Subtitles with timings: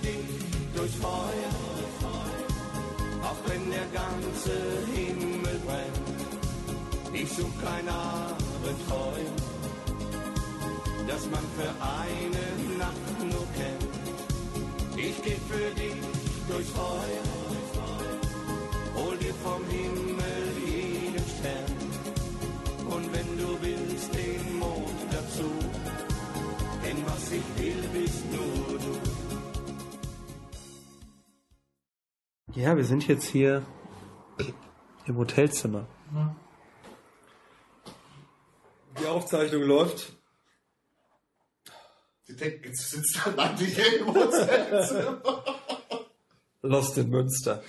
[0.00, 0.26] dich
[0.74, 1.54] durchs Feuer,
[3.22, 4.54] auch wenn der ganze
[4.94, 6.18] Himmel brennt.
[7.12, 9.34] Ich such kein Abenteuer,
[11.06, 13.98] das man für eine Nacht nur kennt.
[14.96, 16.00] Ich geh für dich
[16.48, 17.26] durchs Feuer,
[18.94, 21.78] hol dir vom Himmel jeden Stern.
[22.90, 25.50] Und wenn du willst, den Mond dazu,
[26.84, 29.07] denn was ich will, bist nur du.
[32.58, 33.64] Ja, wir sind jetzt hier
[35.06, 35.86] im Hotelzimmer.
[39.00, 40.12] Die Aufzeichnung läuft.
[42.26, 45.22] Die denken, jetzt sitzt da eigentlich im Hotelzimmer.
[46.62, 47.62] Lost in Münster.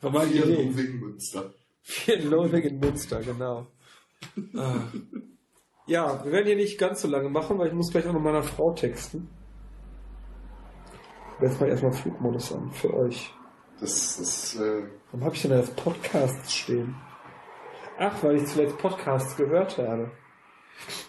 [0.00, 0.74] Meine Hier Idee.
[0.74, 1.52] wegen Münster.
[2.06, 3.66] In Lowing in Münster, genau.
[4.54, 4.84] Ah.
[5.86, 8.20] Ja, wir werden hier nicht ganz so lange machen, weil ich muss gleich auch noch
[8.20, 9.28] meiner Frau texten.
[11.40, 13.32] Jetzt mal erstmal Flugmodus an für euch.
[13.80, 16.94] Das, das, äh, Warum habe ich denn da das Podcasts stehen?
[17.98, 20.10] Ach, weil ich zuletzt Podcasts gehört habe.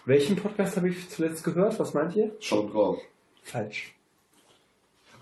[0.04, 1.78] Welchen Podcast habe ich zuletzt gehört?
[1.78, 2.34] Was meint ihr?
[2.40, 2.98] schon drauf.
[3.42, 3.94] Falsch.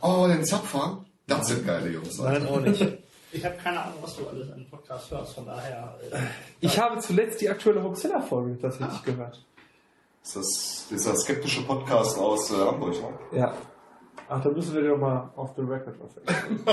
[0.01, 1.07] Oh, den Zapfhahn?
[1.27, 2.21] Das sind geile Jungs.
[2.21, 2.41] Alter.
[2.41, 2.99] Nein, auch nicht.
[3.33, 5.99] Ich habe keine Ahnung, was du alles an Podcast hörst, von daher.
[6.11, 6.17] Äh,
[6.61, 9.45] Ich habe zuletzt die aktuelle Hoaxilla-Folge tatsächlich gehört.
[10.23, 12.95] Ist das dieser skeptische Podcast aus äh, Hamburg?
[13.33, 13.39] Ne?
[13.39, 13.55] Ja.
[14.29, 16.61] Ach, da müssen wir doch mal auf the record was erzählen.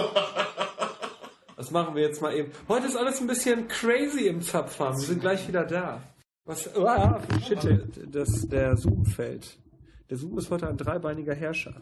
[1.56, 2.52] Das machen wir jetzt mal eben.
[2.68, 4.94] Heute ist alles ein bisschen crazy im Zapfhahn.
[4.98, 6.02] Wir sind gleich wieder da.
[6.46, 6.76] Was?
[6.76, 9.58] Ah, shit, das, der Zoom fällt.
[10.10, 11.76] Der Zoom ist heute ein dreibeiniger Herrscher.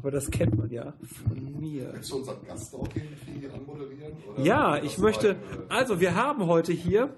[0.00, 0.94] Aber das kennt man ja
[1.26, 1.90] von mir.
[1.92, 4.14] Willst du unseren Gast auch irgendwie anmoderieren?
[4.32, 5.36] Oder Ja, ich du möchte.
[5.68, 7.12] Also, wir haben heute hier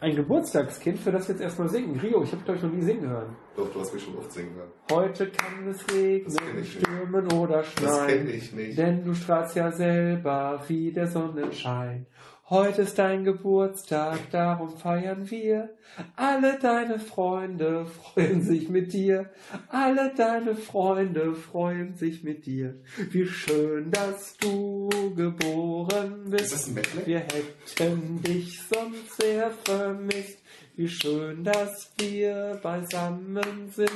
[0.00, 1.98] ein Geburtstagskind, für das wir jetzt erstmal singen.
[1.98, 3.36] Rio, ich habe glaube ich noch nie singen hören.
[3.56, 4.68] Doch, du hast mich schon oft singen hören.
[4.92, 6.72] Heute kann es regnen, ich nicht.
[6.82, 8.28] stürmen oder Das kenne schneien.
[8.28, 8.78] ich nicht.
[8.78, 12.06] Denn du strahlst ja selber wie der Sonnenschein.
[12.48, 15.70] Heute ist dein Geburtstag, darum feiern wir.
[16.14, 19.30] Alle deine Freunde freuen sich mit dir.
[19.66, 22.76] Alle deine Freunde freuen sich mit dir.
[23.10, 26.44] Wie schön, dass du geboren bist.
[26.44, 27.06] Ist das ein Medley?
[27.06, 30.38] Wir hätten dich sonst sehr vermisst.
[30.76, 33.90] Wie schön, dass wir beisammen sind.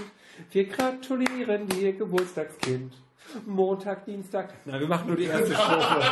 [0.51, 2.95] Wir gratulieren dir, Geburtstagskind.
[3.47, 4.53] Montag, Dienstag.
[4.65, 6.03] Na, wir machen nur die erste Strophe.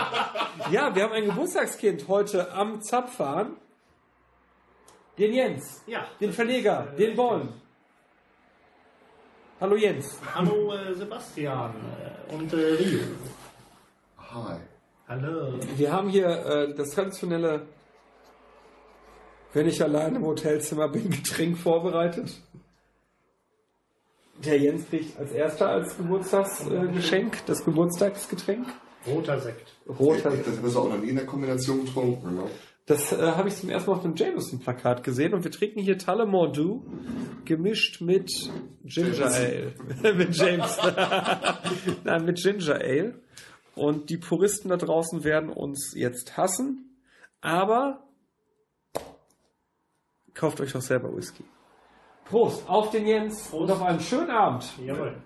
[0.71, 3.57] ja, wir haben ein Geburtstagskind heute am Zapfhahn.
[5.19, 5.83] Den Jens.
[5.87, 6.07] ja.
[6.21, 6.89] Den Verleger.
[6.97, 7.49] Den Born.
[9.61, 10.17] Hallo Jens.
[10.35, 11.75] Hallo äh, Sebastian
[12.31, 13.01] äh, und äh, Rio.
[14.33, 14.59] Hi.
[15.09, 15.59] Hallo.
[15.77, 17.67] Wir haben hier äh, das traditionelle,
[19.55, 22.41] wenn ich allein im Hotelzimmer bin, Getränk vorbereitet.
[24.45, 28.67] Der Jens kriegt als erster als Geburtstagsgeschenk äh, das Geburtstagsgetränk.
[29.07, 29.75] Roter Sekt.
[29.89, 30.31] Roter.
[30.31, 32.45] Das hast du auch noch nie in der Kombination getrunken, ne?
[32.89, 35.99] Das äh, habe ich zum ersten Mal auf dem Jameson-Plakat gesehen und wir trinken hier
[35.99, 36.83] Talle Mordu
[37.45, 38.33] gemischt mit
[38.85, 39.75] Ginger Ale.
[40.15, 40.79] mit James.
[42.05, 43.21] Nein, mit Ginger Ale.
[43.75, 46.99] Und die Puristen da draußen werden uns jetzt hassen,
[47.43, 48.09] aber
[50.33, 51.45] kauft euch doch selber Whisky.
[52.29, 54.65] Prost, auf den Jens und auf einen schönen Abend.
[54.85, 55.17] Jawohl.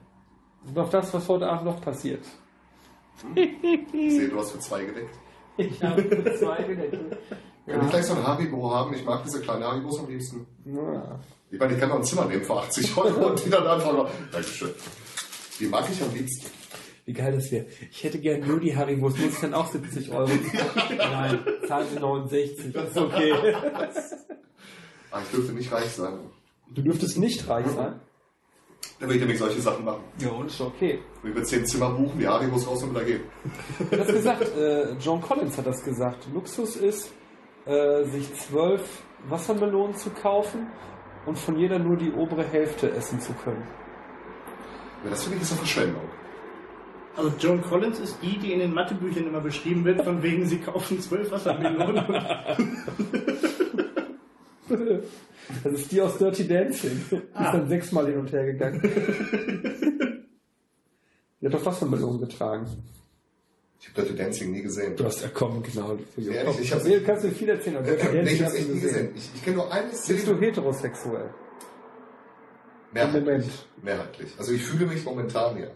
[0.67, 2.25] Und auf das, was heute Abend noch passiert.
[3.35, 5.15] Ich sehe, du hast für zwei gedeckt.
[5.57, 6.03] Ich habe
[6.39, 7.17] zwei Gelenke.
[7.67, 8.95] Kann ich gleich so ein Haribo haben?
[8.95, 10.47] Ich mag diese kleinen Haribos am liebsten.
[10.65, 11.21] Ja.
[11.51, 13.93] Ich meine, ich kann noch ein Zimmer nehmen für 80 Euro und die dann einfach
[13.93, 14.11] noch.
[14.33, 14.71] Dankeschön.
[15.61, 16.51] Die mag ich am liebsten.
[17.05, 17.67] Wie geil das wäre.
[17.91, 20.97] Ich hätte gern nur die Haribos, muss ich dann auch 70 Euro zahlen?
[20.99, 21.39] Nein,
[21.69, 23.33] zahlen Sie 69, das ist okay.
[23.33, 23.89] Aber
[25.13, 26.19] Ah, ich dürfte nicht reich sein.
[26.75, 28.01] Du dürftest nicht reich sein.
[28.99, 30.03] Dann will ich nämlich solche Sachen machen.
[30.19, 31.01] Ja, und ist okay.
[31.23, 33.23] Wir über 10 Zimmer buchen, die Haribos raus und wieder gehen.
[33.91, 36.27] Du hast gesagt, äh, John Collins hat das gesagt.
[36.33, 37.13] Luxus ist,
[37.67, 40.69] äh, sich zwölf Wassermelonen zu kaufen
[41.27, 43.67] und von jeder nur die obere Hälfte essen zu können.
[45.05, 46.03] Ja, das finde ich ist eine Verschwendung.
[47.17, 50.59] Also Joan Collins ist die, die in den Mathebüchern immer beschrieben wird, von wegen sie
[50.59, 52.05] kaufen zwölf Wassermelonen.
[55.65, 57.01] Das ist die aus Dirty Dancing.
[57.11, 58.81] Die ist dann sechsmal hin und her gegangen.
[61.41, 62.67] Die hat doch Wassermelonen getragen.
[63.81, 64.95] Ich habe Dirty Dancing nie gesehen.
[64.97, 65.99] Du hast ja kommen, genau.
[66.17, 68.53] Ehrlich, ich hab's- Nee, du kannst mir viel erzählen, aber Dirty nee, Dancing ich hast
[68.53, 68.95] habe du echt nie gesehen.
[68.95, 69.13] gesehen.
[69.17, 70.39] Ich, ich kenne nur eine Bist du Szene.
[70.41, 71.31] heterosexuell?
[72.93, 73.25] Mehrheitlich.
[73.25, 73.67] Moment.
[73.83, 74.31] Mehrheitlich.
[74.39, 75.69] Also ich fühle mich momentan ja.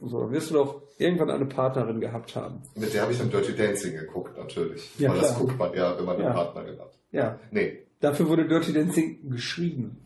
[0.00, 2.62] So, dann wirst du doch irgendwann eine Partnerin gehabt haben.
[2.76, 4.96] Mit der habe ich dann Dirty Dancing geguckt, natürlich.
[4.98, 5.40] Ja, Weil das klar.
[5.40, 6.32] guckt man ja, wenn man eine Ja.
[6.32, 6.98] Partnerin hat.
[7.12, 7.38] Ja.
[7.50, 7.84] Nee.
[8.00, 9.98] Dafür wurde Dirty Dancing geschrieben.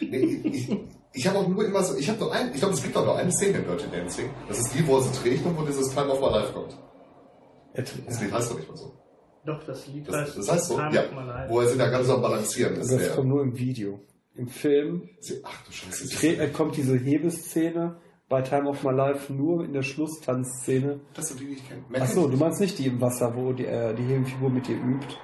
[0.00, 0.68] nee ich,
[1.12, 3.04] Ich habe auch nur immer so, ich habe nur ein, ich glaube, es gibt auch
[3.04, 4.30] nur eine Szene in Dirty Dancing.
[4.48, 6.76] Das ist die, wo er sie trägt und wo dieses Time of My Life kommt.
[7.74, 8.92] Er- Das Lied heißt doch nicht mal so.
[9.44, 11.04] Doch, das Lied Das, heißt, das heißt so, Time ja.
[11.04, 11.52] of My Life.
[11.52, 12.90] Wo er sie da ganz so am Balancieren ist.
[12.92, 14.00] Das der- kommt nur im Video.
[14.34, 15.08] Im Film
[15.42, 16.36] ach du Scheiße.
[16.36, 17.96] das kommt diese Hebeszene
[18.28, 21.00] bei Time of My Life nur in der Schlusstanzszene.
[21.14, 21.82] Das sind die, die ich kenne.
[22.00, 25.16] Achso, du meinst nicht die im Wasser, wo die, äh, die Hebenfigur mit dir übt.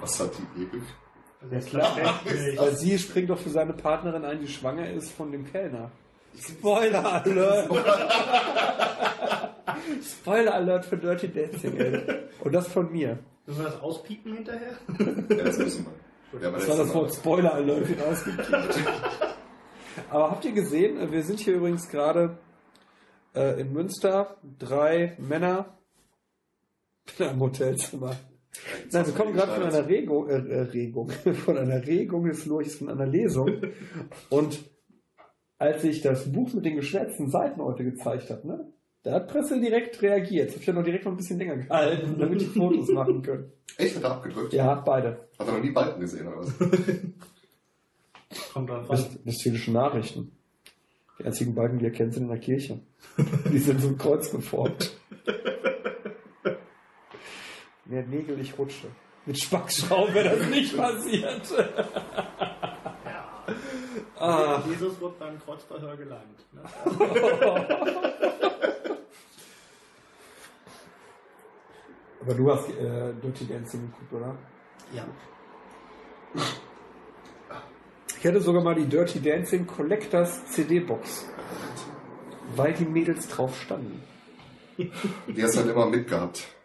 [0.00, 0.82] Was hat die ewig?
[1.50, 2.20] Ja, klar.
[2.56, 5.90] Weil sie springt doch für seine Partnerin ein, die schwanger ist von dem Kellner.
[6.36, 7.70] Spoiler Alert!
[10.02, 12.02] Spoiler Alert für Dirty Dancing, ey.
[12.40, 13.18] Und das von mir.
[13.46, 14.76] Müssen wir das auspiepen hinterher?
[15.30, 15.86] Ja, das müssen
[16.32, 16.40] wir.
[16.42, 18.04] Ja, Das war das Wort Spoiler Alert wieder.
[20.10, 22.38] Aber habt ihr gesehen, äh, wir sind hier übrigens gerade
[23.34, 25.78] äh, in Münster, drei Männer
[27.18, 28.16] in einem Hotelzimmer.
[28.90, 31.10] Nein, wir kommen gerade von einer Regung, äh, äh, Regung,
[31.44, 33.50] von einer Regung des Lurchs, von einer Lesung.
[34.30, 34.58] Und
[35.58, 38.72] als ich das Buch mit den geschwärzten Seiten heute gezeigt habe, ne,
[39.02, 40.48] da hat Presse direkt reagiert.
[40.48, 43.22] Das hab ich ja noch direkt noch ein bisschen länger gehalten, damit die Fotos machen
[43.22, 43.52] können.
[43.76, 44.52] Echt, hat er abgedrückt?
[44.52, 45.28] Ja, beide.
[45.38, 46.58] Hat er noch nie Balken gesehen, oder was?
[48.52, 49.06] Kommt drauf an.
[49.24, 50.32] Westfälische Nachrichten.
[51.18, 52.80] Die einzigen Balken, die er kennt, sind in der Kirche.
[53.50, 54.97] Die sind so ein Kreuz geformt.
[57.88, 58.86] Mehr Nägel, ich rutsche.
[59.24, 61.42] Mit Spackschrauben wäre das nicht passiert.
[64.20, 64.62] Ah.
[64.68, 66.44] Jesus wird beim Kreuzverhör gelangt.
[66.52, 66.60] Ne?
[72.20, 74.34] Aber du hast äh, Dirty Dancing geguckt, oder?
[74.92, 75.06] Ja.
[78.18, 81.28] Ich hatte sogar mal die Dirty Dancing Collectors CD-Box.
[82.56, 84.02] Weil die Mädels drauf standen.
[84.76, 84.90] Die
[85.42, 86.57] hast du halt immer mitgehabt.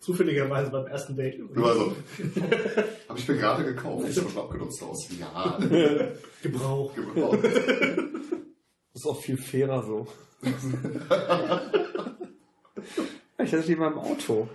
[0.00, 1.68] Zufälligerweise beim ersten Date Nur übrigens.
[1.68, 1.96] also.
[3.08, 4.06] Habe ich mir gerade gekauft.
[4.06, 5.08] Sieht aber schon abgenutzt aus.
[5.18, 5.58] Ja,
[6.42, 6.94] Gebrauch.
[6.96, 7.38] gebraucht.
[7.44, 7.52] Das
[8.94, 10.06] ist auch viel fairer so.
[13.38, 14.48] ich hatte die mal im Auto.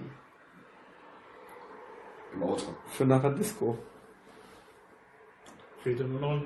[2.34, 2.66] Im Auto.
[2.90, 3.78] Für nachher Disco.
[5.84, 6.46] Fehlte nur noch ein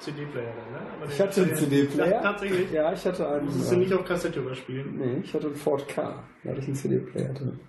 [0.00, 0.90] CD-Player dann, ne?
[1.02, 2.10] Aber Ich hatte einen CD-Player.
[2.10, 2.72] Ja, tatsächlich.
[2.72, 3.44] Ja, ich hatte einen.
[3.44, 4.96] Musstest du nicht auf Kassette überspielen.
[4.96, 6.24] nee, ich hatte einen Ford K.
[6.42, 7.60] Da hatte ich einen CD-Player drin.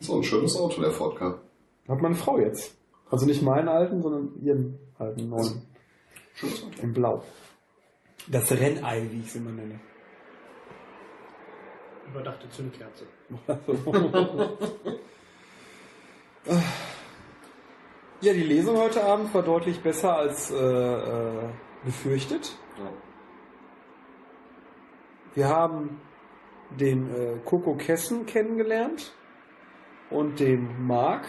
[0.00, 1.40] So ein schönes Auto, der Ford Ka.
[1.88, 2.76] Hat meine Frau jetzt.
[3.10, 5.62] Also nicht meinen alten, sondern ihren alten neuen.
[6.34, 6.82] Schönes Auto.
[6.82, 7.22] In Blau.
[8.28, 9.80] Das Rennei, wie ich es immer nenne.
[12.08, 13.06] Überdachte Zündkerze.
[18.20, 21.48] Ja, die Lesung heute Abend war deutlich besser als äh, äh,
[21.84, 22.56] befürchtet.
[22.78, 22.90] Ja.
[25.34, 26.00] Wir haben
[26.70, 29.12] den äh, Coco Kessen kennengelernt
[30.14, 31.26] und den Marc,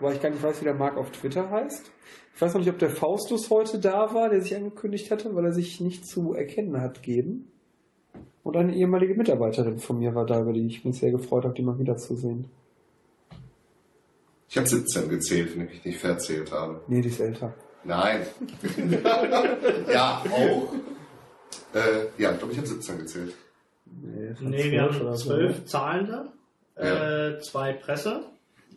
[0.00, 1.90] weil ich gar nicht weiß, wie der Marc auf Twitter heißt.
[2.34, 5.44] Ich weiß noch nicht, ob der Faustus heute da war, der sich angekündigt hatte, weil
[5.44, 7.50] er sich nicht zu erkennen hat geben.
[8.42, 11.54] Und eine ehemalige Mitarbeiterin von mir war da, über die ich mich sehr gefreut habe,
[11.54, 12.46] die mal wiederzusehen.
[14.48, 16.80] Ich habe 17 gezählt, wenn ich mich nicht verzählt habe.
[16.88, 17.54] Nee, die ist älter.
[17.84, 18.26] Nein.
[19.92, 20.72] ja, auch.
[21.74, 23.34] Äh, ja, ich glaube, ich habe 17 gezählt.
[23.86, 25.64] Nee, Nee, wir 12 haben oder so, zwölf
[26.76, 28.24] Zahlende, äh, zwei Presse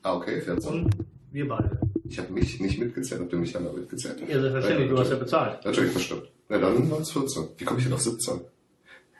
[0.04, 0.72] Ah, okay, 14.
[0.72, 0.96] und
[1.32, 1.80] wir beide.
[2.08, 4.20] Ich habe mich nicht mitgezählt, habt ihr mich einmal mitgezählt?
[4.22, 5.66] Ja, selbstverständlich, du hast ja bezahlt.
[5.66, 6.30] Natürlich, das stimmt.
[6.50, 7.48] Na, dann waren es 14.
[7.58, 8.42] Wie komme ich denn auf 17?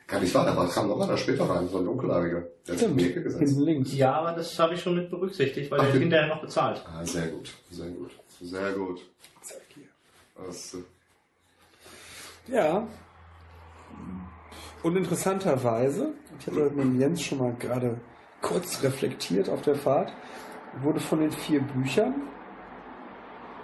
[0.06, 2.44] Gar nicht wahr, da war, kam noch einer später rein, so ein dunkelhaariger.
[2.68, 3.42] Der hat Stimmt, die Ecke gesetzt.
[3.42, 3.92] hinten links.
[3.94, 6.80] Ja, aber das habe ich schon mit berücksichtigt, weil Ach, er wir- hinterher noch bezahlt.
[6.86, 9.00] Ah, sehr gut, sehr gut, sehr gut.
[10.46, 12.86] Das, äh, Ja.
[14.84, 17.98] Und interessanterweise, ich hatte mit dem Jens schon mal gerade
[18.46, 20.12] kurz reflektiert auf der Fahrt,
[20.82, 22.14] wurde von den vier Büchern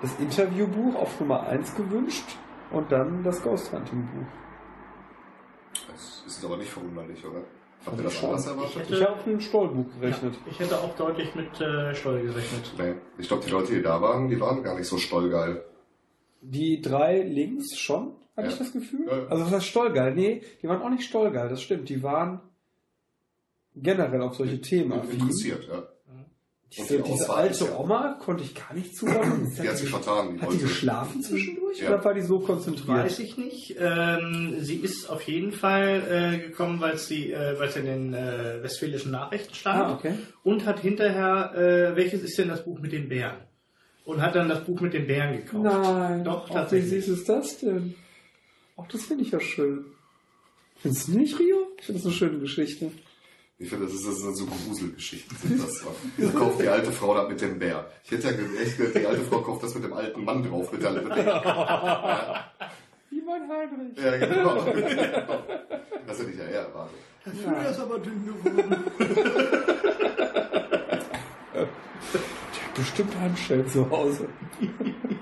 [0.00, 2.36] das Interviewbuch auf Nummer 1 gewünscht
[2.72, 4.26] und dann das Ghost Hunting Buch.
[5.90, 7.42] das ist aber nicht verwunderlich, oder?
[7.86, 8.28] Habt ihr das schon.
[8.30, 8.90] anders erwartet?
[8.90, 10.34] Ich habe auf ein Stollbuch gerechnet.
[10.46, 12.72] Ich hätte auch deutlich mit äh, Steuer gerechnet.
[12.78, 12.94] Nee.
[13.18, 15.64] Ich glaube, die Leute, die da waren, die waren gar nicht so stollgeil.
[16.40, 18.52] Die drei links schon, hatte Ja.
[18.52, 19.06] ich das Gefühl.
[19.08, 19.26] Ja.
[19.28, 20.14] Also was heißt Stollgeil?
[20.14, 21.88] Nee, die waren auch nicht Stollgeil, das stimmt.
[21.88, 22.40] Die waren
[23.76, 25.20] generell auf solche Themen affin.
[25.20, 25.82] Interessiert, ja.
[26.74, 29.54] Diese, Und die diese ist alte Oma konnte ich gar nicht zuordnen.
[29.62, 30.40] Die hat sich vertan.
[30.40, 31.88] Hat die geschlafen zwischendurch Ja.
[31.90, 32.88] oder war die so konzentriert?
[32.88, 33.76] Weiß ich nicht.
[33.78, 38.14] Ähm, sie ist auf jeden Fall äh, gekommen, weil sie, äh, weil es in den
[38.14, 39.82] äh, westfälischen Nachrichten stand.
[39.82, 40.14] Ah, okay.
[40.44, 43.36] Und hat hinterher, äh, welches ist denn das Buch mit den Bären?
[44.06, 45.64] Und hat dann das Buch mit den Bären gekauft.
[45.64, 46.24] Nein.
[46.24, 47.04] Doch, Ach, wie tatsächlich.
[47.04, 47.94] süß ist das denn?
[48.78, 49.84] Ach, das finde ich ja schön.
[50.78, 51.66] Findest du nicht, Rio?
[51.78, 52.90] Ich finde das eine schöne Geschichte.
[53.58, 55.36] Ich finde, das, ist, das sind so Gruselgeschichten.
[55.38, 55.84] Sind das,
[56.18, 57.86] da kauft die alte Frau das mit dem Bär.
[58.04, 60.72] Ich hätte ja echt gedacht, die alte Frau kauft das mit dem alten Mann drauf.
[60.72, 61.14] Mit der, mit der,
[63.10, 63.96] Wie mein Heinrich.
[64.02, 64.64] ja, genau.
[66.06, 66.96] Das hätte ich ja eher erwartet.
[67.24, 68.84] Früher ist aber dünn geworden.
[71.54, 74.28] Der hat bestimmt Handschellen zu Hause.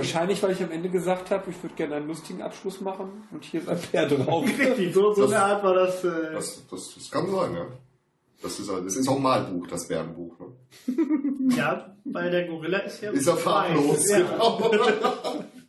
[0.00, 3.44] Wahrscheinlich, weil ich am Ende gesagt habe, ich würde gerne einen lustigen Abschluss machen und
[3.44, 4.44] hier ist ein Pferd drauf.
[4.46, 6.04] Richtig, so, so Das- eine Art war das.
[6.04, 7.66] Äh, Das, das, das kann sein, ja.
[8.42, 10.34] Das ist, das ist auch ein Malbuch, das Bärenbuch.
[10.38, 10.46] Ne?
[11.56, 13.10] ja, weil der Gorilla ist ja.
[13.10, 14.08] Ist er farblos.
[14.08, 14.18] Ja.
[14.20, 14.70] Genau.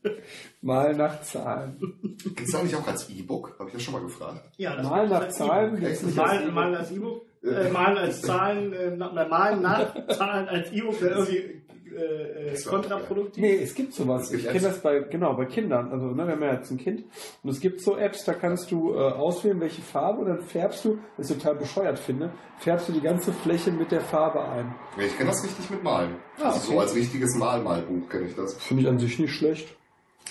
[0.61, 1.77] Mal nach Zahlen.
[2.23, 3.55] Gibt es eigentlich auch als E-Book?
[3.59, 4.41] Habe ich ja schon mal gefragt.
[4.57, 5.83] Ja, das Mal ist nach als Zahlen.
[5.85, 11.01] Als Mal, mal als E-Book, äh, mal als Zahlen, äh, mal nach Zahlen als E-Book
[11.01, 11.60] wäre irgendwie
[11.95, 13.41] äh, äh, kontraproduktiv.
[13.41, 14.23] Nee, es gibt sowas.
[14.25, 15.91] Es gibt ich kenne das bei, genau, bei Kindern.
[15.91, 17.03] Also, ne, wir haben ja jetzt ein Kind.
[17.43, 20.83] Und es gibt so Apps, da kannst du äh, auswählen, welche Farbe, und dann färbst
[20.85, 24.73] du, was ich total bescheuert finde, färbst du die ganze Fläche mit der Farbe ein.
[24.97, 26.15] Ja, ich kenne das richtig mit Malen.
[26.39, 26.67] Ah, also okay.
[26.73, 28.53] so als richtiges Mal-Malbuch kenne ich das.
[28.55, 29.75] Finde ich an sich nicht schlecht.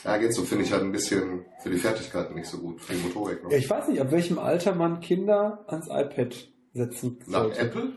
[0.05, 2.95] Ja, geht so, finde ich halt ein bisschen für die Fertigkeiten nicht so gut, für
[2.95, 3.41] die Motorik.
[3.43, 3.57] Ja, Ne?
[3.57, 7.61] ich weiß nicht, ab welchem Alter man Kinder ans iPad setzen Nach sollte.
[7.61, 7.93] Apple?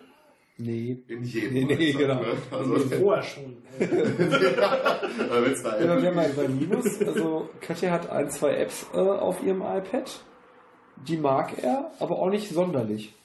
[0.58, 1.04] Nee.
[1.08, 1.54] In jedem.
[1.54, 2.22] Nee, nee, genau.
[2.22, 2.38] Ne?
[2.52, 3.58] Also, Vorher schon.
[3.80, 5.00] Wenn Ja,
[5.72, 6.38] Apple wir haben mal gibt.
[6.38, 10.24] bei Linus, also Katja hat ein, zwei Apps äh, auf ihrem iPad.
[11.08, 13.16] Die mag er, aber auch nicht sonderlich.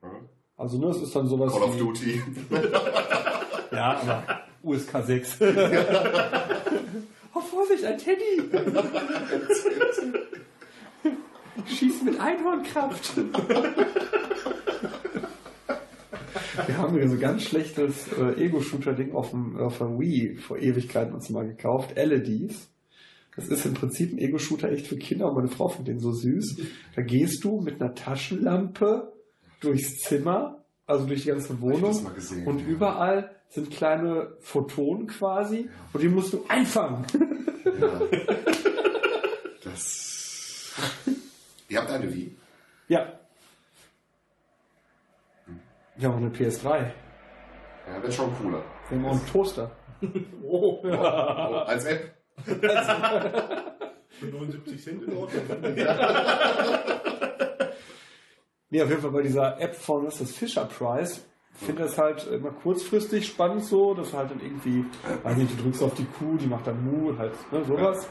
[0.00, 0.28] Mhm.
[0.56, 1.78] Also ne, es ist dann sowas Call of wie...
[1.78, 2.22] Duty.
[3.72, 5.38] Ja, aber USK 6.
[7.34, 8.50] oh, Vorsicht, ein Teddy!
[11.66, 13.12] Schieß mit Einhornkraft!
[16.66, 21.14] Wir haben hier so ganz schlechtes äh, Ego-Shooter-Ding auf, dem, auf der Wii vor Ewigkeiten
[21.14, 21.96] uns mal gekauft.
[21.96, 22.68] LEDs.
[23.36, 26.12] Das ist im Prinzip ein Ego-Shooter echt für Kinder und meine Frau findet den so
[26.12, 26.60] süß.
[26.94, 29.12] Da gehst du mit einer Taschenlampe
[29.60, 32.66] durchs Zimmer, also durch die ganze Wohnung mal gesehen, und ja.
[32.66, 37.04] überall sind kleine Photonen quasi und die musst du einfangen.
[37.80, 38.00] Ja.
[39.64, 40.72] Das.
[41.68, 42.36] Ihr habt eine Wii.
[42.88, 43.21] ja.
[46.02, 46.90] Wir haben auch eine PS3.
[47.86, 48.60] Ja, wird schon cooler.
[48.88, 49.70] Wir haben auch einen Toaster.
[50.42, 52.12] oh, Oh, als App.
[52.44, 55.42] für 79 Cent in Ordnung.
[58.70, 61.98] Nee, auf jeden Fall bei dieser App von, was ist das, Fisher Price, finde das
[61.98, 64.86] halt immer kurzfristig spannend so, dass du halt dann irgendwie,
[65.24, 68.08] weiß nicht, du drückst auf die Kuh, die macht dann Mu, halt, ne, sowas.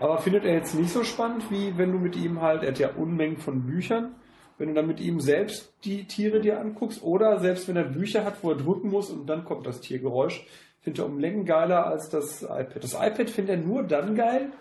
[0.00, 2.78] Aber findet er jetzt nicht so spannend, wie wenn du mit ihm halt, er hat
[2.78, 4.14] ja Unmengen von Büchern,
[4.58, 8.24] wenn du dann mit ihm selbst die Tiere dir anguckst oder selbst wenn er Bücher
[8.24, 10.46] hat, wo er drücken muss und dann kommt das Tiergeräusch,
[10.80, 12.82] findet er um Längen geiler als das iPad.
[12.82, 14.52] Das iPad findet er nur dann geil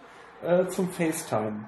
[0.43, 1.67] äh, zum FaceTime.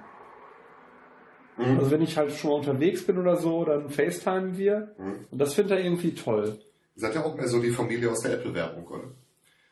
[1.57, 1.79] Mhm.
[1.79, 4.95] Also wenn ich halt schon mal unterwegs bin oder so, dann FaceTimen wir.
[4.97, 5.25] Mhm.
[5.31, 6.57] Und das findet er irgendwie toll.
[6.95, 9.03] Ihr seid ja auch mehr so die Familie aus der Apple-Werbung, oder?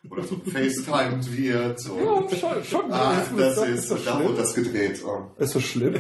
[0.10, 1.80] Oder so FaceTimed wird.
[1.80, 1.98] So.
[1.98, 2.64] Ja, schon.
[2.64, 2.86] schon.
[2.92, 5.04] Ach, das doch- ist, doch da wurde das gedreht.
[5.06, 5.26] Oh.
[5.38, 5.96] Ist so schlimm.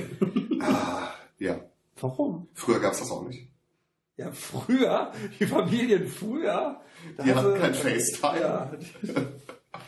[0.59, 1.59] Ah, ja.
[2.01, 2.47] Warum?
[2.53, 3.47] Früher gab's das auch nicht.
[4.17, 6.81] Ja, früher, die Familien früher.
[7.17, 8.39] da Die hatte- hatten kein FaceTime.
[8.39, 8.71] Ja,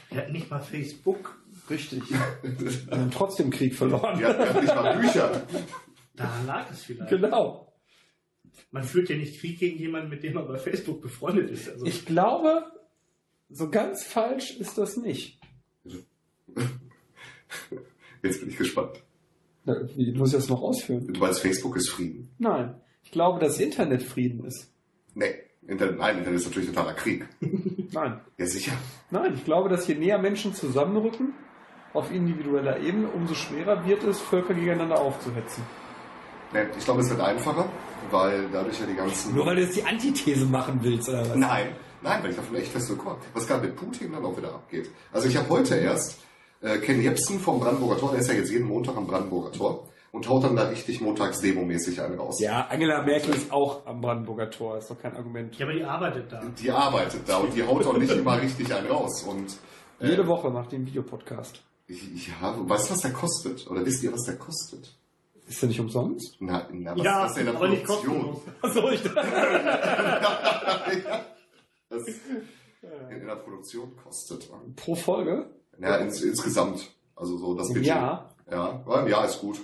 [0.09, 1.39] Er hat nicht mal Facebook.
[1.69, 2.01] richtig.
[2.41, 4.17] Und haben trotzdem Krieg verloren.
[4.17, 5.41] Die hatten nicht mal Bücher.
[6.15, 7.09] Daran lag es vielleicht.
[7.09, 7.73] Genau.
[8.71, 11.69] Man führt ja nicht Krieg gegen jemanden, mit dem man bei Facebook befreundet ist.
[11.69, 12.65] Also, Ich glaube,
[13.49, 15.39] so ganz falsch ist das nicht.
[18.23, 19.02] Jetzt bin ich gespannt.
[19.65, 21.07] Wie muss ich das noch ausführen?
[21.07, 22.29] Du meinst, Facebook ist Frieden?
[22.37, 22.75] Nein.
[23.03, 24.69] Ich glaube, dass Internet Frieden ist.
[25.13, 25.33] Nee.
[25.65, 27.25] Internet, nein, Internet ist natürlich totaler Krieg.
[27.93, 28.19] Nein.
[28.37, 28.73] Ja, sicher.
[29.11, 31.33] Nein, ich glaube, dass je näher Menschen zusammenrücken,
[31.93, 35.63] auf individueller Ebene, umso schwerer wird es, Völker gegeneinander aufzuhetzen.
[36.51, 37.69] Nee, ich glaube, es wird einfacher,
[38.11, 39.35] weil dadurch ja die ganzen...
[39.35, 41.35] Nur weil du jetzt die Antithese machen willst, oder was?
[41.35, 41.67] Nein,
[42.01, 42.99] nein, weil ich davon echt fest bin.
[43.33, 44.89] Was gerade mit Putin dann auch wieder abgeht.
[45.11, 46.19] Also ich habe heute erst
[46.63, 49.87] äh, Ken Jebsen vom Brandenburger Tor, der ist ja jetzt jeden Montag am Brandenburger Tor
[50.11, 52.39] und haut dann da richtig montags demomäßig einen raus.
[52.39, 55.55] Ja, Angela Merkel ist auch am Brandenburger Tor, ist doch kein Argument.
[55.57, 56.41] ja, aber die arbeitet da.
[56.59, 59.23] Die arbeitet da und die haut auch nicht immer richtig einen raus.
[59.23, 59.57] Und
[59.99, 61.61] äh, Jede Woche nach dem Videopodcast.
[61.87, 63.69] Ich, ja, weißt du, was der kostet?
[63.69, 64.95] Oder wisst ihr, was der kostet?
[65.45, 66.37] Ist der nicht umsonst?
[66.39, 68.31] Na, na was Ja, ist das denn in der aber nicht Produktion?
[68.31, 68.41] kostenlos.
[68.61, 69.03] Achso, ich
[71.89, 72.07] Das
[73.11, 74.49] in der Produktion kostet.
[74.75, 75.49] Pro Folge?
[75.79, 76.91] Ja, ins, insgesamt.
[77.15, 77.87] Also so das Im Budget.
[77.89, 78.29] Jahr?
[78.49, 79.59] Ja, ja, im Jahr ist gut.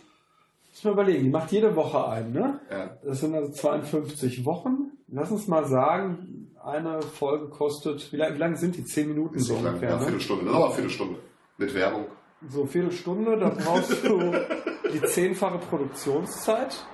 [0.72, 2.60] Muss mal überlegen, die macht jede Woche einen, ne?
[2.72, 2.98] Ja.
[3.04, 4.92] Das sind also 52 Wochen.
[5.08, 8.84] Lass uns mal sagen, eine Folge kostet, wie lange, wie lange sind die?
[8.86, 9.74] 10 Minuten Ist so nicht lang.
[9.74, 10.02] ungefähr, Ja, ne?
[10.04, 10.46] Viertelstunde.
[10.46, 11.20] Das ist aber Viertelstunde.
[11.58, 12.06] Mit Werbung.
[12.48, 14.32] So Viertelstunde, da brauchst du
[14.94, 16.86] die zehnfache Produktionszeit.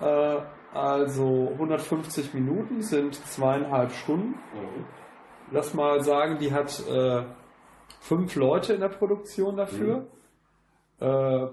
[0.00, 0.36] Ja.
[0.36, 0.42] Äh,
[0.74, 4.28] also 150 Minuten sind zweieinhalb Stunden.
[4.30, 4.84] Mhm.
[5.52, 7.22] Lass mal sagen, die hat äh,
[8.00, 10.06] fünf Leute in der Produktion dafür.
[11.00, 11.46] Äh,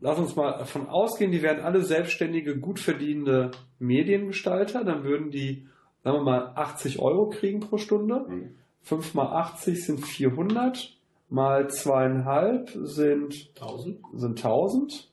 [0.00, 4.84] lass uns mal davon ausgehen, die wären alle selbstständige, gut verdienende Mediengestalter.
[4.84, 5.66] Dann würden die,
[6.02, 8.24] sagen wir mal, 80 Euro kriegen pro Stunde.
[8.28, 8.54] Mhm.
[8.82, 10.96] 5 mal 80 sind 400.
[11.30, 13.98] Mal zweieinhalb sind, 1000?
[14.14, 15.10] sind 1000.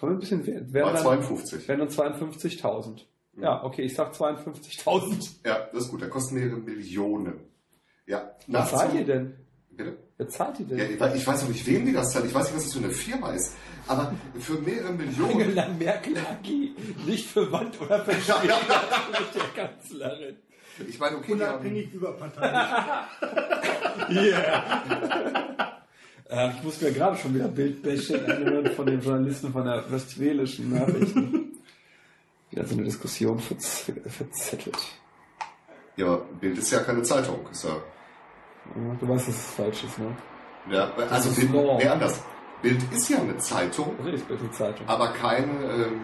[0.00, 1.68] Kommen wir ein bisschen, wer- wer Mal dann- 52.
[1.68, 3.06] wären dann 52.000.
[3.40, 5.40] Ja, okay, ich sag 52.000.
[5.46, 6.02] Ja, das ist gut.
[6.02, 7.40] Da kosten mehrere Millionen.
[8.06, 8.30] Ja.
[8.48, 9.34] Was zahlt ihr denn?
[9.70, 9.96] Bitte?
[10.16, 10.94] Wer zahlt ihr Ja, denn?
[10.94, 12.26] ich weiß- ich weiß noch nicht, wem die das zahlt.
[12.26, 13.54] Ich weiß nicht, was das für eine Firma ist.
[13.86, 15.32] Aber für mehrere Millionen.
[15.42, 16.74] Angela Merkel AG,
[17.06, 18.60] nicht verwandt oder verschwägert
[19.10, 20.36] mit der Kanzlerin.
[20.88, 22.60] Ich meine, okay, die haben, Unabhängig überparteilich.
[26.30, 30.70] Äh, ich muss mir gerade schon wieder Bildbashing anhören von den Journalisten von der Westfälischen
[30.72, 31.52] Nachrichten.
[32.50, 34.78] Wieder so eine Diskussion verz verzettelt.
[35.96, 37.46] ja, Bild ist ja keine Zeitung.
[37.52, 37.76] Ist ja, Ja,
[39.00, 40.16] Du weißt, dass es falsch ist, ne?
[40.70, 42.22] ja, also ist Bild, nee, anders.
[42.62, 44.88] Bild ist ja eine Zeitung, ist Bild die Zeitung.
[44.88, 45.52] aber keine.
[45.70, 46.00] Ähm,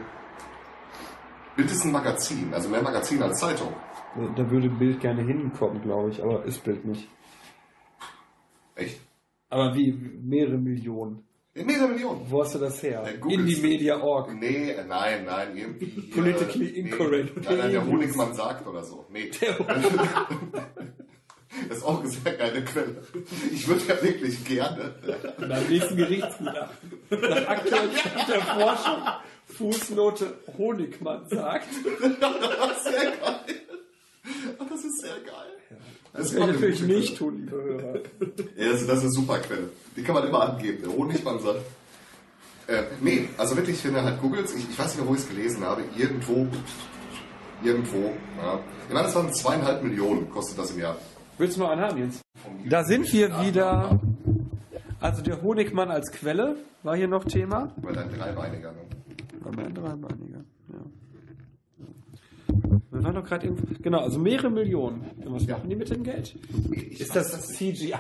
[1.56, 3.72] Bild ist ein Magazin, also mehr Magazin als Zeitung.
[4.36, 7.08] Da würde Bild gerne hinkommen, glaube ich, aber ist Bild nicht.
[8.74, 9.00] Echt?
[9.48, 11.24] Aber wie mehrere Millionen.
[11.54, 12.20] Mehrere Millionen.
[12.30, 13.04] Wo hast du das her?
[13.20, 13.28] Du.
[13.28, 14.32] Indie-Media.org.
[14.34, 15.86] Nee, äh, nein, nein, irgendwie.
[16.14, 17.36] Politically incorrect.
[17.36, 19.04] Nee, nein, nein, der Honigmann sagt oder so.
[19.10, 19.30] Nee.
[21.69, 23.02] Das ist auch eine sehr geile Quelle.
[23.52, 24.95] Ich würde ja wirklich gerne.
[25.38, 26.92] Beim nächsten Gerichtsgutachten.
[27.11, 29.02] Nach aktuellem Stand der Forschung.
[29.47, 31.69] Fußnote Honigmann sagt.
[32.21, 33.61] Das ist sehr geil.
[34.69, 35.61] Das ist sehr geil.
[36.12, 38.00] Das werde ich natürlich nicht tun, liebe Hörer.
[38.57, 39.71] Ja, das, das ist eine super Quelle.
[39.97, 40.83] Die kann man immer angeben.
[40.83, 41.61] Der Honigmann sagt.
[42.66, 45.21] Äh, nee, also wirklich, wenn du halt googelst, ich, ich weiß nicht mehr, wo ich
[45.21, 46.47] es gelesen habe, irgendwo,
[47.64, 48.61] irgendwo, ja.
[48.87, 50.97] Ich meine, das waren zweieinhalb Millionen, kostet das im Jahr.
[51.40, 52.20] Willst du noch einen haben, Jens?
[52.68, 53.98] Da sind wir wieder.
[55.00, 57.72] Also der Honigmann als Quelle war hier noch Thema.
[57.78, 58.80] Weil ein Dreibeiniger, ne?
[59.40, 60.84] War mein Dreibeiniger, ja.
[62.90, 63.74] Wir waren doch gerade irgendwo.
[63.80, 65.00] Genau, also mehrere Millionen.
[65.24, 66.36] Und was machen die mit dem Geld?
[66.72, 67.94] Ich Ist weiß das CGI?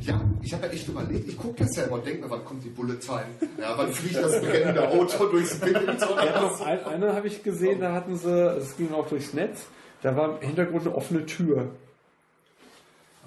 [0.00, 2.46] Ja, ich habe ja echt überlegt, ich gucke das ja immer und denke mir, wann
[2.46, 3.26] kommt die Bullet Time?
[3.60, 6.00] Ja, wann fliegt das brennende Auto durchs Bild?
[6.00, 9.66] Noch ein, eine habe ich gesehen, da hatten sie, es ging auch durchs Netz,
[10.00, 11.72] da war im Hintergrund eine offene Tür.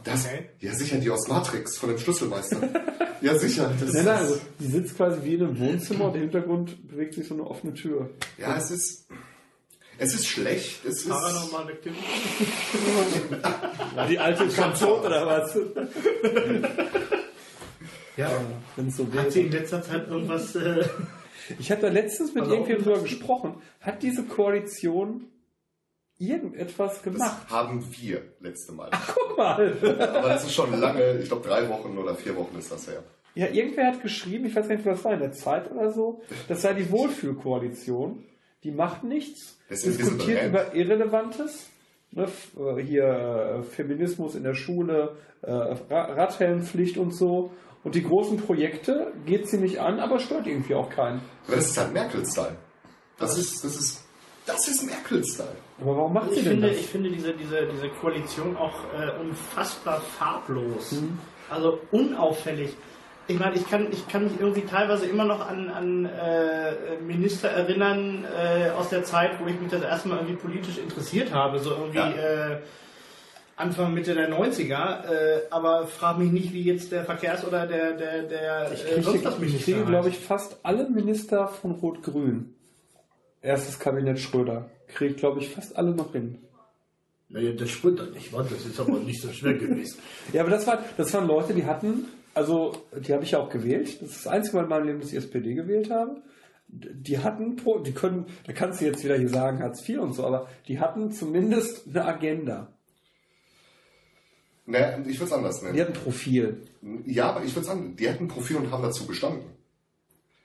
[0.04, 0.50] Das, Okay.
[0.60, 2.58] ja, sicher, die aus Matrix von dem Schlüsselmeister.
[3.22, 3.72] ja, sicher.
[3.80, 6.88] Das Nein, nein, ist, also die sitzt quasi wie in einem Wohnzimmer und im Hintergrund
[6.88, 8.10] bewegt sich so eine offene Tür.
[8.38, 9.08] ja, es ist,
[9.98, 10.86] es ist schlecht.
[10.86, 12.02] Es ist, Paranormal Activity.
[13.96, 15.58] War die alte schon tot oder was?
[18.18, 18.30] Ja.
[18.76, 19.62] Wenn es so Hat sie in wäre.
[19.62, 20.56] letzter Zeit irgendwas.
[20.56, 20.86] Äh,
[21.58, 23.56] Ich habe da letztens mit Also irgendjemandem drüber gesprochen.
[23.82, 25.26] Hat diese Koalition
[26.20, 27.50] irgendetwas das gemacht?
[27.50, 28.92] haben wir letzte Mal.
[29.16, 29.74] Guck mal.
[29.82, 33.02] Aber das ist schon lange, ich glaube drei Wochen oder vier Wochen ist das her.
[33.36, 35.92] Ja, irgendwer hat geschrieben, ich weiß gar nicht, was das war, in der Zeit oder
[35.92, 38.26] so, das sei die Wohlfühlkoalition.
[38.64, 41.68] Die macht nichts, Das Invisible diskutiert über Irrelevantes.
[42.12, 42.28] Ne,
[42.58, 43.04] äh, hier
[43.60, 45.76] äh, Feminismus in der Schule, äh, Ra-
[46.14, 47.52] Radhelmpflicht und so.
[47.84, 51.22] Und die großen Projekte geht sie nicht an, aber stört irgendwie auch keinen.
[51.48, 52.56] Aber das ist halt Merkel-Style.
[53.20, 54.04] Das ist, das ist,
[54.54, 55.56] das ist Merkel-Style.
[55.82, 56.78] Aber warum macht sie ich, denn finde, das?
[56.78, 60.92] ich finde diese, diese, diese Koalition auch äh, unfassbar farblos.
[60.94, 61.18] Mhm.
[61.50, 62.72] Also unauffällig.
[63.28, 67.50] Ich meine, ich kann, ich kann mich irgendwie teilweise immer noch an, an äh, Minister
[67.50, 71.60] erinnern äh, aus der Zeit, wo ich mich das erste Mal irgendwie politisch interessiert habe.
[71.60, 72.10] So irgendwie Ja.
[72.54, 72.58] äh,
[73.56, 75.04] Anfang, Mitte der 90er.
[75.06, 78.88] Äh, aber frag mich nicht, wie jetzt der Verkehrs- oder der, der, der Ich äh,
[78.94, 79.88] kriege, sonst was ich Minister kriege heißt.
[79.90, 82.56] glaube ich, fast alle Minister von Rot-Grün.
[83.42, 84.70] Erstes Kabinett Schröder.
[84.88, 86.40] Kriege ich, glaube ich, fast alle noch hin.
[87.30, 88.42] Naja, das stimmt doch nicht, wa?
[88.42, 90.00] das ist aber nicht so schwer gewesen.
[90.34, 93.50] Ja, aber das, war, das waren Leute, die hatten, also die habe ich ja auch
[93.50, 94.02] gewählt.
[94.02, 96.22] Das ist das einzige Mal in meinem Leben, dass ich SPD gewählt habe.
[96.68, 100.26] Die hatten, die können, da kannst du jetzt wieder hier sagen, Hartz IV und so,
[100.26, 102.74] aber die hatten zumindest eine Agenda.
[104.66, 105.80] Ne, ich würde es anders Die nennen.
[105.82, 106.62] hatten ein Profil.
[107.06, 109.46] Ja, aber ich würde sagen, die hatten ein Profil und haben dazu gestanden.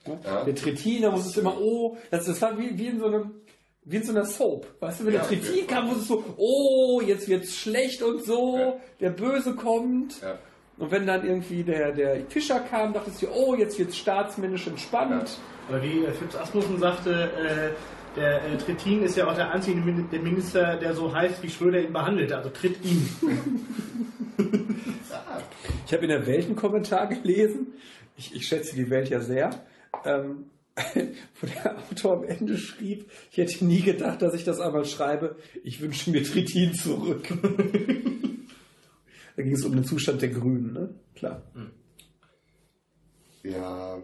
[0.07, 0.45] Ja.
[0.45, 3.31] Der Trittin, da muss es immer, oh, das, das war wie, wie in so einem,
[3.85, 4.67] wie in so einer Soap.
[4.81, 5.65] Weißt du, wenn Ja, der Trittin okay.
[5.67, 8.75] kam, muss es so, oh, jetzt wird's schlecht und so, Ja.
[9.01, 10.21] der Böse kommt.
[10.23, 10.39] Ja.
[10.77, 15.39] Und wenn dann irgendwie der, der Fischer kam, dachtest du, oh, jetzt wird's staatsmännisch entspannt.
[15.69, 17.71] Aber wie äh, Fips Asmussen sagte, äh,
[18.19, 21.49] der äh, Trittin ist ja auch der einzige Min- der Minister, der so heißt, wie
[21.51, 23.09] Schröder ihn behandelt, also tritt ihn.
[25.87, 27.75] Ich habe in der Welt einen Kommentar gelesen.
[28.17, 29.51] Ich, ich schätze die Welt ja sehr.
[30.05, 30.51] Ähm,
[31.41, 35.37] wo der Autor am Ende schrieb, ich hätte nie gedacht, dass ich das einmal schreibe,
[35.63, 37.29] ich wünsche mir Trittin zurück.
[39.37, 40.95] da ging es um den Zustand der Grünen, ne?
[41.15, 41.43] Klar.
[43.45, 44.03] Ja,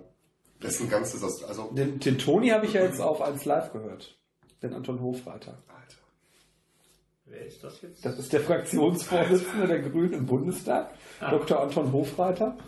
[0.61, 3.73] das ist ein ganzes, also, Den, den Toni habe ich ja jetzt auf 1 Live
[3.73, 4.17] gehört.
[4.63, 5.63] Den Anton Hofreiter.
[5.69, 5.97] Alter.
[7.25, 8.05] Wer ist das jetzt?
[8.05, 11.61] Das ist der Fraktionsvorsitzende der Grünen im Bundestag, Dr.
[11.61, 12.59] Anton Hofreiter.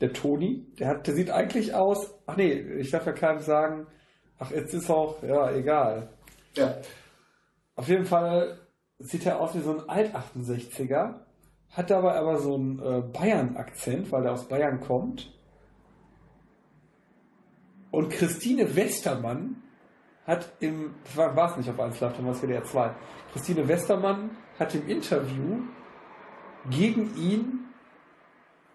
[0.00, 3.86] Der Toni, der, hat, der sieht eigentlich aus, ach nee, ich darf ja keinem sagen,
[4.38, 6.10] ach jetzt ist auch, ja, egal.
[6.54, 6.76] Ja,
[7.76, 8.58] Auf jeden Fall
[8.98, 11.20] sieht er aus wie so ein Alt-68er,
[11.70, 15.32] hat dabei aber so einen äh, Bayern-Akzent, weil er aus Bayern kommt.
[17.90, 19.62] Und Christine Westermann
[20.26, 22.94] hat im, das war es nicht auf 1 Live, dann war es WDR 2.
[23.32, 25.60] Christine Westermann hat im Interview
[26.70, 27.55] gegen ihn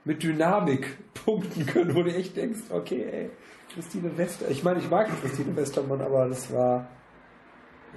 [0.05, 3.29] mit Dynamik punkten können, wo du echt denkst, okay, ey,
[3.73, 6.87] Christine Wester, ich meine, ich mag Christine Westermann, aber das war,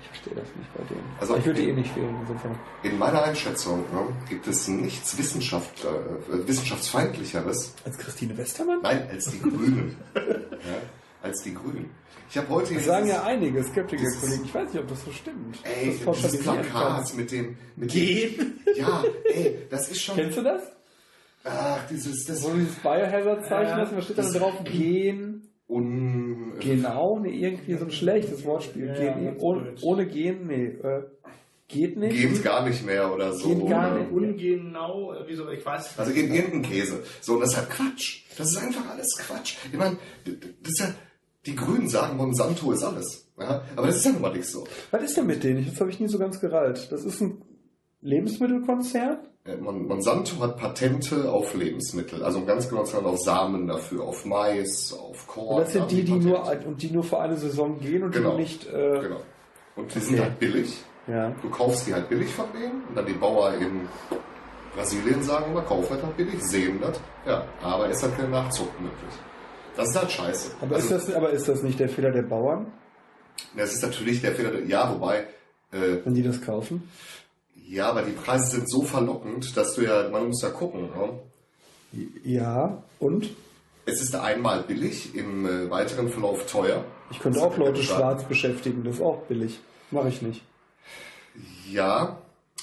[0.01, 1.05] ich verstehe das nicht bei denen.
[1.21, 2.57] Also- ich würde eh nicht wählen, insofern.
[2.83, 8.81] in meiner Einschätzung ne, gibt es nichts Wissenschaft, äh, wissenschaftsfeindlicheres, Als Christine Westermann?
[8.83, 9.97] nein, als die Grünen.
[10.15, 10.21] ja,
[11.23, 11.91] als die Grünen.
[12.31, 14.45] Ich habe heute Das sagen ja einige Skeptiker-Kollegen.
[14.45, 15.59] Ich weiß nicht, ob das so stimmt.
[15.63, 17.57] Ey, das dieses pauschalisieren Plakat mit dem...
[17.77, 18.37] Mit Gehen?
[18.67, 20.17] Dem, ja, ey, das ist schon...
[20.17, 20.63] Kennst du das?
[21.45, 22.25] Ach, dieses...
[22.25, 27.75] Das du dieses Biohazard-Zeichen Ja, da steht dann das- drauf, gehen, un, genau, nee, irgendwie
[27.75, 28.87] so ein schlechtes Wortspiel.
[28.87, 31.03] Ja, gehen, ja, ohne, ohne gehen, nee, äh,
[31.69, 32.17] geht nicht.
[32.17, 33.49] Geht gar nicht mehr oder so.
[33.49, 34.01] Geht gar oder?
[34.01, 34.13] nicht.
[34.13, 35.99] Ungenau, äh, wieso, ich weiß.
[35.99, 37.03] Also geht irgendein Käse.
[37.21, 38.23] So, und das ist halt Quatsch.
[38.37, 39.57] Das ist einfach alles Quatsch.
[39.71, 40.95] Ich meine, das ist ja...
[41.47, 43.29] Die Grünen sagen, Monsanto ist alles.
[43.39, 43.65] Ja?
[43.77, 44.67] Aber das ist ja nun mal nicht so.
[44.91, 45.67] Was ist denn mit denen?
[45.67, 46.91] Das habe ich nie so ganz gerallt.
[46.91, 47.43] Das ist ein
[48.01, 49.19] Lebensmittelkonzern?
[49.47, 53.67] Äh, Mon- Monsanto hat Patente auf Lebensmittel, also um ganz genau zu sagen, auf Samen
[53.67, 55.57] dafür, auf Mais, auf Korn.
[55.59, 56.29] Und das sind die, die Patente.
[56.29, 58.37] nur, und die nur für eine Saison gehen und Genau.
[58.37, 59.21] die nicht, äh, Genau.
[59.77, 60.23] Und die sind Okay.
[60.25, 60.79] halt billig.
[61.09, 61.31] ja.
[61.43, 63.87] Du kaufst die halt billig von denen und dann die Bauer in
[64.75, 66.99] Brasilien sagen immer, kauf halt halt billig, sehen das.
[67.27, 69.13] Ja, aber ist halt kein Nachzug möglich.
[69.77, 70.53] Das ist halt scheiße.
[70.63, 72.73] Aber, also, ist das, aber ist das nicht der Fehler der Bauern,
[73.57, 75.27] das ist natürlich der Fehler, der- ja, wobei,
[75.73, 76.89] äh, wenn die das kaufen?
[77.67, 80.83] Ja, aber die Preise sind so verlockend, dass du ja, man muss ja gucken.
[81.93, 82.09] Ne?
[82.25, 83.31] Ja, und?
[83.87, 86.85] Es ist einmal billig, im äh, weiteren Verlauf teuer.
[87.11, 89.61] Ich könnte Das auch Leute schwarz beschäftigen, das ist auch billig.
[89.91, 90.43] Mache ich nicht.
[91.71, 92.19] Ja,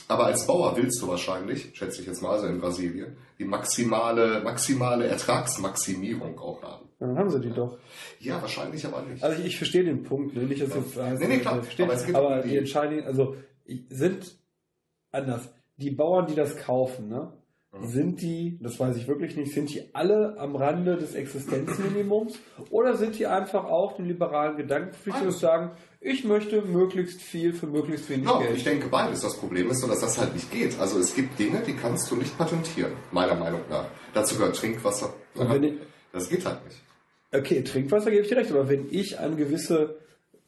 [0.08, 4.42] aber als Bauer willst du wahrscheinlich, schätze ich jetzt mal, also in Brasilien, die maximale,
[4.44, 6.86] maximale Ertragsmaximierung auch haben.
[7.00, 7.78] Dann haben sie die doch.
[8.20, 9.24] Ja, wahrscheinlich aber nicht.
[9.24, 10.44] Also ich, ich verstehe den Punkt, ne?
[10.44, 11.54] nicht, dass jetzt heißt, Nee, nee, klar.
[11.54, 13.36] Aber aber, es geht um die- die Entscheidung, also
[13.90, 14.36] sind
[15.12, 15.50] anders.
[15.78, 17.34] Die Bauern, die das kaufen, ne?
[17.74, 17.88] Mhm.
[17.88, 22.38] Sind die, das weiß ich wirklich nicht, sind die alle am Rande des Existenzminimums
[22.70, 25.72] oder sind die einfach auch den liberalen Gedanken pflichtig und sagen,
[26.02, 28.58] ich möchte möglichst viel für möglichst wenig Ja, Geld?
[28.58, 29.22] ich denke beides.
[29.22, 30.78] Das Problem ist nur, dass das halt nicht geht.
[30.80, 33.86] Also es gibt Dinge, die kannst du nicht patentieren, meiner Meinung nach.
[34.14, 35.14] Dazu gehört Trinkwasser.
[35.36, 35.78] Und
[36.12, 36.82] Das geht halt nicht.
[37.34, 39.96] Okay, Trinkwasser gebe ich dir recht, aber wenn ich eine gewisse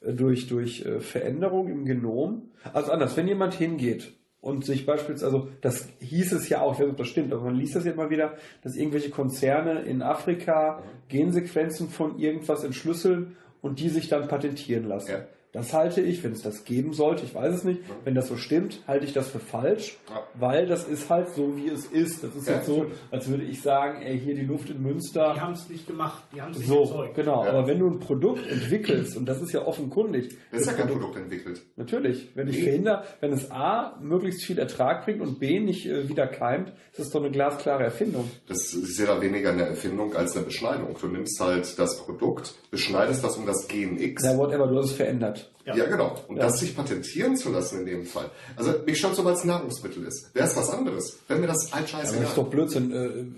[0.02, 4.12] äh, durch, durch äh, Veränderung im Genom, also anders, wenn jemand hingeht
[4.44, 7.32] und sich beispielsweise, also das hieß es ja auch, ich weiß nicht, ob das stimmt,
[7.32, 12.66] aber man liest das ja immer wieder, dass irgendwelche Konzerne in Afrika Gensequenzen von irgendwas
[12.66, 15.12] entschlüsseln und die sich dann patentieren lassen.
[15.12, 15.26] Ja.
[15.54, 18.38] Das halte ich, wenn es das geben sollte, ich weiß es nicht, wenn das so
[18.38, 20.24] stimmt, halte ich das für falsch, Ja.
[20.34, 22.24] weil das ist halt so, wie es ist.
[22.24, 25.34] Das ist Ja, jetzt so, als würde ich sagen, ey, hier die Luft in Münster.
[25.36, 27.16] Die haben es nicht gemacht, die haben es nicht So, erzeugt.
[27.16, 27.44] genau.
[27.46, 27.52] Ja.
[27.52, 30.88] Aber wenn du ein Produkt entwickelst, und das ist ja offenkundig, Das ist ja kein
[30.88, 31.62] Produkt- Produkt entwickelt.
[31.76, 36.10] Natürlich, wenn ich verhindere, wenn es A möglichst viel Ertrag bringt und B nicht äh,
[36.10, 38.28] wieder keimt, ist das doch eine glasklare Erfindung.
[38.48, 40.96] Das ist ja weniger eine Erfindung als eine Beschneidung.
[41.00, 44.24] Du nimmst halt das Produkt, beschneidest das um das Gen X.
[44.24, 45.43] Ja, whatever, du hast es verändert.
[45.66, 45.86] Ja, Ja.
[45.86, 46.18] genau.
[46.28, 46.44] Und Ja.
[46.44, 48.30] das sich patentieren zu lassen in dem Fall.
[48.58, 50.34] Also mich schaut so, weil es Nahrungsmittel ist.
[50.36, 51.18] Wäre es was anderes?
[51.30, 52.92] Wenn mir das halt scheiße das ist doch Blödsinn.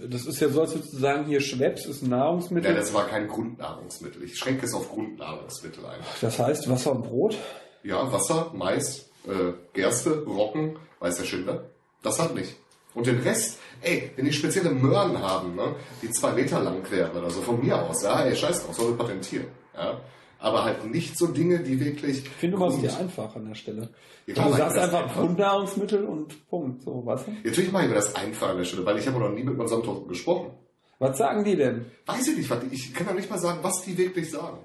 [0.03, 2.71] Äh, Das ist ja so, als würdest du sagen, hier Schweppes ist ein Nahrungsmittel.
[2.71, 4.23] Ja, das war kein Grundnahrungsmittel.
[4.23, 5.99] Ich schränke es auf Grundnahrungsmittel ein.
[6.21, 7.37] Das heißt Wasser und Brot.
[7.83, 11.65] Ja, Wasser, Mais, äh, Gerste, Roggen, weiß der Schindler.
[12.01, 12.55] Das halt nicht.
[12.95, 17.11] Und den Rest, ey, wenn die spezielle Möhren haben, ne, die zwei Meter lang wären
[17.15, 19.47] oder so, von mir aus, ja, ey, scheiß drauf, soll patentieren.
[19.75, 19.99] Ja.
[20.39, 22.19] Aber halt nicht so Dinge, die wirklich.
[22.19, 23.89] Ich finde, du machst dir einfach an der Stelle.
[24.27, 25.21] Ja, du sagst einfach einfach.
[25.21, 26.83] Grundnahrungsmittel und Punkt.
[26.83, 27.31] So, du?
[27.43, 29.57] Natürlich mache ich mir das einfach an der Stelle, weil ich habe noch nie mit
[29.57, 30.51] Monsanto gesprochen.
[30.99, 31.85] Was sagen die denn?
[32.05, 34.57] Weiß ich nicht, was ich kann ja nicht mal sagen, was die wirklich sagen.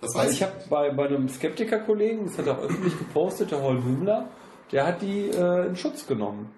[0.00, 3.62] Das weiß ich habe bei, bei einem Skeptiker-Kollegen, das hat er auch öffentlich gepostet, der
[3.62, 4.28] Hol Hübner,
[4.70, 6.50] der hat die äh, in Schutz genommen.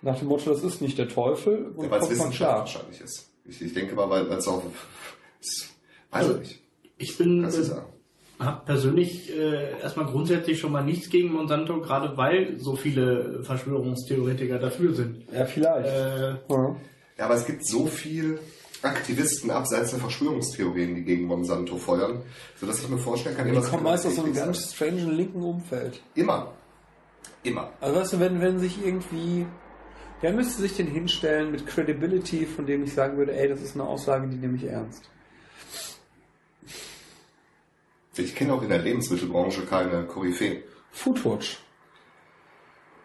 [0.00, 3.30] Nach dem Motto, das ist nicht der Teufel und Ja, weil es Wissenschaft wahrscheinlich ist.
[3.44, 4.62] Ich, ich denke mal, weil es auch
[6.10, 6.62] Weiß ich nicht.
[6.98, 7.50] Ich bin äh,
[8.38, 14.58] habe persönlich äh, erstmal grundsätzlich schon mal nichts gegen Monsanto, gerade weil so viele Verschwörungstheoretiker
[14.58, 15.24] dafür sind.
[15.32, 15.88] Ja, vielleicht.
[15.88, 16.76] Äh, ja.
[17.18, 18.38] Ja, aber es gibt so viel
[18.82, 22.22] Aktivisten abseits der Verschwörungstheorien, die gegen Monsanto feuern,
[22.60, 25.10] sodass ich mir vorstellen kann, Die irgendwas kommen kann meist aus so einem ganz strangen
[25.16, 26.00] linken Umfeld.
[26.14, 26.52] Immer.
[27.42, 27.72] Immer.
[27.80, 29.46] Also weißt du, wenn, wenn sich irgendwie,
[30.22, 33.74] der müsste sich den hinstellen mit Credibility, von dem ich sagen würde, ey, das ist
[33.74, 35.10] eine Aussage, die nehme ich ernst.
[38.18, 40.62] Ich kenne auch in der Lebensmittelbranche keine Koryphäen.
[40.90, 41.58] Foodwatch.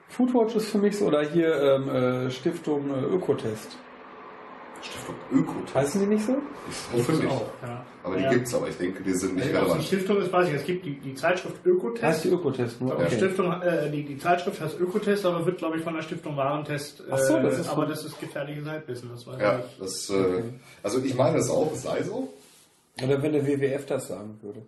[0.09, 3.77] Foodwatch ist für mich so, oder hier ähm, äh, Stiftung äh, Ökotest.
[4.81, 5.73] Stiftung Ökotest.
[5.75, 6.35] Heißen die nicht so?
[6.69, 7.27] Ich hoffe nicht.
[7.31, 7.85] auch, ja.
[8.03, 8.29] Aber die ja.
[8.33, 9.83] gibt's, aber ich denke, die sind nicht Also, es relevant.
[9.85, 10.53] Stiftung ist, weiß ich.
[10.55, 12.03] Es gibt die, die Zeitschrift Ökotest.
[12.03, 12.95] Heißt die Ökotest nur?
[12.95, 13.15] Die Okay.
[13.15, 16.99] Stiftung, äh, die, die Zeitschrift heißt Ökotest, aber wird, glaube ich, von der Stiftung Warentest.
[16.99, 17.89] Äh, Ach so, das ist aber so.
[17.91, 19.81] das ist gefährliches Halbwissen, das weiß Ja, ich nicht.
[19.81, 20.43] das, äh,
[20.83, 22.33] also ich meine es auch, es sei so.
[23.01, 24.61] Oder wenn der WWF das sagen würde.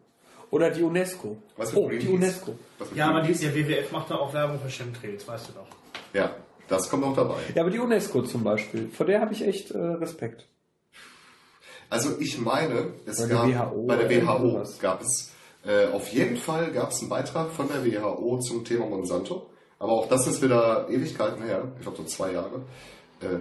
[0.51, 1.37] Oder die UNESCO.
[1.57, 2.07] Was oh, die?
[2.07, 2.55] UNESCO.
[2.93, 5.67] Ja, aber die, der WWF macht da auch Werbung für Chemtrails, weißt du doch.
[6.13, 6.35] Ja,
[6.67, 7.35] das kommt auch dabei.
[7.53, 10.47] Ja, aber die UNESCO zum Beispiel, vor der habe ich echt äh, Respekt.
[11.89, 15.31] Also ich meine, es Bei der gab WHO bei der WHO gab es
[15.65, 19.49] äh, auf jeden Fall gab es einen Beitrag von der WHO zum Thema Monsanto.
[19.77, 22.61] Aber auch das ist wieder Ewigkeiten her, ich glaube so zwei Jahre.
[23.21, 23.39] Äh,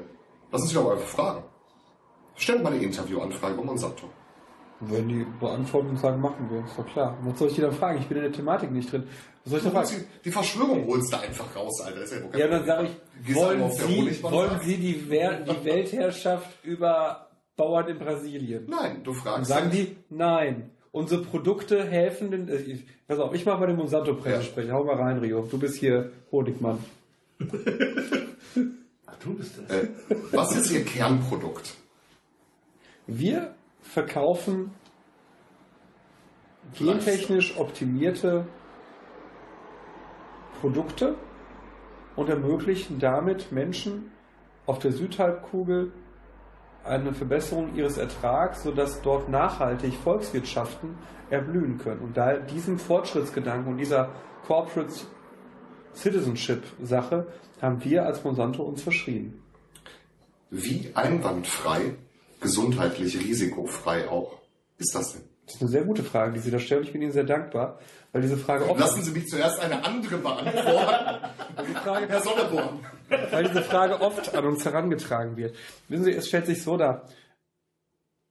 [0.51, 1.45] lass uns doch einfach fragen.
[2.37, 4.09] Stellt mal eine Interviewanfrage über Monsanto.
[4.88, 7.16] Wenn die beantworten und sagen, machen wir, ist doch klar.
[7.23, 7.99] Was soll ich die dann fragen?
[8.01, 9.05] Ich bin in der Thematik nicht drin.
[9.44, 10.05] Was soll ich da fragen?
[10.25, 12.01] die, Verschwörung holst du einfach raus, Alter.
[12.01, 12.88] Das ist ja, Ja, dann sage
[13.27, 14.61] ich, wollen Sie, wollen sagen?
[14.64, 18.66] Sie die, Wer die Weltherrschaft über Bauern in Brasilien?
[18.68, 19.49] Nein, du Dann fragst.
[19.49, 20.70] sagen halt- die, nein.
[20.92, 22.49] Unsere Produkte helfen den.
[22.49, 24.42] äh, ich- Pass auf, ich mache mal den Monsanto-Presse Ja.
[24.42, 24.73] sprechen.
[24.73, 25.42] Hau mal rein, Rio.
[25.51, 26.79] Du bist hier Honigmann.
[29.07, 29.77] Ach, du bist das.
[29.77, 29.88] Äh,
[30.33, 31.75] was ist Ihr Kernprodukt?
[33.07, 34.73] Wir verkaufen
[36.75, 38.47] gentechnisch optimierte
[40.61, 41.14] Produkte
[42.16, 44.11] und ermöglichen damit Menschen
[44.66, 45.92] auf der Südhalbkugel
[46.85, 50.97] eine Verbesserung ihres Ertrags, sodass dort nachhaltig Volkswirtschaften
[51.31, 52.01] erblühen können.
[52.01, 54.11] Und da diesem Fortschrittsgedanken und dieser
[54.47, 54.92] Corporate
[55.94, 57.27] Citizenship Sache
[57.61, 59.42] haben wir als Monsanto uns verschrieben.
[60.51, 61.97] Wie einwandfrei,
[62.44, 64.38] gesundheitlich risikofrei auch,
[64.78, 65.22] ist das denn?
[65.46, 66.85] Das ist eine sehr gute Frage, die Sie da stellen.
[66.85, 67.78] Ich bin Ihnen sehr dankbar,
[68.12, 71.33] weil diese Frage oft, Lassen Sie mich zuerst eine andere beantworten.
[71.68, 72.80] die Frage, Herr Sonneborn.
[73.30, 75.54] weil diese Frage oft an uns herangetragen wird.
[75.88, 77.09] Wissen Sie, es stellt sich so dar.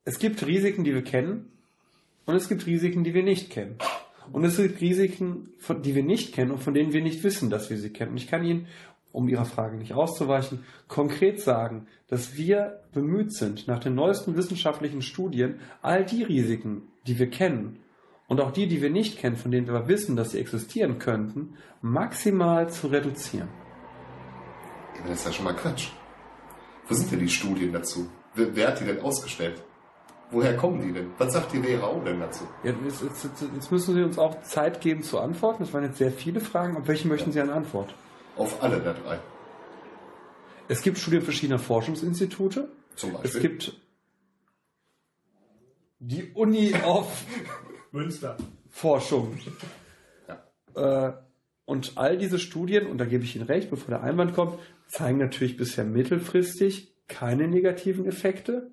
[0.05, 1.51] Es gibt Risiken, die wir kennen,
[2.25, 3.77] und es gibt Risiken, die wir nicht kennen.
[4.31, 7.49] Und es gibt Risiken, von, die wir nicht kennen und von denen wir nicht wissen,
[7.49, 8.11] dass wir sie kennen.
[8.11, 8.67] Und ich kann Ihnen,
[9.13, 15.01] um Ihrer Frage nicht auszuweichen, konkret sagen, dass wir bemüht sind, nach den neuesten wissenschaftlichen
[15.01, 17.79] Studien all die Risiken, die wir kennen,
[18.27, 21.55] und auch die, die wir nicht kennen, von denen wir wissen, dass sie existieren könnten,
[21.81, 23.47] maximal zu reduzieren.
[24.95, 25.89] Ja, das ist ja schon mal Quatsch.
[26.87, 28.07] Wo sind denn die Studien dazu?
[28.35, 29.61] Wer, wer hat die denn ausgestellt?
[30.31, 31.11] Woher kommen die denn?
[31.19, 32.45] Was sagt die WHO denn dazu?
[32.63, 33.23] Ja, jetzt, jetzt,
[33.53, 35.63] jetzt- müssen Sie uns auch Zeit geben zu antworten.
[35.63, 36.75] Das waren jetzt sehr viele Fragen.
[36.77, 37.93] Auf welche möchten Sie eine Antwort?
[38.35, 39.19] Auf alle der drei.
[40.67, 42.69] Es gibt Studien verschiedener Forschungsinstitute.
[42.95, 43.29] Zum Beispiel.
[43.29, 43.81] Es gibt
[45.99, 47.25] die Uni auf
[47.91, 48.37] Münster.
[48.69, 49.37] Forschung.
[50.75, 51.11] Äh,
[51.65, 55.17] und all diese Studien, und da gebe ich Ihnen recht, bevor der Einwand kommt, zeigen
[55.17, 58.71] natürlich bisher mittelfristig keine negativen Effekte.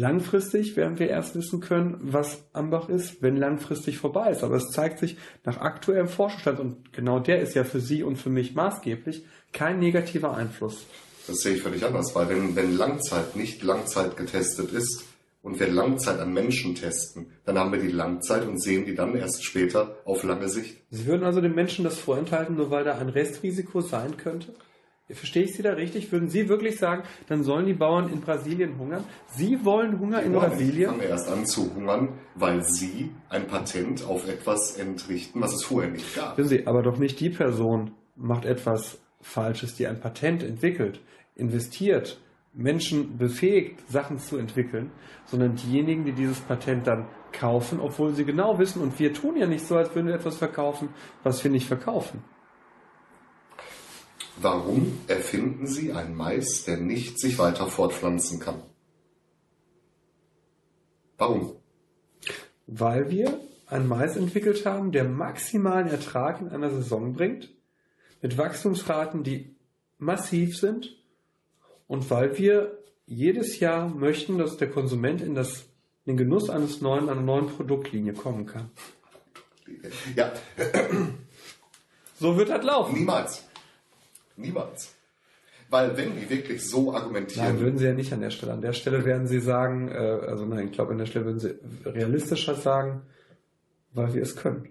[0.00, 4.44] Langfristig werden wir erst wissen können, was Ambach ist, wenn langfristig vorbei ist.
[4.44, 8.14] Aber es zeigt sich nach aktuellem Forschungsstand, und genau der ist ja für Sie und
[8.14, 10.86] für mich maßgeblich, kein negativer Einfluss.
[11.26, 15.02] Das sehe ich völlig anders, weil wenn, wenn Langzeit nicht Langzeit getestet ist
[15.42, 19.16] und wir Langzeit an Menschen testen, dann haben wir die Langzeit und sehen die dann
[19.16, 20.76] erst später auf lange Sicht.
[20.92, 24.54] Sie würden also den Menschen das vorenthalten, nur weil da ein Restrisiko sein könnte?
[25.10, 26.12] Verstehe ich Sie da richtig?
[26.12, 29.04] Würden Sie wirklich sagen, dann sollen die Bauern in Brasilien hungern?
[29.28, 30.90] Sie wollen Hunger in Die Brasilien?
[30.90, 35.90] fangen erst an zu hungern, weil sie ein Patent auf etwas entrichten, was es vorher
[35.90, 36.36] nicht gab.
[36.36, 41.00] Wissen Sie, aber doch nicht die Person macht etwas Falsches, die ein Patent entwickelt,
[41.36, 42.20] investiert,
[42.52, 44.90] Menschen befähigt, Sachen zu entwickeln,
[45.24, 49.46] sondern diejenigen, die dieses Patent dann kaufen, obwohl sie genau wissen, und wir tun ja
[49.46, 50.90] nicht so, als würden wir etwas verkaufen,
[51.22, 52.22] was wir nicht verkaufen.
[54.40, 58.62] Warum erfinden sie einen Mais, der nicht sich weiter fortpflanzen kann?
[61.16, 61.56] Warum?
[62.66, 67.50] Weil wir einen Mais entwickelt haben, der maximalen Ertrag in einer Saison bringt,
[68.22, 69.54] mit Wachstumsraten, die
[69.98, 70.96] massiv sind,
[71.86, 75.64] und weil wir jedes Jahr möchten, dass der Konsument in das
[76.04, 78.70] in den Genuss eines neuen, einer neuen Produktlinie kommen kann.
[80.16, 80.32] Ja,
[82.18, 82.94] So wird das laufen.
[82.94, 83.44] niemals.
[84.38, 84.94] Niemals.
[85.70, 88.52] Weil wenn die wirklich so Nein, argumentieren, würden sie ja nicht an der Stelle.
[88.52, 91.40] An der Stelle werden sie sagen, äh, also nein, ich glaube, an der Stelle würden
[91.40, 93.02] sie realistischer sagen,
[93.92, 94.68] weil wir es können.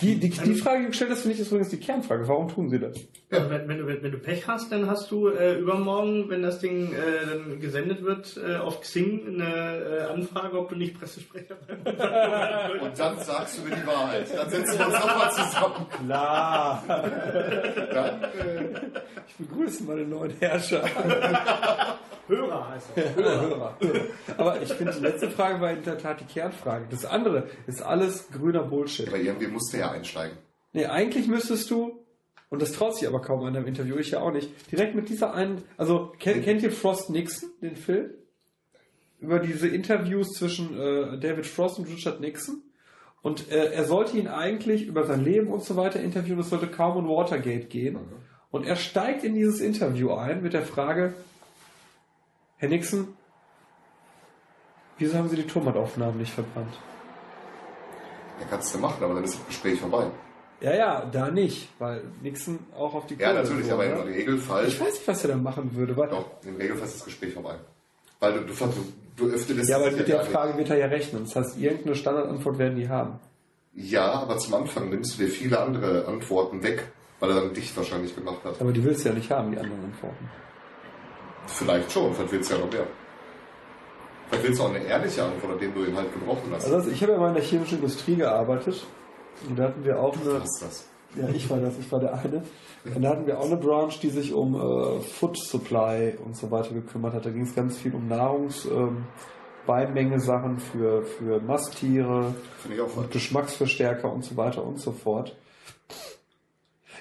[0.00, 2.26] Die, die, die Frage, die gestellt hast, finde ich, ist übrigens die Kernfrage.
[2.26, 2.98] Warum tun sie das?
[3.34, 6.58] Also wenn, wenn, du, wenn du Pech hast, dann hast du äh, übermorgen, wenn das
[6.60, 11.56] Ding äh, dann gesendet wird, äh, auf Xing eine äh, Anfrage, ob du nicht Pressesprecher
[11.66, 11.86] bist.
[12.82, 14.26] und dann sagst du mir die Wahrheit.
[14.34, 15.86] Dann setzen wir uns nochmal zusammen.
[16.04, 16.84] Klar.
[16.86, 18.80] Dann, äh,
[19.28, 20.82] Ich begrüße meine neuen Herrscher.
[22.26, 23.16] Hörer heißt das.
[23.16, 23.76] Hörer.
[24.38, 26.86] Aber ich finde, die letzte Frage war in der Tat die Kernfrage.
[26.90, 29.08] Das andere ist alles grüner Bullshit.
[29.08, 30.38] aber irgendwie musste ja einsteigen.
[30.72, 32.03] Nee, eigentlich müsstest du,
[32.54, 35.08] und das traut sich aber kaum einer im Interview, ich ja auch nicht, direkt mit
[35.08, 38.10] dieser einen, also kennt, kennt ihr Frost Nixon, den Film?
[39.18, 42.62] Über diese Interviews zwischen äh, David Frost und Richard Nixon.
[43.22, 46.68] Und äh, er sollte ihn eigentlich über sein Leben und so weiter interviewen, es sollte
[46.68, 47.98] kaum um Watergate gehen.
[48.52, 51.12] Und er steigt in dieses Interview ein mit der Frage,
[52.58, 53.16] Herr Nixon,
[54.98, 56.78] wieso haben Sie die Turmataufnahmen nicht verbrannt?
[58.38, 60.06] Ja, kannst du machen, aber dann ist das Gespräch vorbei.
[60.60, 63.98] Ja, ja, da nicht, weil Nixon auch auf die Ja, Kohle natürlich, so, aber im
[64.00, 65.96] Regelfall, Ich weiß nicht, was er da machen würde.
[65.96, 67.56] Weil, doch, im Regelfall ist das Gespräch vorbei.
[68.20, 70.86] Weil du, du, du, du öffnest ja, aber mit ja der Frage wird er ja
[70.86, 71.24] rechnen.
[71.24, 73.18] Das heißt, irgendeine Standardantwort werden die haben.
[73.72, 73.90] nicht.
[73.92, 76.86] Ja, aber zum Anfang nimmst du dir viele andere Antworten weg,
[77.20, 78.60] weil er dann dich wahrscheinlich gemacht hat.
[78.60, 80.30] Aber die willst du ja nicht haben, die anderen Antworten.
[81.46, 82.86] Vielleicht schon, vielleicht willst du ja noch mehr.
[84.28, 86.72] Vielleicht willst du auch eine ehrliche Antwort, an dem du ihn halt gebrochen hast.
[86.72, 88.86] Also ich habe ja mal in der chemischen Industrie gearbeitet.
[89.48, 90.40] Und da hatten wir auch eine.
[90.40, 90.88] Was das?
[91.16, 92.42] Ja, ich war das, ich war der eine.
[92.92, 96.50] Und da hatten wir auch eine Branch, die sich um äh, Food Supply und so
[96.50, 97.24] weiter gekümmert hat.
[97.24, 99.04] Da ging es ganz viel um Nahrungs, ähm,
[99.66, 102.34] Beimenge Sachen für, für Masttiere,
[102.96, 103.10] und.
[103.10, 105.36] Geschmacksverstärker und so weiter und so fort.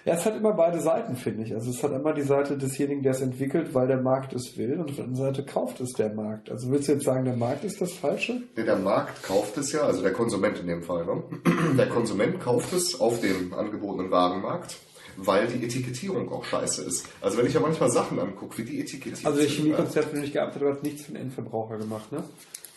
[0.06, 1.54] Ja, es hat immer beide Seiten, finde ich.
[1.54, 4.74] Also es hat immer die Seite desjenigen, der es entwickelt, weil der Markt es will,
[4.80, 6.52] und auf der anderen Seite kauft es der Markt.
[6.52, 8.42] Also willst du jetzt sagen, der Markt ist das Falsche?
[8.58, 11.06] Nee, der Markt kauft es ja, also der Konsument in dem Fall.
[11.06, 11.24] Ne?
[11.78, 14.78] Der Konsument kauft es auf dem angebotenen Warenmarkt,
[15.18, 17.08] weil die Etikettierung auch scheiße ist.
[17.22, 20.16] Also wenn ich ja manchmal Sachen angucke, wie die etikettiert Also der sind, Chemiekonzert, für
[20.16, 22.24] den ich gearbeitet habe, hat nichts für den Endverbraucher gemacht, ne?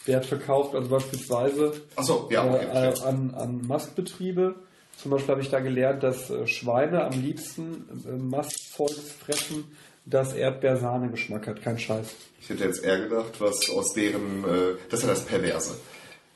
[0.06, 2.66] Der hat verkauft, also beispielsweise Achso, ja, okay.
[2.72, 4.54] äh, äh, an, an Mastbetriebe.
[4.96, 9.64] Zum Beispiel habe ich da gelernt, dass äh, Schweine am liebsten äh, Mastzeugs fressen,
[10.06, 11.62] das Erdbeersahne-Geschmack hat.
[11.62, 12.14] Kein Scheiß.
[12.40, 15.76] Ich hätte jetzt eher gedacht, was aus deren, äh, das ist ja das Perverse.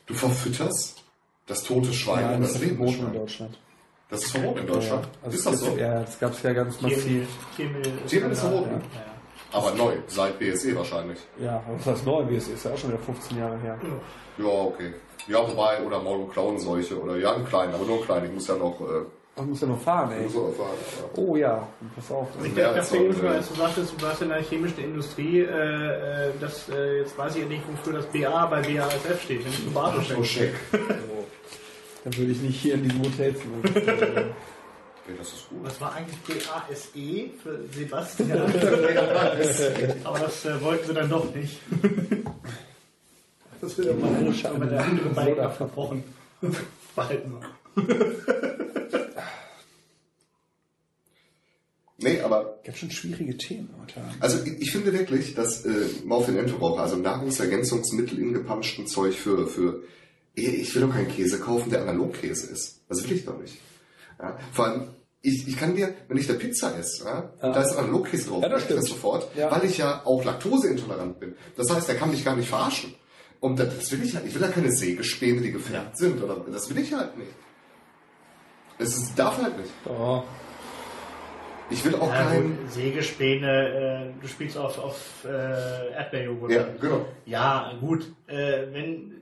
[0.05, 1.03] Du verfütterst
[1.47, 3.19] das tote Schwein Ja, und das das ist lebende verboten in Schwein.
[3.21, 3.57] Deutschland.
[4.09, 5.05] Das ist verboten in Deutschland.
[5.05, 5.77] Ja, also ist das es so?
[5.77, 7.27] Ja, das gab es ja ganz massiv.
[7.55, 8.81] Tiermehl ist verboten.
[8.93, 9.10] Ja.
[9.53, 11.19] Aber neu, seit BSE wahrscheinlich.
[11.39, 12.23] Ja, was heißt neu?
[12.35, 13.77] Es ist ja auch schon wieder 15 Jahre her.
[14.37, 14.93] Ja, okay.
[15.27, 18.25] Ja, wobei, oder Maul- und Klauenseuche, oder ja, einen kleinen, aber nur einen kleinen.
[18.27, 19.03] Ich muss ja noch, äh,
[19.37, 20.23] Man muss ja noch fahren, ey.
[20.23, 20.69] muss noch erfahren.
[21.15, 21.21] Ja.
[21.21, 22.27] Oh ja, pass auf.
[22.43, 24.41] Ich Mehr dachte als übrigens so, mal, äh, als du sagtest, du warst in der
[24.41, 28.61] chemischen Industrie, äh, äh, das, äh, jetzt weiß ich ja nicht, wofür das BA bei
[28.61, 30.53] BASF steht, nämlich für Bartoschek.
[32.03, 33.43] Dann würde ich nicht hier in diesem Hotel zu.
[35.11, 35.59] Okay, das ist gut.
[35.63, 38.41] Was war eigentlich BASE für Sebastian?
[40.03, 41.59] Aber das äh, wollten wir dann doch nicht.
[43.59, 44.67] Das wird immer eine Schande.
[44.67, 46.03] der andere Balken abgebrochen.
[46.95, 47.41] Behalten wir.
[52.03, 54.01] Nee, aber Ganz schön schwierige Themen heute.
[54.19, 59.47] Also ich, ich finde wirklich, dass äh, Morphin Endverbraucher, also Nahrungsergänzungsmittel in gepanschten Zeug für,
[59.47, 59.83] für
[60.33, 62.81] ich ich will doch keinen Käse kaufen, der Analogkäse ist.
[62.89, 63.59] Das will ich doch nicht.
[64.19, 64.39] Ja?
[64.51, 64.87] Vor allem,
[65.21, 68.41] ich, ich kann dir, wenn ich da Pizza esse, ja, und da ist Analogkäse drauf,
[68.43, 68.83] Ja, das stimmt.
[68.85, 69.51] sofort, Ja.
[69.51, 71.35] weil ich ja auch laktoseintolerant bin.
[71.55, 72.95] Das heißt, der kann mich gar nicht verarschen.
[73.39, 74.25] Und das, das will ich halt.
[74.27, 76.21] Ich will ja keine Sägespäne, die gefärbt sind.
[76.23, 77.31] Oder, das will ich halt nicht.
[78.77, 79.69] Es ist, darf halt nicht.
[79.87, 80.21] Oh.
[81.69, 82.57] Ich will auch Ja, kein...
[82.57, 86.51] gut, Sägespäne, äh, du spielst auf, auf äh, Erdbeerjoghurt.
[86.51, 87.05] Ja, genau.
[87.25, 88.11] Ja, gut.
[88.27, 89.21] Äh, wenn,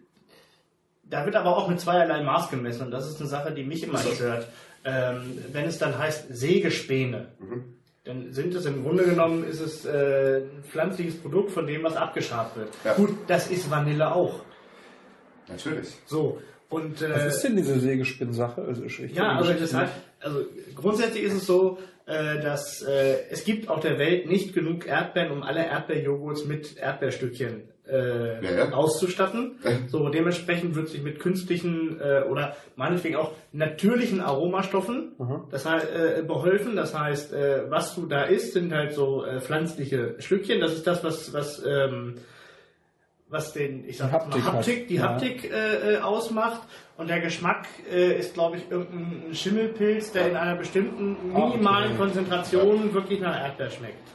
[1.04, 3.84] da wird aber auch mit zweierlei Maß gemessen und das ist eine Sache, die mich
[3.84, 4.48] immer stört.
[4.86, 7.64] Ähm, wenn es dann heißt Sägespäne, Mhm.
[8.06, 11.96] dann sind es im Grunde genommen ist es äh, ein pflanzliches Produkt, von dem was
[11.96, 12.70] abgeschabt wird.
[12.84, 12.94] Ja.
[12.94, 14.40] Gut, das ist Vanille auch.
[15.48, 15.90] Natürlich.
[16.06, 16.42] So.
[16.70, 18.62] Und, äh, Was ist denn diese Sägespinnsache?
[18.62, 23.18] Also ich, ich ja, also das heißt, also grundsätzlich ist es so, äh, dass äh,
[23.32, 28.52] es gibt auf der Welt nicht genug Erdbeeren, um alle Erdbeerjoghurts mit Erdbeerstückchen äh, Ja,
[28.66, 28.72] ja.
[28.74, 29.56] auszustatten.
[29.88, 35.14] So dementsprechend wird sich mit künstlichen äh, oder meinetwegen auch natürlichen Aromastoffen
[35.52, 36.76] das heißt, äh, beholfen.
[36.76, 40.60] Das heißt, äh, was du da isst, sind halt so äh, pflanzliche Stückchen.
[40.60, 42.16] Das ist das, was was ähm,
[43.32, 45.02] was den, ich sag Die mal, Haptik Haptik, hat, die ja.
[45.04, 46.62] Haptik äh, äh, ausmacht.
[46.98, 51.50] Und der Geschmack äh, ist, glaube ich, irgendein Schimmelpilz, der in einer bestimmten Ah, okay.
[51.52, 54.08] minimalen Konzentration wirklich nach Erdbeer schmeckt.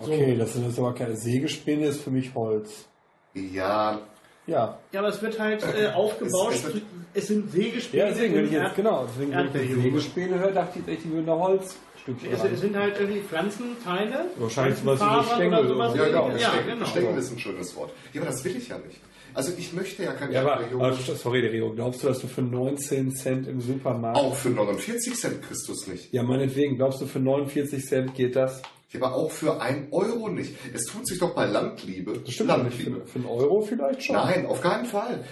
[0.00, 2.88] Okay, das sind jetzt aber keine Sägespäne, ist für mich Holz.
[3.36, 4.00] Ja,
[4.46, 4.78] Ja.
[4.92, 6.64] Ja, aber es wird halt äh, aufgebauscht.
[6.66, 6.82] Es- es
[7.14, 8.02] Es, sind Sägespäne.
[8.04, 9.82] Ja, deswegen, wenn ich in jetzt, genau, deswegen, wenn ich.
[9.82, 14.26] Sägespäne höre, dachte ich, echt, die würden da Holzstückchen Es, es sind halt irgendwie Pflanzenteile.
[14.36, 15.94] Wahrscheinlich sowas wie Stängel oder sowas.
[15.96, 16.28] ja, genau.
[16.36, 16.86] ja, genau.
[16.86, 17.90] Stängel ist ein schönes Wort.
[18.12, 19.00] Ja, aber das will ich ja nicht.
[19.36, 22.26] Also ich möchte ja kein Ja, aber, aber sorry, der Rio, glaubst du, dass du
[22.26, 24.16] für 19 Cent im Supermarkt...
[24.18, 26.12] Auch für 49 Cent kriegst du es nicht.
[26.12, 28.62] Ja, meinetwegen, glaubst du, für 49 Cent geht das?
[28.92, 30.54] Ja, aber auch für ein Euro nicht.
[30.72, 32.18] Es tut sich doch bei Landliebe.
[32.24, 32.80] Das stimmt nicht.
[32.82, 34.16] Für, für einen Euro vielleicht schon.
[34.16, 35.22] Nein, auf keinen Fall.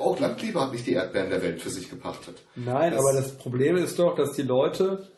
[0.00, 2.42] Auch Landliebe hat nicht die Erdbeeren der Welt für sich gepachtet.
[2.56, 5.08] Nein, Das- aber das Problem ist doch, dass die Leute,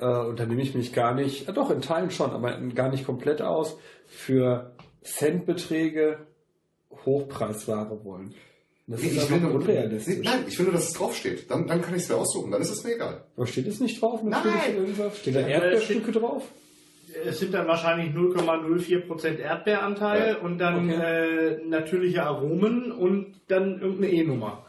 [0.00, 2.90] äh, und da nehme ich mich gar nicht, äh, doch in Teilen schon, aber gar
[2.90, 3.76] nicht komplett aus,
[4.06, 4.72] für
[5.02, 6.18] Centbeträge
[7.06, 8.34] Hochpreisware wollen.
[8.86, 10.16] Das Nee, ist ich will nur, unrealistisch.
[10.16, 11.50] Nee, nein, ich will nur, dass es draufsteht.
[11.50, 12.50] Dann, dann kann ich es mir aussuchen.
[12.50, 13.24] Dann ist es mir egal.
[13.36, 14.20] Aber steht es nicht drauf?
[14.24, 14.42] Nein!
[14.76, 15.18] irgendwas?
[15.18, 16.44] Steht da Ja, Erdbeerstücke drauf?
[17.24, 20.38] Es sind dann wahrscheinlich 0,04% Erdbeeranteil Ja.
[20.38, 21.54] und dann Okay.
[21.58, 24.66] äh, natürliche Aromen und dann irgendeine E-Nummer.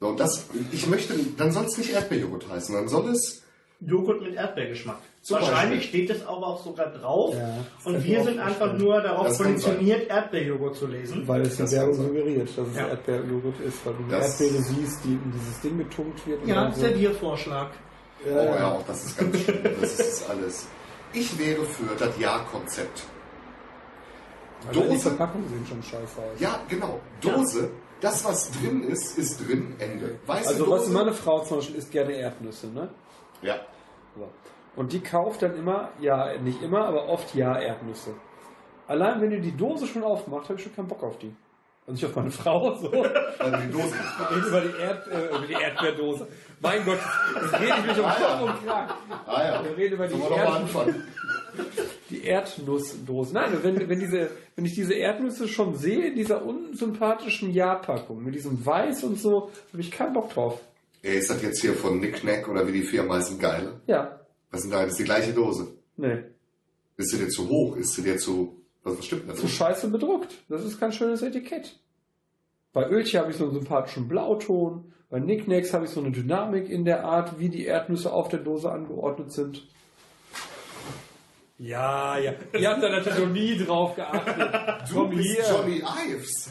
[0.00, 2.74] So, und das, ich möchte, dann soll es nicht Erdbeerjoghurt heißen.
[2.74, 3.42] Dann soll es,
[3.84, 4.98] Joghurt mit Erdbeergeschmack.
[5.22, 6.04] Zum Wahrscheinlich Beispiel.
[6.06, 7.34] steht es aber auch sogar drauf.
[7.34, 11.26] Ja, das und wir sind einfach nur darauf Das konditioniert, Erdbeerjoghurt zu lesen.
[11.28, 12.06] Weil es die Das Werbung kann sein.
[12.08, 12.88] suggeriert, dass es Ja.
[12.88, 16.46] Erdbeerjoghurt ist, weil du Das- Erdbeere siehst, die in dieses Ding getunkt wird.
[16.46, 16.80] ja, dann so.
[16.80, 17.70] Serviervorschlag.
[18.24, 19.58] oh ja, auch das ist ganz schön.
[19.80, 20.66] Das ist alles.
[21.12, 23.02] Ich wäre für das Ja-Konzept.
[24.68, 26.38] Also die Dose, Verpackungen sehen schon scheiße aus.
[26.40, 27.00] ja, genau.
[27.20, 27.70] Dose,
[28.00, 30.18] das, was drin ist, ist drin, Ende.
[30.26, 32.88] Weiße Also was Dose, meine Frau zum Beispiel isst gerne Erdnüsse, ne?
[33.42, 33.60] Ja.
[34.74, 38.14] Und die kauft dann immer, ja, nicht immer, aber oft ja Erdnüsse.
[38.86, 41.34] Allein wenn ihr die Dose schon aufmacht, habe ich schon keinen Bock auf die.
[41.86, 42.92] Also nicht auf meine Frau, so.
[42.92, 43.94] Wir Also die Dose.
[44.30, 46.28] reden über die, Erd, äh, über die Erdbeerdose.
[46.60, 46.98] Mein Gott,
[47.34, 48.92] jetzt rede ich mich um Kopf und Kragen.
[49.26, 49.64] Ah ja.
[49.64, 50.94] Wir reden über die, Erd,
[52.10, 53.34] die Erdnussdose.
[53.34, 58.34] Nein, wenn, wenn, diese, wenn ich diese Erdnüsse schon sehe, in dieser unsympathischen Ja-Packung, mit
[58.34, 60.60] diesem Weiß und so, habe ich keinen Bock drauf.
[61.02, 63.80] Ey, ist das jetzt hier von Nick Knack oder wie die Firma heißen geil?
[63.86, 64.82] Ja, Was sind da?
[64.82, 65.76] Das ist die gleiche Dose.
[65.96, 66.24] nee.
[66.98, 67.76] Ist sie dir zu hoch?
[67.76, 68.60] Ist sie dir zu.
[68.84, 69.48] Was, was stimmt denn zu dazu?
[69.54, 70.34] scheiße bedruckt.
[70.48, 71.80] Das ist kein schönes Etikett.
[72.72, 74.92] Bei Öltje habe ich so einen sympathischen Blauton.
[75.08, 78.40] Bei Nicknacks habe ich so eine Dynamik in der Art, wie die Erdnüsse auf der
[78.40, 79.66] Dose angeordnet sind.
[81.58, 82.32] Ja, ja.
[82.58, 84.34] Ihr habt da natürlich noch nie drauf geachtet.
[84.88, 85.44] Du Komm bist hier.
[85.48, 86.50] Johnny Ives.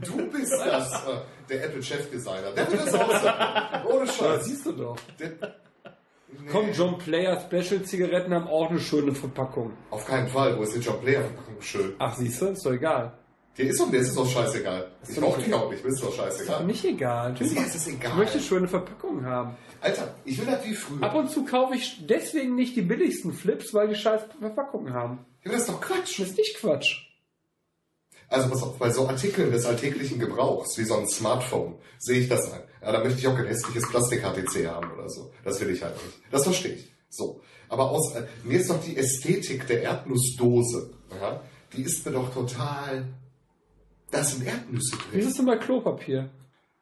[0.00, 1.18] Du bist das, äh,
[1.48, 2.52] der Apple-Chefdesigner.
[2.52, 3.84] Der wird das auch.
[3.84, 4.44] Ohne Ja, Scheiß.
[4.46, 4.96] siehst du doch.
[5.20, 9.72] Der, nee, Komm, John Player Special Zigaretten haben auch eine schöne Verpackung.
[9.90, 10.56] Auf keinen Fall.
[10.58, 11.94] Wo ist die John Player-Verpackung schön?
[11.98, 13.12] Ach, siehst du, ist doch egal.
[13.58, 14.90] Der ist doch, der ist doch scheißegal.
[15.08, 16.64] Ich doch brauche die auch nicht, mir ist doch Ist doch scheißegal.
[16.64, 17.34] nicht egal.
[17.40, 18.14] Es ist Ich egal.
[18.16, 19.56] möchte schöne Verpackungen haben.
[19.86, 21.02] Alter, ich will das wie früher.
[21.02, 25.24] Ab und zu kaufe ich deswegen nicht die billigsten Flips, weil die scheiß Verpackungen haben.
[25.44, 26.18] Ja, das ist doch Quatsch.
[26.18, 27.02] Das ist nicht Quatsch.
[28.28, 32.28] Also pass auf, bei so Artikeln des alltäglichen Gebrauchs, wie so ein Smartphone, sehe ich
[32.28, 32.62] das ein.
[32.82, 35.30] Ja, da möchte ich auch kein hässliches Plastik-HTC haben oder so.
[35.44, 36.18] Das will ich halt nicht.
[36.32, 36.92] Das verstehe ich.
[37.08, 37.40] So.
[37.68, 41.40] Aber aus, äh, mir ist doch die Ästhetik der Erdnussdose, ja,
[41.76, 43.06] die ist mir doch total...
[44.10, 45.28] Da sind Erdnüsse Wie ist drin.
[45.28, 46.30] es denn bei Klopapier?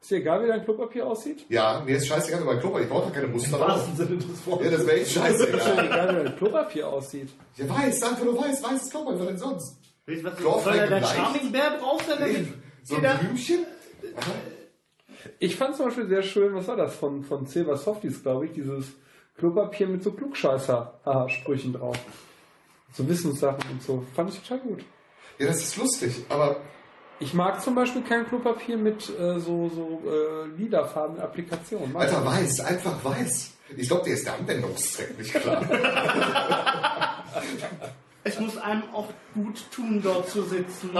[0.05, 1.47] Ist dir egal, wie dein Klopapier aussieht?
[1.49, 4.07] Ja, mir ist scheißegal, mein Klopapier, ich brauche doch keine Muster des
[4.47, 5.87] Ja, das wäre echt Ist dir scheißegal.
[5.87, 7.31] egal, wie dein Klopapier aussieht?
[7.57, 9.79] Ja, weiß, einfach nur weiß, weißes Klopapier, was denn sonst?
[10.07, 11.17] Weißt du, was soll er leicht.
[11.17, 12.19] Charming-Bär drauf sein?
[12.19, 12.49] damit
[12.83, 13.61] So ein Blümchen?
[15.39, 18.53] Ich fand zum Beispiel sehr schön, was war das von, von Silver Softies, glaube ich,
[18.53, 18.85] dieses
[19.39, 21.97] Klopapier mit so Klugscheißer-Sprüchen drauf.
[22.93, 24.05] So Wissenssachen und so.
[24.15, 24.85] Fand ich total gut.
[25.39, 26.59] Ja, das ist lustig, aber
[27.21, 31.93] Ich mag zum Beispiel kein Klopapier mit äh, so, so äh, lilafarbenen Applikationen.
[31.93, 32.27] Mag Alter, ich.
[32.27, 33.53] weiß, einfach weiß.
[33.77, 35.65] Ich glaube, der ist der Anwendungszweck nicht klar.
[38.27, 40.91] Es muss einem auch gut tun, dort zu sitzen.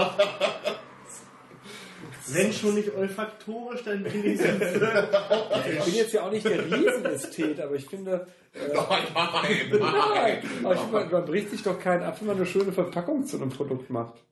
[2.27, 4.61] Wenn schon nicht olfaktorisch, dann wenigstens.
[4.61, 8.73] Ich bin jetzt ja auch nicht der Riesenästhet, aber ich finde, nein,
[9.15, 12.45] nein, nein, aber ich finde, man, man bricht sich doch keinen ab, wenn man eine
[12.45, 14.23] schöne Verpackung zu einem Produkt macht.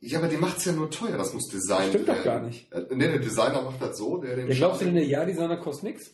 [0.00, 2.72] Ja, aber die macht's ja nur teuer, das muss Design Stimmt doch gar nicht.
[2.72, 5.58] Äh, nee, der Designer macht das so, der den Ja, glaubst du denn, der Ja-Designer
[5.58, 6.10] kostet nichts?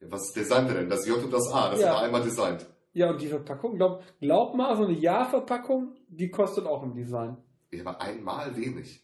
[0.00, 0.90] Was designt er denn?
[0.90, 1.88] Das J und das A, das Ja.
[1.90, 2.66] hat er einmal designt.
[2.92, 7.38] Ja, und die Verpackung, glaub, glaub mal, so eine Ja-Verpackung, die kostet auch im Design.
[7.72, 9.02] Ja, aber einmal wenig.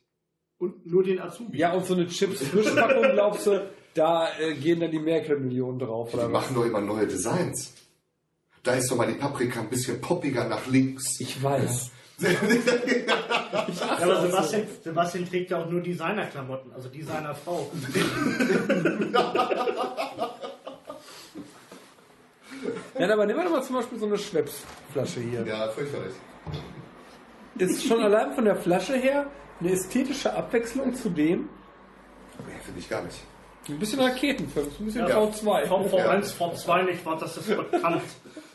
[0.58, 1.56] Und nur den Azubi.
[1.56, 6.16] Ja, und so eine Chips-Frischpackung, glaubst du, da äh, gehen dann die Merkel-Millionen drauf, Die
[6.18, 6.32] oder was?
[6.32, 7.72] machen doch immer neue Designs.
[8.62, 11.18] Da ist doch mal die Paprika ein bisschen poppiger nach links.
[11.18, 11.90] Ich weiß.
[12.20, 12.30] Ja,
[14.02, 17.70] aber Sebastian, Sebastian trägt ja auch nur Designerklamotten, also die seiner Frau.
[22.98, 25.46] Ja, aber nehmen wir doch mal zum Beispiel so eine Schweppes-Flasche hier.
[25.46, 26.12] Ja, fürchterlich.
[27.56, 29.26] Ist schon allein von der Flasche her
[29.60, 31.48] eine ästhetische Abwechslung zu dem.
[32.46, 33.22] Nee, finde ich gar nicht.
[33.68, 35.18] Ein bisschen Raketenfilm, ein bisschen Ja.
[35.18, 35.66] V2.
[35.66, 38.02] Vom V1, V2 nicht, war das ist bekannt.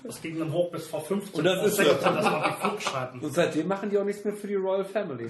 [0.04, 1.34] Das ging dann hoch bis V15.
[1.34, 3.20] Und das ist- V16, das war die Flugscheiben.
[3.22, 5.28] Und seitdem machen die auch nichts mehr für die Royal Family.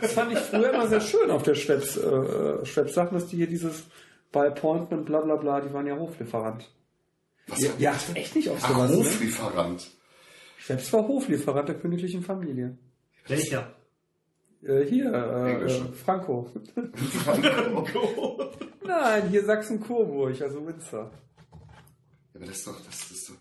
[0.00, 3.36] Das fand ich früher immer sehr schön auf der Schweppes, äh, Schweppes Sachen, dass die
[3.36, 3.84] hier dieses
[4.32, 6.68] bei Appointment, bla bla bla, die waren ja Hoflieferant.
[7.48, 8.90] Was Ja, ja echt nicht auf Ach, sowas.
[8.90, 8.96] Ne?
[8.98, 9.90] Hoflieferant.
[10.58, 12.76] Schweppes war Hoflieferant der königlichen Familie.
[13.26, 13.72] Welcher?
[14.64, 16.50] Äh, hier, äh, äh, Franco.
[18.86, 21.10] Nein, hier Sachsen-Coburg, also Windsor.
[21.50, 21.58] Ja,
[22.34, 23.34] aber das ist doch, das ist doch.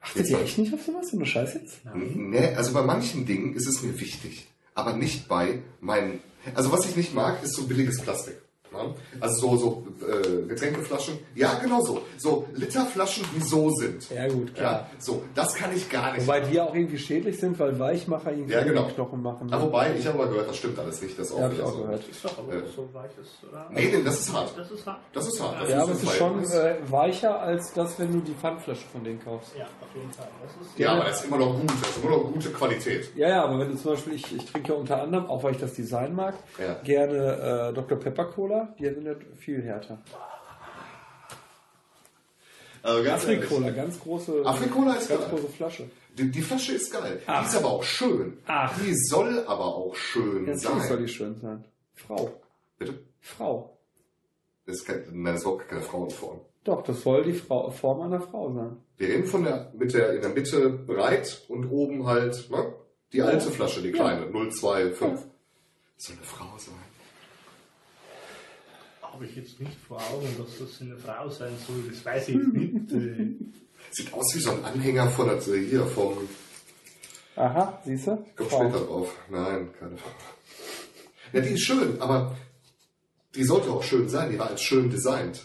[0.00, 1.10] Achtet ihr echt nicht auf sowas?
[1.10, 1.80] So eine Scheiße jetzt?
[1.94, 4.48] Nee, also bei manchen Dingen ist es mir wichtig.
[4.74, 6.20] Aber nicht bei meinen.
[6.54, 8.41] Also was ich nicht mag, ist so billiges Plastik.
[8.72, 8.94] Ne?
[9.20, 11.18] Also so, so äh, Getränkeflaschen.
[11.34, 12.00] Ja, genau so.
[12.16, 14.08] So Literflaschen, die so sind.
[14.10, 14.70] Ja gut, Klar.
[14.70, 14.90] klar.
[14.98, 16.26] So, das kann ich gar nicht.
[16.26, 18.84] Wobei die ja auch irgendwie schädlich sind, weil Weichmacher irgendwie Ja, genau.
[18.88, 19.48] Knochen machen.
[19.52, 21.18] Ah, wobei, ich habe aber gehört, das stimmt alles nicht.
[21.18, 21.82] Das ist Ja, hab ich auch so.
[21.82, 22.08] gehört.
[22.08, 22.62] Ist doch aber Äh.
[22.74, 23.66] so weiches, oder?
[23.70, 24.52] Nee, nee, das ist hart.
[24.56, 24.98] Das ist hart.
[25.12, 25.62] Das ist hart.
[25.62, 29.04] Das Ja, aber es ist schon äh, weicher als das, wenn du die Pfandflasche von
[29.04, 29.52] denen kaufst.
[29.58, 30.28] Ja, auf jeden Fall.
[30.42, 31.70] Das ist ja, aber das ist immer noch gut.
[31.70, 33.10] Das ist immer noch gute Qualität.
[33.16, 35.52] Ja, ja, aber wenn du zum Beispiel, ich, ich trinke ja unter anderem, auch weil
[35.52, 36.74] ich das Design mag, Ja.
[36.82, 37.98] gerne äh, Dr.
[37.98, 39.98] Pepper Cola, die sind ja viel härter.
[42.82, 43.22] Also ganz.
[43.22, 45.30] Afrik-Cola, ganz große, Afrik-Cola ist ganz geil.
[45.30, 45.90] große Flasche.
[46.18, 47.22] Die, die Flasche ist geil.
[47.26, 47.42] Ach.
[47.42, 48.38] Die ist aber auch schön.
[48.46, 48.76] Ach.
[48.80, 50.98] Die soll aber auch schön Ja, natürlich soll sein.
[50.98, 51.64] die schön sein.
[51.94, 52.30] Frau.
[52.78, 52.98] Bitte?
[53.20, 53.78] Frau.
[54.66, 56.40] Das ist, kein, nein, das ist überhaupt keine Frauenform.
[56.64, 58.76] Doch, das soll die Frau, Form einer Frau sein.
[58.96, 62.72] Wir reden von der, mit der, in der Mitte breit und oben halt, ne?
[63.12, 63.94] Die alte Flasche, die Ja.
[63.94, 65.00] kleine, 025.
[65.00, 65.08] Ja.
[65.96, 66.74] Das soll eine Frau sein.
[69.12, 71.82] Habe ich jetzt nicht vor Augen, dass das eine Frau sein soll.
[71.90, 72.90] Das weiß ich nicht.
[73.90, 76.16] Sieht aus wie so ein Anhänger von der, hier, vom,
[77.36, 78.24] Aha, siehst du?
[78.36, 79.14] komm später drauf.
[79.30, 80.10] Nein, keine Frau.
[81.32, 82.36] Ja, die ist schön, aber
[83.34, 84.30] die sollte auch schön sein.
[84.30, 85.42] Die war als schön designt.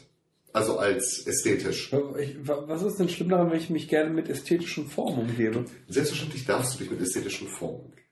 [0.54, 1.94] Also als ästhetisch.
[2.20, 5.66] Ich, was ist denn schlimm daran, wenn ich mich gerne mit ästhetischen Formen umgebe?
[5.88, 7.94] Selbstverständlich darfst du dich mit ästhetischen Formen.
[7.94, 8.07] Danke.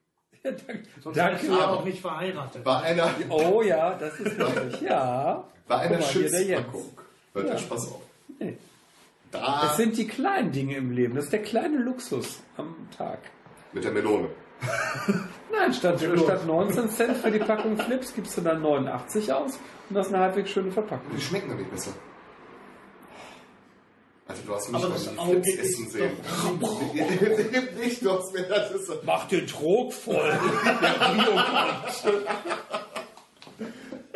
[1.01, 1.47] Sonst danke.
[1.47, 2.63] ja auch nicht verheiratet.
[2.63, 4.81] Bei einer, Oh ja, das ist richtig.
[4.81, 5.43] Ja.
[5.67, 6.39] bei einer Guck mal, hier der.
[6.39, 6.83] Schiffspackung.
[7.33, 7.53] Hört Ja.
[7.53, 7.57] ja.
[7.59, 8.01] Spaß auf.
[8.39, 8.57] Nee.
[9.31, 11.15] Da Das sind die kleinen Dinge im Leben.
[11.15, 13.19] Das ist der kleine Luxus am Tag.
[13.73, 14.29] mit der Melone.
[15.51, 19.95] Nein, statt, statt 19 Cent für die Packung Flips gibst du dann 89 aus und
[19.95, 21.11] das ist eine halbwegs schöne Verpackung.
[21.15, 21.91] Die schmecken doch nicht besser.
[24.27, 26.11] Also du hast mich Aber mal das Auge essen sehen.
[27.79, 28.93] nicht, du hast mir das ist so.
[29.03, 30.33] Mach den Trog voll.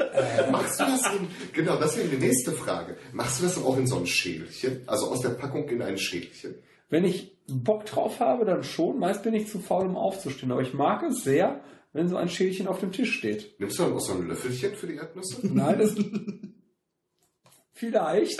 [0.51, 2.97] Machst du das in, genau, das wäre die nächste Frage.
[3.13, 4.81] Machst du das auch in so ein Schälchen?
[4.87, 6.55] Also aus der Packung in ein Schälchen?
[6.89, 8.99] Wenn ich Bock drauf habe, dann schon.
[8.99, 10.51] Meist bin ich zu faul, um aufzustehen.
[10.51, 11.61] Aber ich mag es sehr,
[11.93, 13.59] wenn so ein Schälchen auf dem Tisch steht.
[13.59, 15.39] Nimmst du dann auch so ein Löffelchen für die Erdnüsse?
[15.43, 15.95] Nein, das.
[17.79, 18.37] Vielleicht.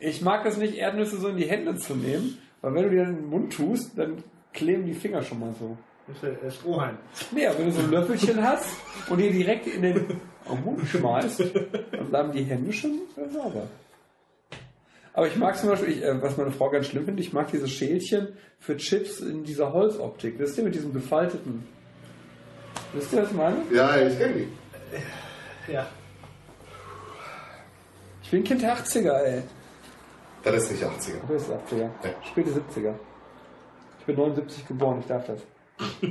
[0.00, 3.02] ich mag es nicht, Erdnüsse so in die Hände zu nehmen, weil wenn du dir
[3.04, 5.78] in den Mund tust, dann kleben die Finger schon mal so.
[6.08, 6.98] Das ist Strohhalm.
[7.30, 8.68] Nee, aber wenn du so ein Löffelchen hast
[9.08, 10.20] und die direkt in den
[10.64, 11.40] Mund schmeißt,
[11.92, 13.68] dann bleiben die Hände schon sauber.
[15.12, 17.50] Aber ich mag zum Beispiel, ich, äh, was meine Frau ganz schlimm findet, ich mag
[17.52, 18.28] diese Schälchen
[18.58, 20.36] für Chips in dieser Holzoptik.
[20.38, 21.64] Wisst ihr, mit diesem gefalteten.
[22.92, 23.58] Wisst ihr, was ich meine?
[23.72, 25.72] Ja, ich kenne die.
[25.72, 25.86] Ja.
[28.26, 29.42] Ich bin Kind der 80er, ey.
[30.42, 31.20] Das ist nicht 80er.
[31.26, 31.80] Du bist 80er.
[31.80, 31.90] Ja.
[32.28, 32.94] Späte 70er.
[34.00, 35.40] Ich bin 79 geboren, ich darf das.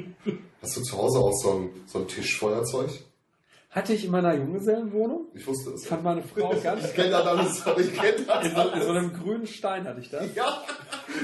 [0.62, 2.90] Hast du zu Hause auch so ein, so ein Tischfeuerzeug?
[3.70, 5.86] Hatte ich in meiner Junggesellenwohnung, Ich wusste es.
[5.86, 6.86] fand meine Frau ganz.
[6.86, 8.88] Ich kenne das alles, ich kenne das In so, in so alles.
[8.98, 10.34] einem grünen Stein hatte ich das.
[10.34, 10.64] Ja,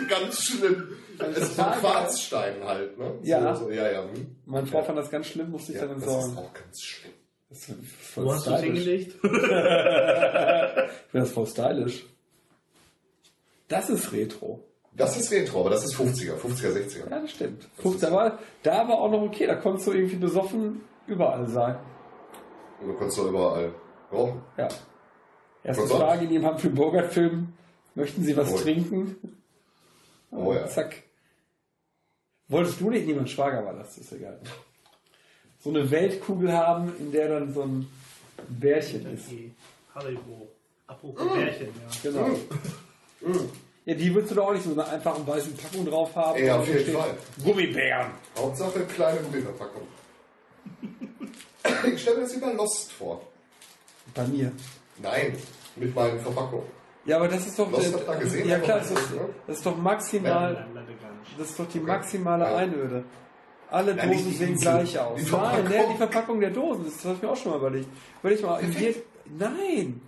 [0.10, 0.90] ganz schlimm.
[1.18, 3.14] Es ist so ein Quarzstein halt, ne?
[3.24, 3.56] Ja.
[3.56, 4.04] So, so, ja, ja.
[4.04, 4.36] hm.
[4.46, 6.38] Meine Frau fand das ganz schlimm, musste ich ja dann das ist entsorgen.
[6.40, 7.14] auch ganz schlimm.
[7.52, 7.76] Das ist
[8.14, 8.84] voll Wo hast du es stylisch.
[8.86, 9.16] hingelegt?
[9.24, 12.06] Ich finde das voll stylisch.
[13.68, 14.64] Das ist Retro.
[14.94, 17.10] Das ist Retro, aber das ist 50er, 50er, 60er.
[17.10, 17.68] Ja, das stimmt.
[17.82, 21.78] Guck, da war, da war auch noch okay, da konntest du irgendwie besoffen überall sein.
[22.82, 23.74] Und du kannst doch überall
[24.12, 24.42] rauchen.
[24.58, 24.68] Ja.
[25.64, 26.02] Erste Was sonst?
[26.02, 27.54] Frage in dem Humphrey Bogart Film.
[27.96, 28.58] Möchten Sie was Oh.
[28.58, 29.16] trinken?
[30.32, 30.66] Oh ja.
[30.68, 31.04] Zack.
[32.48, 33.06] Wolltest du nicht?
[33.08, 34.40] Niemand Schwager war das, ist egal.
[35.64, 37.88] So eine Weltkugel haben, in der dann so ein
[38.50, 39.26] Bärchen ist.
[39.94, 40.48] Haribo.
[40.88, 42.12] Apropos Bärchen, ja.
[42.12, 42.30] Genau.
[43.86, 46.44] Ja, die würdest du doch auch nicht so eine einfachen weißen Packung drauf haben.
[46.44, 47.16] Ja, auf jeden steht, Fall.
[47.44, 48.12] Gummibären.
[48.38, 49.88] Hauptsache kleine Gummiverpackung.
[51.94, 53.22] ich stelle mir das wie bei Lost vor.
[54.14, 54.52] Bei mir.
[55.02, 55.36] Nein,
[55.76, 56.66] mit meinen Verpackungen.
[57.06, 57.72] Ja, aber das ist doch.
[57.72, 59.30] Lost habt ihr gesehen, ja klar, das ist, ne?
[59.48, 60.54] das ist doch maximal.
[60.54, 60.86] Nein.
[61.38, 61.88] Das ist doch die Okay.
[61.88, 62.56] maximale Ja.
[62.58, 63.04] Einöde.
[63.72, 65.16] Alle Nein, Dosen sehen Insel, gleich aus.
[65.16, 65.64] die Nein, Verpackung.
[65.70, 67.88] ne, die Verpackung der Dosen, das habe ich mir auch schon mal überlegt.
[68.22, 68.96] Überleg mal, in Perfekt.
[68.98, 70.02] jed, nein.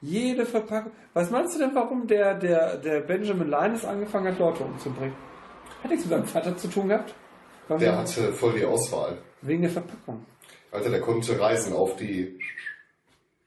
[0.00, 0.92] Jede Verpackung.
[1.14, 5.14] Was meinst du denn, warum der, der, der Benjamin Linus angefangen hat, Leute umzubringen?
[5.82, 7.14] Hat nichts mit seinem Vater zu tun gehabt?
[7.66, 7.80] Warum?
[7.80, 9.18] Der hatte voll die Auswahl.
[9.42, 10.24] Wegen der Verpackung.
[10.70, 12.38] Alter, der konnte reisen auf die.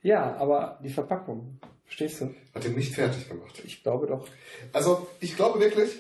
[0.01, 1.59] Ja, aber die Verpackung.
[1.86, 2.34] Verstehst du?
[2.55, 3.62] Hat ihn nicht fertig gemacht.
[3.66, 4.28] Ich glaube doch.
[4.74, 5.99] Also, ich glaube wirklich,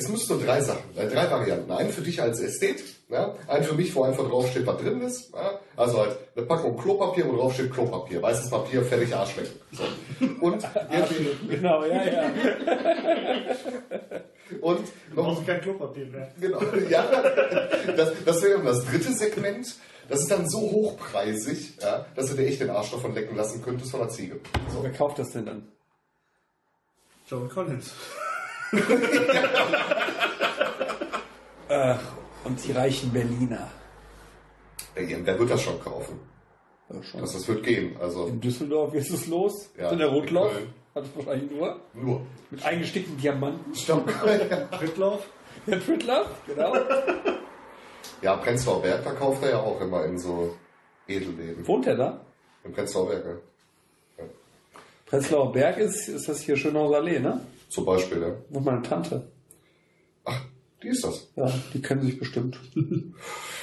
[0.00, 1.70] es müssen nur drei Sachen, äh, drei Varianten.
[1.70, 3.34] Einen für dich als Ästhet, ja?
[3.48, 5.32] einen für mich, wo einfach drauf steht, was drin ist.
[5.34, 5.60] Ja?
[5.76, 8.22] Also halt eine Packung Klopapier, wo drauf steht Klopapier.
[8.22, 9.52] Weißes Papier, fertig Arschlecken.
[9.72, 9.82] So.
[10.40, 10.66] Und,
[11.48, 12.22] Genau, ja, ja.
[14.62, 14.80] und
[15.10, 16.32] Du noch, brauchst kein Klopapier mehr.
[16.40, 17.04] genau, ja,
[17.96, 19.74] das, das wäre das dritte Segment.
[20.08, 23.62] Das ist dann so hochpreisig, ja, dass du dir echt den Arsch davon lecken lassen
[23.62, 24.40] könntest von der Ziege.
[24.72, 25.68] So, wer kauft das denn dann?
[27.28, 27.92] John Collins.
[31.68, 32.00] Ach,
[32.44, 33.68] und die reichen Berliner.
[34.94, 36.18] Wer wird das schon kaufen?
[36.88, 37.20] Ja, schon.
[37.20, 37.96] Das, das wird gehen.
[38.00, 39.70] Also In Düsseldorf ist es los.
[39.78, 40.52] Ja, in der Rotlauf.
[40.94, 41.80] Hat es wahrscheinlich nur.
[41.94, 42.22] nur.
[42.50, 43.74] Mit eingestickten Diamanten.
[43.74, 44.08] Stopp.
[44.72, 45.26] Trittlauf.
[45.66, 46.74] Der Twittler, genau.
[48.22, 50.54] Ja, Prenzlauer Berg verkauft er ja auch immer in so
[51.08, 51.66] Edelläden.
[51.66, 52.20] Wohnt er da?
[52.64, 53.24] In Prenzlauer Berg,
[54.18, 54.24] ja.
[55.06, 57.40] Prenzlauer Berg ist, ist das hier Schönhauser Allee, ne?
[57.70, 58.34] Zum Beispiel, ja.
[58.50, 59.30] Wohnt meine Tante.
[60.24, 60.42] Ach,
[60.82, 61.30] die ist das.
[61.36, 62.58] Ja, die kennen sich bestimmt.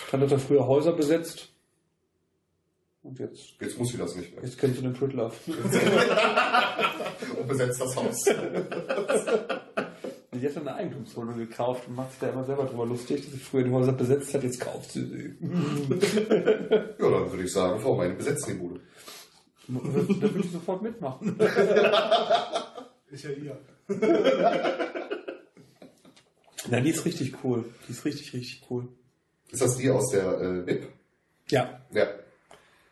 [0.10, 1.50] Tante hat ja früher Häuser besetzt.
[3.04, 4.44] Und jetzt, Jetzt muss sie das nicht mehr.
[4.44, 5.32] jetzt kennst du den Twittler.
[7.40, 8.26] Und besetzt das Haus.
[10.34, 13.40] Die hat eine Eigentumswohnung gekauft und macht sich da immer selber drüber lustig, dass sie
[13.40, 15.36] früher die Häuser besetzt hat, jetzt kauft sie sie.
[15.42, 15.50] Ja,
[17.10, 18.80] dann würde ich sagen, Frau meine besetzen die Bude.
[19.68, 21.40] Da würde ich sofort mitmachen.
[23.10, 23.58] Ist ja ihr.
[26.70, 27.66] Na, die ist richtig cool.
[27.88, 28.88] Die ist richtig, richtig cool.
[29.50, 30.88] Ist das die aus der äh, BIP?
[31.50, 31.80] Ja.
[31.92, 32.08] Ja.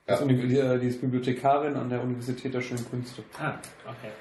[0.07, 0.13] Ja.
[0.15, 3.23] ist Uni- Die, die ist Bibliothekarin an der Universität der Schönen Künste.
[3.37, 4.11] Ah, okay.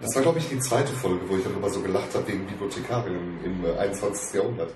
[0.00, 3.14] Das war, glaube ich, die zweite Folge, wo ich darüber so gelacht habe, wegen Bibliothekarin
[3.14, 4.34] im, im äh, 21.
[4.34, 4.72] Jahrhundert.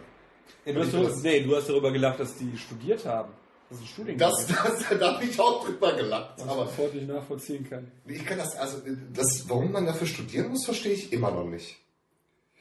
[0.65, 3.33] Ja, du, hast darüber, nee, du hast darüber gelacht, dass die studiert haben.
[3.71, 4.31] Das ist ein Studiengang.
[4.31, 6.35] Das, das, da habe ich auch drüber gelacht.
[6.39, 7.91] was ich Aber sofort nicht nachvollziehen kann.
[8.07, 8.79] ich kann das, also,
[9.14, 11.77] das, warum man dafür studieren muss, verstehe ich immer noch nicht.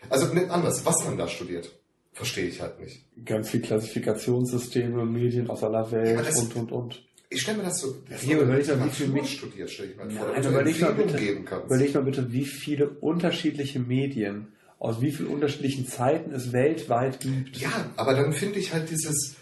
[0.10, 1.72] Also, nicht anders, was man da studiert,
[2.14, 3.04] verstehe ich halt nicht.
[3.26, 7.04] Ganz viel Klassifikationssysteme, Medien aus aller Welt Ja, das- und, und, und.
[7.30, 9.98] Ich stelle mir das so, das Hier, überleg mal, wie viel mit- studiert, stelle ich
[9.98, 10.28] mir vor.
[10.32, 11.66] Nein, du überleg mal, bitte, geben kannst.
[11.66, 17.58] überleg mal bitte, wie viele unterschiedliche Medien aus wie vielen unterschiedlichen Zeiten es weltweit gibt.
[17.58, 19.36] Ja, aber dann finde ich halt dieses,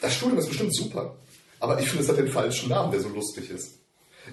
[0.00, 1.16] das Studium ist bestimmt super,
[1.58, 3.78] aber ich finde, es hat den falschen Namen, der so lustig ist.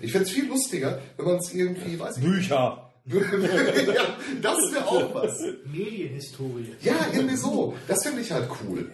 [0.01, 2.84] Ich fände es viel lustiger, wenn man es irgendwie, weiß ich Bücher.
[3.07, 4.03] ja,
[4.41, 5.39] das wäre auch was.
[5.65, 6.76] Medienhistorie.
[6.82, 7.74] Ja, irgendwie so.
[7.88, 8.91] Das finde ich halt cool.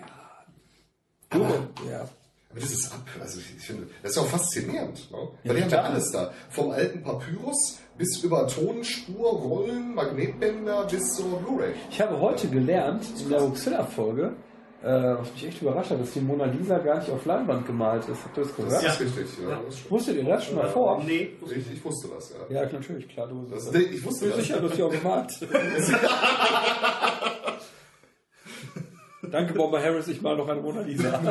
[1.31, 2.07] Aber, ja.
[2.51, 5.09] Aber das ist ab, also ich, ich finde, das ist auch faszinierend.
[5.11, 5.17] Ne?
[5.17, 6.31] Weil Ja, die haben ja alles da.
[6.51, 11.73] Vom alten Papyrus bis über Tonspur, Rollen, Magnetbänder bis zur Blu-ray.
[11.89, 14.35] Ich habe heute gelernt, in der Huxilla-Folge,
[14.83, 18.07] äh, was mich echt überrascht hat, dass die Mona Lisa gar nicht auf Leinwand gemalt
[18.09, 18.23] ist.
[18.25, 18.83] Habt ihr das Das gehört?
[18.83, 19.39] ist richtig.
[19.41, 19.59] Ja, Ja.
[19.65, 19.89] das.
[19.91, 21.01] Wusstet ihr das schon mal vor?
[21.03, 21.31] Nee.
[21.49, 22.61] Ich, ich wusste das, ja.
[22.63, 23.27] Ja, natürlich, klar.
[23.27, 24.45] Du Das, das ich wusste bin das.
[24.45, 25.31] sicher, dass die auch gemalt.
[29.31, 31.19] Danke, Bomber Harris, ich mal noch eine Mona Lisa.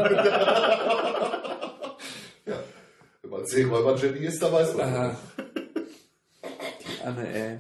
[2.45, 2.57] Ja.
[3.23, 4.93] Wenn man Seeräuber-Jenny ist, dann weiß man.
[4.95, 5.17] Ah.
[6.43, 7.59] Die Anne, ey.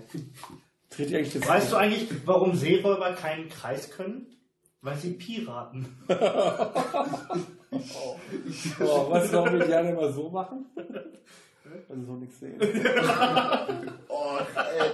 [0.91, 4.27] Dreht die eigentlich Weißt du eigentlich, warum Seeräuber keinen Kreis können?
[4.83, 5.87] Weil sie Piraten.
[7.75, 8.17] Oh,
[8.79, 10.67] du, warum wir die alle immer so machen?
[10.77, 12.61] Weil sie so nichts sehen.
[14.09, 14.91] Oh, ey.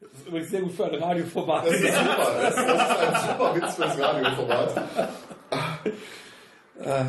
[0.00, 1.66] Das ist übrigens sehr gut für ein Radioformat.
[1.66, 2.36] Das ist super.
[2.40, 4.82] Das, das ist ein super Witz fürs Radioformat.
[5.50, 7.06] Ah,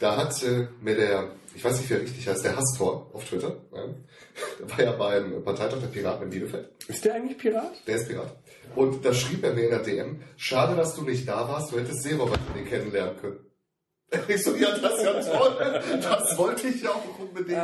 [0.00, 3.24] Da hat äh, mir der, ich weiß nicht, wie er richtig heißt, der Hastor auf
[3.28, 6.70] Twitter, der war ja beim Parteitag der Piraten in Bielefeld.
[6.88, 7.86] Ist der eigentlich Pirat?
[7.86, 8.34] Der ist Pirat.
[8.74, 11.78] Und da schrieb er mir in der DM, schade, dass du nicht da warst, du
[11.78, 12.36] hättest Seeräuber
[12.68, 13.38] kennenlernen können.
[14.28, 15.82] Ich so, ja, das ist ja toll.
[16.02, 17.58] Das wollte ich ja auch unbedingt.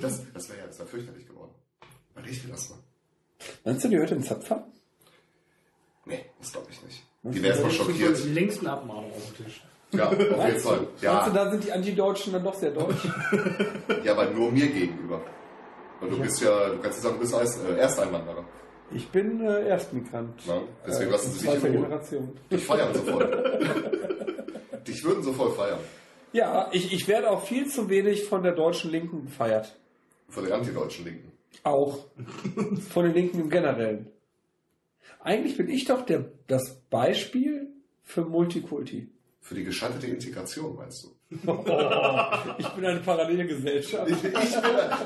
[0.00, 1.50] Das, das wäre ja das wär fürchterlich geworden.
[2.14, 2.78] Weil ich will das mal.
[3.64, 4.64] Meinst du, die hört den Zapfer?
[6.04, 7.02] Nee, das glaube ich nicht.
[7.22, 8.18] Die wäre erstmal Das ist schockiert.
[8.24, 9.64] Die längsten Abmahnung auf dem Tisch.
[9.92, 10.34] Ja, auf jeden?
[10.34, 10.36] Fall.
[10.38, 13.08] Meinst du, Ja, da sind die Anti-Deutschen dann doch sehr deutsch?
[14.04, 15.20] ja, aber nur mir gegenüber.
[16.00, 18.44] Und du bist ja, du kannst ja sagen, du bist äh, Ersteinwanderer.
[18.94, 20.46] Ich bin äh, Erstmigrant.
[20.46, 21.70] Ja, deswegen äh, lassen Sie sich in Ruhe.
[21.70, 22.38] Generation.
[22.50, 24.80] Dich feiern so voll.
[24.86, 25.78] Dich würden so voll feiern.
[26.32, 29.76] Ja, ich, ich werde auch viel zu wenig von der deutschen Linken gefeiert.
[30.28, 31.32] Von den antideutschen Linken.
[31.62, 32.06] Auch.
[32.90, 34.10] Von den Linken im Generellen.
[35.20, 37.68] Eigentlich bin ich doch der, das Beispiel
[38.02, 39.10] für Multikulti.
[39.40, 41.14] Für die gescheiterte Integration, meinst du?
[42.58, 44.10] Ich bin eine Parallelgesellschaft.
[44.10, 44.62] Ich, ich bin,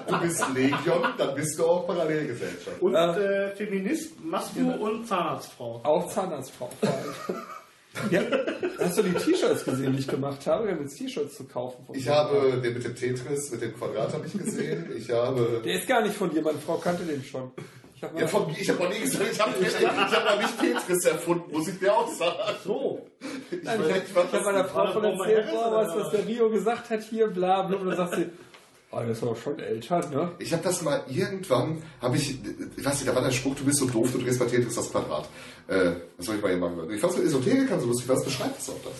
[0.09, 2.81] du bist Legion, dann bist du auch Parallelgesellschaft.
[2.81, 3.17] Und Ah.
[3.17, 5.81] äh, Feminist, Masku und Zahnarztfrau.
[5.85, 6.71] Auch Zahnarztfrau.
[6.81, 7.43] vor allem.
[8.11, 8.21] Ja,
[8.79, 10.67] hast du die T-Shirts gesehen, die ich gemacht habe?
[10.67, 11.83] Wir haben jetzt T-Shirts zu kaufen.
[11.87, 14.91] von Ich habe den mit dem Tetris, mit dem Quadrat habe ich gesehen.
[14.97, 15.63] Ich habe.
[15.65, 17.51] Der ist gar nicht von dir, meine Frau kannte den schon.
[18.07, 20.61] Ich habe Ja, von, ich habe noch nie gesagt, ich habe ich hab noch nicht
[20.61, 22.39] Tetris erfunden, muss ich dir auch sagen.
[22.65, 23.07] So.
[23.51, 26.11] Ich, Nein, weiß ich nicht, habe meiner das Frau war von erzählt, boah, was, was
[26.11, 27.79] der Rio gesagt hat hier, bla bla.
[27.79, 28.27] Und dann sagt sie,
[28.91, 30.33] oh, das ist aber schon älter, ne?
[30.39, 32.39] Ich habe das mal irgendwann, habe ich,
[32.77, 34.75] ich weiß nicht, da war der Spruch, du bist so doof, du drehst bei Tetris
[34.75, 35.29] das Quadrat.
[35.69, 36.91] Äh, was soll ich mal hier machen?
[36.91, 38.95] Ich fand so Esoterikern so lustig, was beschreibt das auch das?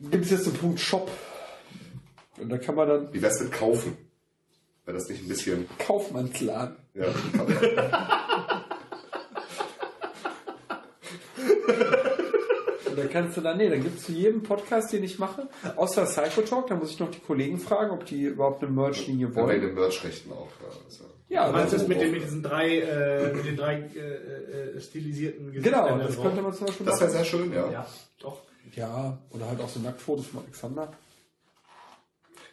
[0.00, 1.10] gibt es jetzt den Punkt Shop.
[2.38, 3.96] Und da kann man dann Wie wär's mit kaufen?
[4.84, 6.76] Wäre das nicht ein bisschen, Kaufmannsladen.
[6.94, 7.04] ja,
[12.88, 15.48] Und da kannst du dann, nee, dann gibt es zu jedem Podcast, den ich mache,
[15.76, 19.42] außer Psychotalk, da muss ich noch die Kollegen fragen, ob die überhaupt eine Merch-Linie bei
[19.42, 19.60] wollen.
[19.60, 20.48] den Merch-Rechten auch.
[20.62, 21.04] Ja, also.
[21.30, 24.76] Ja, du meinst das das mit, den, mit diesen drei, äh, mit den drei äh,
[24.76, 26.24] äh, stilisierten Genau, Gesichtern das drauf?
[26.24, 27.70] könnte man zum Beispiel Das wäre sehr schön, ja.
[27.70, 27.86] Ja,
[28.18, 28.40] doch.
[28.74, 30.92] Ja, oder halt auch so Nacktfotos von Alexander.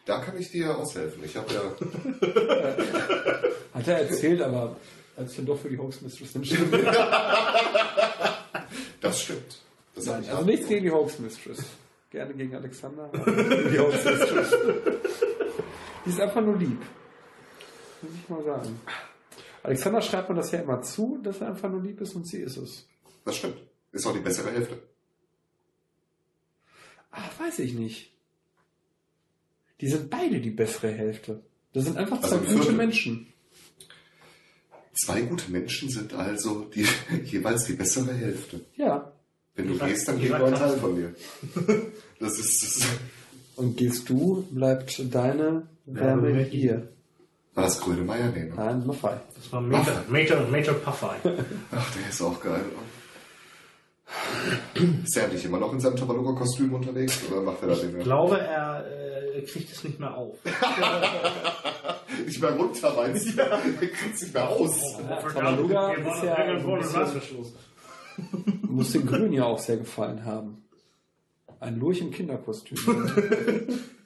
[0.05, 1.23] Da kann ich dir aushelfen.
[1.25, 1.61] Ich habe ja,
[3.73, 4.77] Hat er erzählt, aber
[5.17, 6.71] als ich dann doch für die Hoax Mistress entschieden
[9.01, 9.57] das stimmt.
[9.95, 10.45] Das Nein, ich also auch.
[10.45, 11.63] nichts gegen die Hoax Mistress.
[12.11, 13.09] Gerne gegen Alexander.
[13.11, 14.55] aber gegen die Hoax Mistress.
[16.05, 16.79] Die ist einfach nur lieb.
[18.01, 18.79] Muss ich mal sagen.
[19.63, 22.39] Alexander schreibt mir das ja immer zu, dass er einfach nur lieb ist und sie
[22.41, 22.87] ist es.
[23.25, 23.57] Das stimmt.
[23.91, 24.79] Ist auch die bessere Hälfte.
[27.11, 28.13] Ach, weiß ich nicht.
[29.81, 31.43] Die sind beide die bessere Hälfte.
[31.73, 32.75] Das sind einfach Also zwei ein gute Viertel.
[32.75, 33.27] Menschen.
[34.93, 36.87] Zwei gute Menschen sind also die,
[37.25, 38.61] jeweils die bessere Hälfte.
[38.75, 39.11] Ja.
[39.55, 40.53] Wenn du Ich gehst, dann geht nur ein.
[40.55, 41.15] Teil von dir.
[42.19, 42.87] Das ist, das
[43.57, 46.87] Und gehst du, bleibt deine Wärme Wärme hier.
[47.57, 48.31] War das Grönemeyer?
[48.35, 48.53] Nee, ne?
[48.55, 49.19] Nein, Maffei.
[49.35, 51.15] Das war Major, Major, Major Puffy.
[51.71, 52.61] Ach, der ist auch geil.
[55.03, 57.19] Ist er eigentlich immer noch in seinem Tabaluga-Kostüm unterwegs?
[57.31, 58.85] Oder macht er da Ich glaube, er
[59.35, 60.37] äh, kriegt es nicht mehr auf.
[62.25, 63.41] nicht mehr runter, meinst du?
[63.41, 64.79] Er kriegt es nicht mehr aus.
[65.33, 67.45] Tabaluga Wir ist ja ein bisschen-.
[68.69, 70.63] Muss den Grünen ja auch sehr gefallen haben.
[71.59, 72.77] Ein Lurch im Kinderkostüm.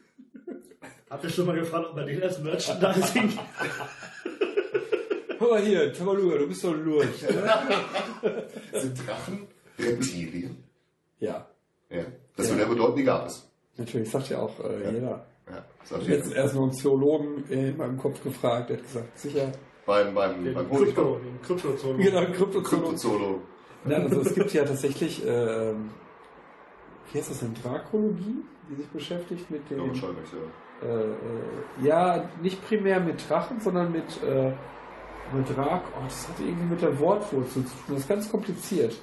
[1.12, 3.38] Habt ihr schon mal gefragt, ob er den als Merchandising
[5.40, 7.24] Guck mal hier, Tabaluga, du bist doch ein Lurch.
[7.28, 7.64] oder?
[8.80, 9.48] Sind Drachen
[9.80, 10.64] Reptilien?
[11.20, 11.48] Ja,
[11.90, 12.04] Ja.
[12.38, 13.46] Das würde ja bedeuten, die gab es.
[13.78, 14.92] natürlich, sagt ja auch äh, Ja.
[14.92, 15.26] jeder.
[15.50, 18.78] Ja, sagt Ich habe jetzt erst noch einen Zoologen äh, in meinem Kopf gefragt, der
[18.78, 19.52] hat gesagt, sicher.
[19.86, 22.64] Beim, beim, den beim Krypto, den Krypto Genau, Kryptozoologen.
[22.64, 23.42] Kryptozoolo.
[23.84, 25.90] Nein, also es gibt ja tatsächlich, ähm,
[27.12, 30.40] wie heißt das denn, Drakologie, die sich beschäftigt mit Ja, dem, wahrscheinlich, ja.
[30.82, 34.52] Äh, äh, ja, nicht primär mit Drachen, sondern mit, äh,
[35.34, 38.96] mit Drak, oh, das hat irgendwie mit der Wortwurzel zu tun, das ist ganz kompliziert.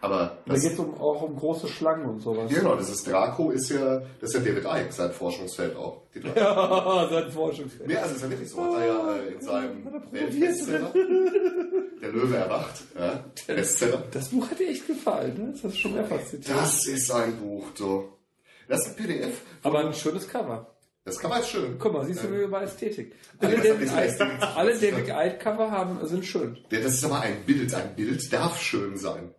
[0.00, 2.50] Aber Da geht es um, auch um große Schlangen und sowas.
[2.52, 6.02] ja, genau, das ist Draco, ist ja, das ist ja David Icke, sein Forschungsfeld auch.
[6.36, 7.88] Ja, sein Forschungsfeld.
[7.88, 8.62] Nee, also ist ja wirklich so.
[8.62, 10.92] Hat er ja äh, in seinem er Weltbestseller,
[12.00, 14.04] Der Löwe erwacht, ja, Bestseller.
[14.12, 15.52] Das Buch hat dir echt gefallen, ne?
[15.52, 16.56] Das hast du schon mehrfach zitiert.
[16.56, 18.18] Das ist ein Buch, so.
[18.68, 19.40] Das ist ein PDF.
[19.64, 20.77] Aber ein schönes Cover.
[21.08, 21.76] Das kann man jetzt schön.
[21.78, 23.12] Guck mal, siehst du, Ähm, wir über Ästhetik.
[23.40, 24.20] Alle David ist
[24.56, 26.56] alle David Icke Cover haben, sind schön.
[26.70, 27.74] Ja, das ist aber ein Bild.
[27.74, 29.34] Ein Bild darf schön sein.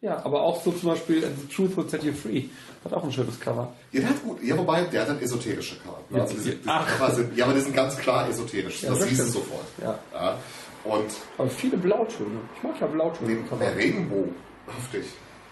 [0.00, 2.44] Ja, aber auch so zum Beispiel äh, The Truth Will Set You Free
[2.84, 3.72] hat auch ein schönes Cover.
[3.90, 4.40] Ja, der hat gut.
[4.44, 5.98] Ja, wobei, der hat dann esoterische Cover.
[6.10, 6.86] Ja, also diese, diese Ach.
[6.86, 8.82] Cover sind, ja, aber die sind ganz klar esoterisch.
[8.82, 9.66] Ja, das das siehst du sofort.
[9.82, 9.98] Ja.
[10.14, 10.38] ja.
[10.84, 12.38] Und Aber viele Blautöne.
[12.56, 13.64] Ich mag ja Blautöne den, Cover.
[13.64, 14.36] der Regenbogen,
[14.68, 15.04] haftig.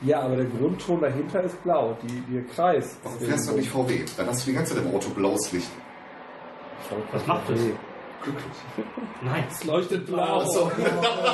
[0.03, 1.97] Ja, aber der Grundton dahinter ist blau.
[2.03, 2.97] Die, der Kreis.
[3.03, 3.71] Warum ist fährst du nicht.
[3.71, 4.05] VW?
[4.17, 5.71] Dann hast du die ganze Zeit im Auto blaues Licht.
[7.13, 7.59] Was macht das?
[8.23, 8.55] Glücklich.
[9.23, 9.45] Nein.
[9.51, 10.45] Es leuchtet blau.
[10.45, 10.71] So.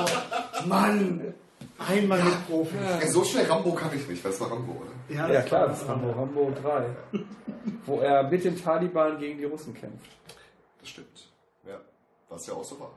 [0.67, 1.35] Mann!
[1.79, 2.77] Einmal mit Profi.
[2.77, 4.25] Ja, so schnell Rambo kann ich nicht.
[4.25, 5.33] Das war Rambo, oder?
[5.33, 6.87] Ja, klar, das ist Rambo, Rambo 3.
[7.87, 10.11] Wo er mit den Taliban gegen die Russen kämpft.
[10.81, 11.29] Das stimmt.
[11.67, 11.81] Ja,
[12.29, 12.91] was ja auch so war.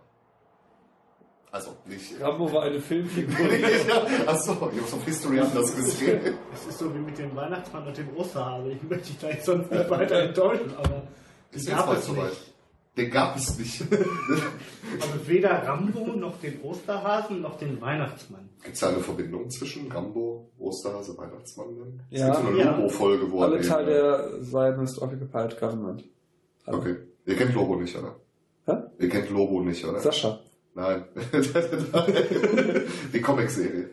[1.55, 2.19] Also nicht.
[2.19, 3.33] Rambo war eine Filmfigur.
[4.27, 6.19] Achso, ich hab's auf History anders gesehen.
[6.53, 8.71] Es ist so wie mit dem Weihnachtsmann und dem Osterhase.
[8.73, 11.03] Ich möchte dich da jetzt sonst nicht weiter enttäuschen, aber
[11.53, 12.53] Ist gab mal es nicht.
[12.97, 13.81] Den gab es nicht.
[13.89, 18.49] Aber weder Rambo noch den Osterhasen noch den Weihnachtsmann.
[18.61, 21.67] Gibt es da eine Verbindung zwischen Rambo, Osterhase, Weihnachtsmann?
[21.73, 22.01] Denn?
[22.11, 22.31] Es Ja.
[22.31, 22.75] gibt so eine Ja.
[22.75, 26.03] Lobo-Folge, wo Alle Teil der Zionist Occupied Government.
[26.65, 26.97] Okay.
[27.25, 28.15] Ihr kennt Lobo nicht, oder?
[28.65, 28.73] Hä?
[28.99, 29.99] Ihr kennt Lobo nicht, oder?
[30.01, 30.39] Sascha.
[30.75, 31.05] Nein.
[33.13, 33.89] Die Comicserie.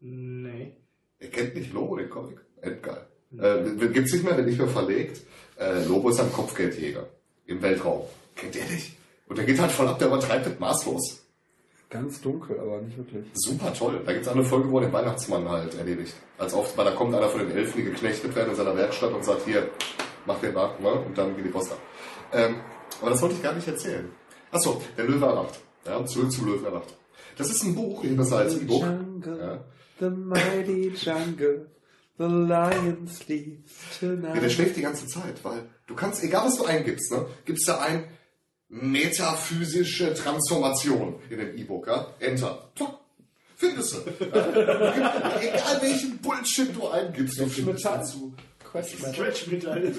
[0.00, 0.76] Nee.
[1.18, 2.38] Ihr kennt nicht Lobo, den Comic?
[2.60, 3.04] Endgeil.
[3.36, 5.22] Äh, gibt's nicht mehr, wird nicht mehr verlegt.
[5.58, 7.08] Äh, Lobo ist ein Kopfgeldjäger
[7.46, 8.02] im Weltraum.
[8.36, 8.96] Kennt ihr nicht?
[9.28, 11.22] Und der geht halt voll ab, der übertreibt das maßlos.
[11.90, 13.26] Ganz dunkel, aber nicht wirklich.
[13.34, 14.00] Super toll.
[14.06, 16.14] Da gibt's eine Folge, wo er den Weihnachtsmann halt erledigt.
[16.38, 19.12] Als oft, weil da kommt einer von den Elfen, die geknechtet werden in seiner Werkstatt
[19.12, 19.68] und sagt, hier,
[20.26, 20.92] mach den nach, ne?
[20.92, 21.78] und dann geht die Post ab.
[22.32, 22.56] Ähm,
[23.00, 24.08] aber das wollte ich gar nicht erzählen.
[24.56, 25.60] Achso, der Löwe erwacht.
[25.84, 26.94] Ja, zurück zum Löwen erwacht.
[27.36, 28.82] Das ist ein Buch, das als E-Book.
[28.82, 29.64] Ja.
[30.00, 31.66] the mighty jungle,
[32.18, 34.52] the lion sleeps Ja, der tonight.
[34.52, 38.04] schläft die ganze Zeit, weil du kannst, egal was du eingibst, ne, gibst da ein
[38.68, 42.06] metaphysische Transformation in dem E-Book, ja?
[42.20, 42.70] Enter.
[42.74, 42.98] Tuck.
[43.58, 43.98] Findest du.
[44.20, 48.34] Egal welchen Bullshit du eingibst, du findest dazu.
[48.72, 49.92] Quetschmittel.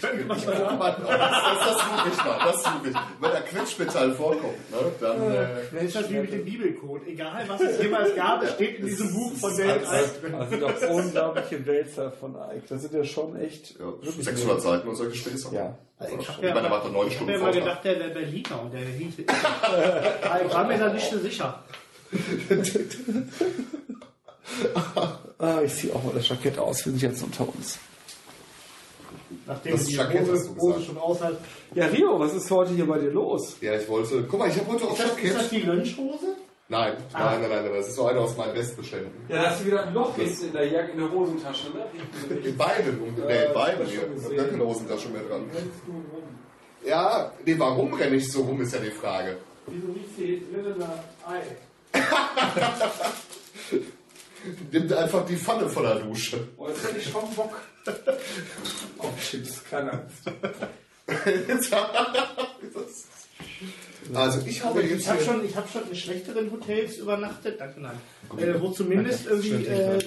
[0.00, 2.96] Könnte man mal mal, das, das, das suche ich mal, das suche ich.
[3.20, 7.06] Wenn da Quetschmetall vorkommt, ne, dann, äh, ist das wie mit dem Bibelcode.
[7.06, 10.34] Egal, was es jemals gab, es steht in diesem Buch von Alt drin.
[10.34, 12.62] Also doch unglaubliche Wälzer von Ike.
[12.68, 15.54] Das sind ja schon echt ja, wirklich 600 Seiten und solche Späße.
[15.54, 15.78] Ja.
[15.98, 17.62] Also ich Ich habe ja, ich hab Stunden ja mal Vortrag.
[17.62, 19.14] gedacht, der wäre Berliner und der hieß.
[19.18, 21.62] ich war mir da nicht so sicher.
[25.38, 27.78] Ah, ich ziehe auch mal das Jackett aus, wir sind jetzt unter uns.
[29.46, 31.36] Nachdem Das die Jackett Hose, schon aus hast.
[31.74, 33.56] Ja, Rio, was ist heute hier bei dir los?
[33.60, 35.52] Ja, ich wollte, guck mal, ich habe heute auch Ist das, ist das Jackett.
[35.52, 36.26] die Lönchhose?
[36.68, 37.24] Nein, Ah.
[37.32, 39.10] nein, nein, nein, nein, das ist so eine aus meinen Bestbeständen.
[39.28, 41.84] Ja, da hast du wieder ein Loch jetzt in der Jacke, in der Hosentasche, ne?
[42.48, 44.00] In beiden, um, Ja, nee, in beiden hier.
[44.00, 44.36] schon Ich hab gesehen.
[44.36, 45.42] gar keine Hosentasche mehr dran.
[45.52, 46.22] Rennst du rum?
[46.86, 49.36] Ja, nee, warum renne ich so rum, ist ja die Frage.
[49.66, 51.42] Wieso nicht die Lillener Ei?
[54.72, 56.48] Nimm einfach die Pfanne von der Dusche.
[56.56, 57.54] Oh, jetzt hätte ich schon Bock.
[58.98, 60.22] Oh, Chips, keine Angst.
[64.14, 67.80] also ich habe jetzt Ich habe schon, ich hab schon in schlechteren Hotels übernachtet, danke
[67.80, 68.00] nein,
[68.38, 69.98] äh, wo zumindest irgendwie äh,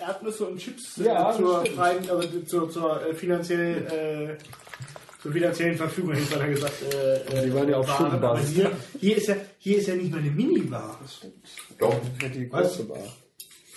[0.00, 4.42] Erdnüsse und Chips äh, Ja, zur, freien, also zur, zur äh, finanziell äh,
[5.22, 6.82] zur finanziellen Verfügung, hätte ich gesagt.
[6.92, 7.88] Äh, äh, Die waren ja auf.
[7.88, 8.50] Aber Stundenbasis.
[8.50, 10.98] hier, hier, ist ja, hier ist ja nicht mal eine Minibar.
[11.78, 11.94] Doch,
[12.34, 12.98] die große Bar.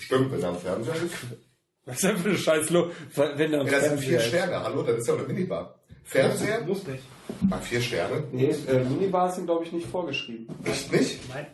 [0.05, 1.15] Stimmt, wenn er am Fernseher ist.
[1.85, 2.91] Was ist denn für eine Scheißlo?
[3.15, 5.75] Wenn da Ja, das sind vier Sterne, hallo, das ist ja eine Minibar.
[6.03, 6.61] Fernseher?
[6.61, 7.03] Muss nicht.
[7.49, 8.23] Ah, vier Sterne?
[8.31, 10.47] Nee, äh, Minibars sind, glaube ich, nicht vorgeschrieben.
[10.63, 11.29] Echt nicht?
[11.29, 11.47] Nein.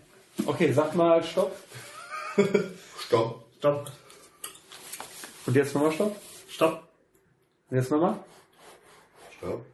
[0.45, 1.56] Okay, sag mal Stopp.
[2.99, 3.45] Stopp.
[3.58, 3.91] Stopp.
[5.45, 6.16] Und jetzt nochmal Stopp.
[6.49, 6.84] Stopp.
[7.70, 8.20] Und jetzt nochmal.
[9.38, 9.66] Stopp.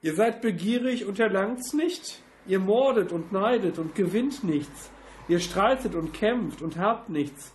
[0.00, 2.20] Ihr seid begierig und erlangt's nicht.
[2.46, 4.90] Ihr mordet und neidet und gewinnt nichts.
[5.28, 7.52] Ihr streitet und kämpft und habt nichts,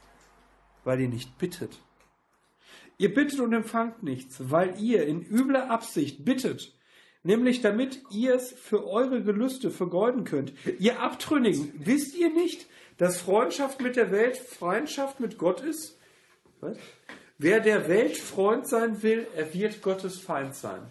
[0.83, 1.79] weil ihr nicht bittet.
[2.97, 6.71] Ihr bittet und empfangt nichts, weil ihr in übler Absicht bittet,
[7.23, 10.53] nämlich damit ihr es für eure Gelüste vergeuden könnt.
[10.79, 12.67] Ihr Abtrünnigen, wisst ihr nicht,
[12.97, 15.97] dass Freundschaft mit der Welt Feindschaft mit Gott ist?
[16.61, 16.77] Was?
[17.39, 20.83] Wer der Welt Freund sein will, er wird Gottes Feind sein.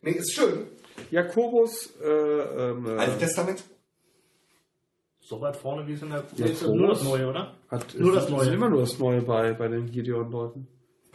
[0.00, 0.68] Nee, ist schön.
[1.10, 3.64] Jakobus, äh, ähm, äh, Altes Testament?
[5.26, 6.22] So weit vorne wie es in der.
[6.36, 7.54] Ja, ist das nur das Neue, oder?
[7.70, 8.50] hat nur das ist Neue.
[8.52, 10.66] immer nur das Neue bei, bei den Gideon-Leuten.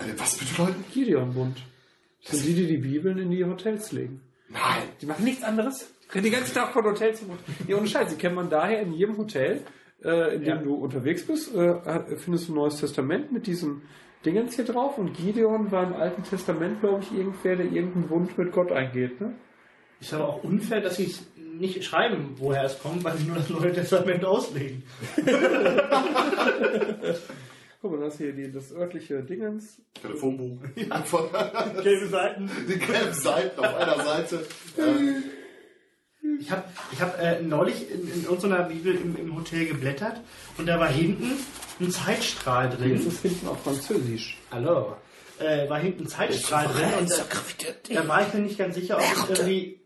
[0.03, 0.83] Den was bitte Leuten?
[0.91, 1.57] Gideon-Bund.
[2.25, 4.21] Das sind die, die die Bibeln in die Hotels legen.
[4.49, 4.61] Nein.
[5.01, 5.93] Die machen nichts anderes.
[6.11, 7.37] Rennen den ganzen Tag von Hotel zu Hotel.
[7.67, 8.09] Ja, ohne Scheiß.
[8.09, 9.61] Die kennt man daher in jedem Hotel,
[10.03, 10.55] äh, in dem Ja.
[10.63, 13.83] du unterwegs bist, äh, findest du ein neues Testament mit diesem
[14.25, 14.97] Dingens hier drauf.
[14.97, 19.21] Und Gideon war im Alten Testament, glaube ich, irgendwer, der irgendeinen Bund mit Gott eingeht.
[19.21, 19.35] Ne?
[20.01, 23.35] Ist aber auch unfair, dass sie es nicht schreiben, woher es kommt, weil sie nur
[23.37, 24.83] das Neue Testament auslegen.
[27.81, 29.77] Guck mal, das hier die, das örtliche Dingens.
[30.01, 30.57] Telefonbuch.
[31.05, 31.29] Von,
[31.83, 32.49] Gelbe Seiten.
[32.67, 34.45] die gelben Seiten auf einer Seite.
[34.77, 35.23] Ähm,
[36.41, 40.19] Ich habe ich hab, äh, neulich in, in irgendeiner Bibel im, im Hotel geblättert
[40.57, 41.31] und da war hinten
[41.79, 42.95] ein Zeitstrahl Das drin.
[43.07, 44.37] ist hinten auf Französisch.
[44.51, 44.97] Hallo.
[45.39, 47.23] Äh, war hinten ein Zeitstrahl drin und da,
[48.01, 49.78] da war ich mir nicht ganz sicher, ob es irgendwie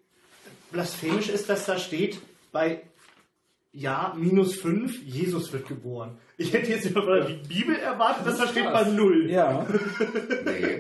[0.74, 2.20] blasphemisch ist, dass da steht,
[2.52, 2.82] bei
[3.72, 6.18] Jahr minus 5, Jesus wird geboren.
[6.38, 9.32] Ich hätte jetzt immer bei der Bibel erwartet, dass da steht bei 0.
[9.32, 9.66] Ja.
[10.46, 10.80] nee.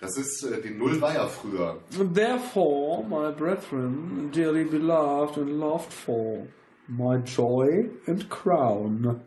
[0.00, 1.80] Das ist, äh, die Null war ja früher.
[2.14, 6.46] Therefore, my brethren, dearly beloved and loved for.
[6.88, 9.22] my joy and crown.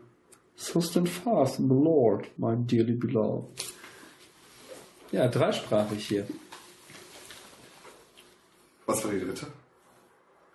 [0.55, 3.73] So stand fast in the Lord, my dearly beloved.
[5.11, 6.27] Ja, dreisprachig hier.
[8.85, 9.47] Was war die dritte?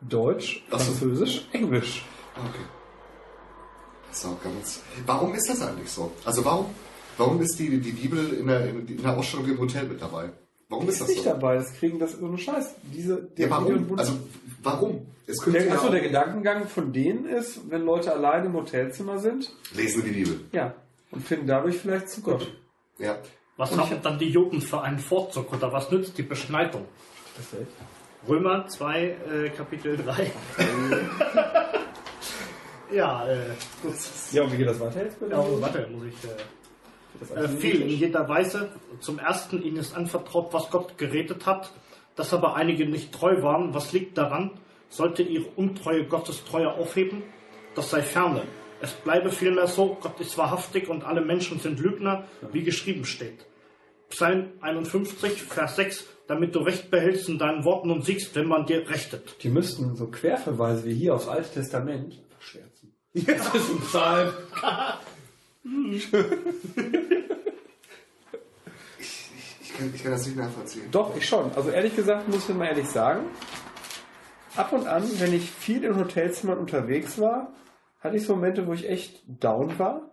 [0.08, 0.76] Deutsch, so.
[0.78, 2.04] Französisch, Englisch.
[2.36, 2.64] Okay.
[4.08, 4.82] Das ist auch ganz.
[5.06, 6.12] Warum ist das eigentlich so?
[6.24, 6.66] Also warum,
[7.16, 10.30] warum ist die, die Bibel in der, in der Ausstellung im Hotel mit dabei?
[10.68, 11.30] Warum ist Ist das nicht so?
[11.30, 12.74] dabei, das kriegen das so eine Scheiß.
[12.94, 13.98] Diese, Ja, der warum?
[13.98, 14.18] Also
[14.62, 15.06] warum?
[15.26, 19.18] Es könnte der, ja achso, der Gedankengang von denen ist, wenn Leute alleine im Hotelzimmer
[19.18, 20.40] sind, lesen die Bibel.
[20.52, 20.74] ja,
[21.10, 22.50] und finden dadurch vielleicht zu Gott.
[22.98, 23.18] Ja.
[23.58, 26.86] Was haben dann die Juden für einen Vorzug oder was nützt die Beschneidung?
[28.28, 30.30] Römer 2, äh, Kapitel 3.
[32.92, 33.36] ja, äh,
[34.32, 35.16] Ja, und wie geht das weiter jetzt?
[35.28, 37.36] ja, oh, warte, muss ich.
[37.36, 38.68] Äh, äh, viel in jeder Weise.
[39.00, 41.72] Zum ersten, ihnen ist anvertraut, was Gott geredet hat,
[42.14, 43.74] dass aber einige nicht treu waren.
[43.74, 44.52] Was liegt daran?
[44.88, 47.24] Sollte ihre Untreue Gottes Treue aufheben?
[47.74, 48.42] Das sei ferne.
[48.80, 53.46] Es bleibe vielmehr so, Gott ist wahrhaftig und alle Menschen sind Lügner, wie geschrieben steht.
[54.10, 58.66] Psalm 51, Vers 6, damit du Recht behältst in deinen Worten und siegst, wenn man
[58.66, 59.42] dir rechtet.
[59.42, 62.94] Die müssten so Querverweise wie hier aufs Alte Testament verschwärzen.
[63.26, 64.32] Das ist ein Psalm.
[65.94, 66.10] Ich
[69.78, 70.84] kann, ich kann das nicht nachvollziehen.
[70.90, 71.52] Doch, ich schon.
[71.54, 73.26] Also ehrlich gesagt muss ich mal ehrlich sagen,
[74.56, 77.52] ab und an, wenn ich viel in Hotelzimmern unterwegs war,
[78.00, 80.10] hatte ich so Momente, wo ich echt down war.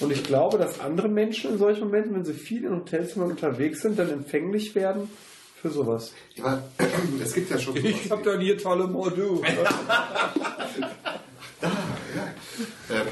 [0.00, 3.82] Und ich glaube, dass andere Menschen in solchen Momenten, wenn sie viel in Hotelzimmern unterwegs
[3.82, 5.10] sind, dann empfänglich werden
[5.60, 6.12] für sowas.
[6.34, 6.62] Ja, aber
[7.22, 7.76] es gibt ja schon.
[8.10, 9.42] hab dann hier tolle Modul.
[12.90, 13.06] Ähm,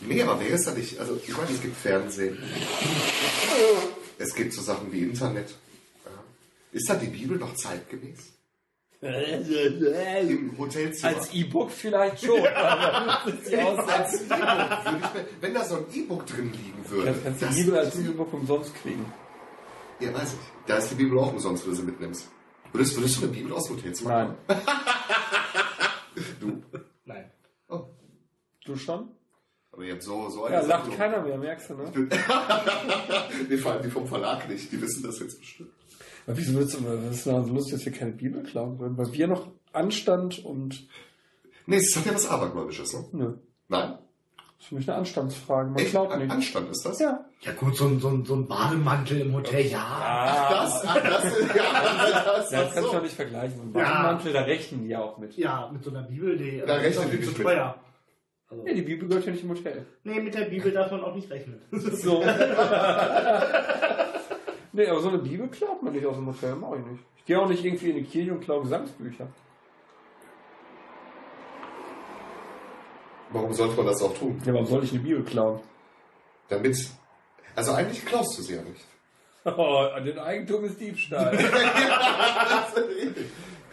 [0.00, 2.38] nee, aber wäre es da nicht, also ich meine, es gibt Fernsehen.
[4.18, 5.50] Es gibt so Sachen wie Internet.
[6.04, 6.10] Ja.
[6.72, 8.18] Ist da die Bibel noch zeitgemäß?
[9.00, 11.16] Im Hotelzimmer.
[11.16, 12.44] Als E-Book vielleicht schon.
[12.46, 17.12] aber das ist ja Als E-Book wenn da so ein E-Book drin liegen würde.
[17.12, 19.12] Das kannst du die Bibel als E-Book umsonst kriegen.
[20.00, 20.38] Ja, weiß ich.
[20.66, 22.28] Da ist die Bibel auch umsonst, wenn du sie mitnimmst.
[22.72, 24.58] Würdest, würdest du eine Bibel aus dem Hotelzimmer Nein.
[26.40, 26.62] Du.
[27.04, 27.30] Nein.
[27.68, 27.84] Oh.
[28.64, 29.08] Du schon?
[29.70, 30.96] Aber ihr habt so, so eine Ja, Sammlung.
[30.96, 31.92] keiner mehr, merkst du, ne?
[33.62, 34.72] Vor allem die vom Verlag nicht.
[34.72, 35.70] Die wissen das jetzt bestimmt.
[36.28, 38.96] Aber wieso willst du, was ist denn so lustig, dass wir keine Bibel klauen wollen?
[38.98, 40.86] Weil wir noch Anstand und,
[41.66, 43.04] Nee, es hat ja was Abergläubisches, ne?
[43.12, 43.34] nö.
[43.68, 43.94] Nein?
[44.36, 45.70] Das ist für mich eine Anstandsfrage.
[45.70, 45.96] Man Echt?
[45.96, 46.30] An- nicht.
[46.30, 46.98] Anstand ist das?
[46.98, 47.24] Ja.
[47.42, 50.48] Ja gut, so ein, so ein, so ein Bademantel im Hotel, ja.
[50.50, 52.92] Das, ach, das ist, ja, das, Ja, das kannst du so.
[52.92, 53.56] doch nicht vergleichen.
[53.56, 53.90] So ein Ja.
[54.02, 55.34] Bademantel, da rechnen die ja auch mit.
[55.36, 57.46] Ja, mit so einer Bibel, die Da ist rechnen auch die viel zu nicht mit.
[57.46, 57.74] teuer.
[58.50, 59.86] Also, Nee, die Bibel gehört ja nicht im Hotel.
[60.04, 61.60] nee, mit der Bibel darf man auch nicht rechnen.
[61.70, 62.22] So.
[64.72, 67.02] nee, aber so eine Bibel klaut man nicht aus dem Hotel, mach ich nicht.
[67.16, 69.28] Ich gehe auch nicht irgendwie in die Kirche und klaue Gesangsbücher.
[73.30, 74.40] Warum sollte man das auch tun?
[74.44, 75.60] Ja, warum soll ich eine Bibel klauen?
[76.48, 76.78] Damit.
[77.54, 78.84] Also eigentlich klaust du sie ja nicht.
[79.44, 81.30] Oh, den Eigentum ist Diebstahl.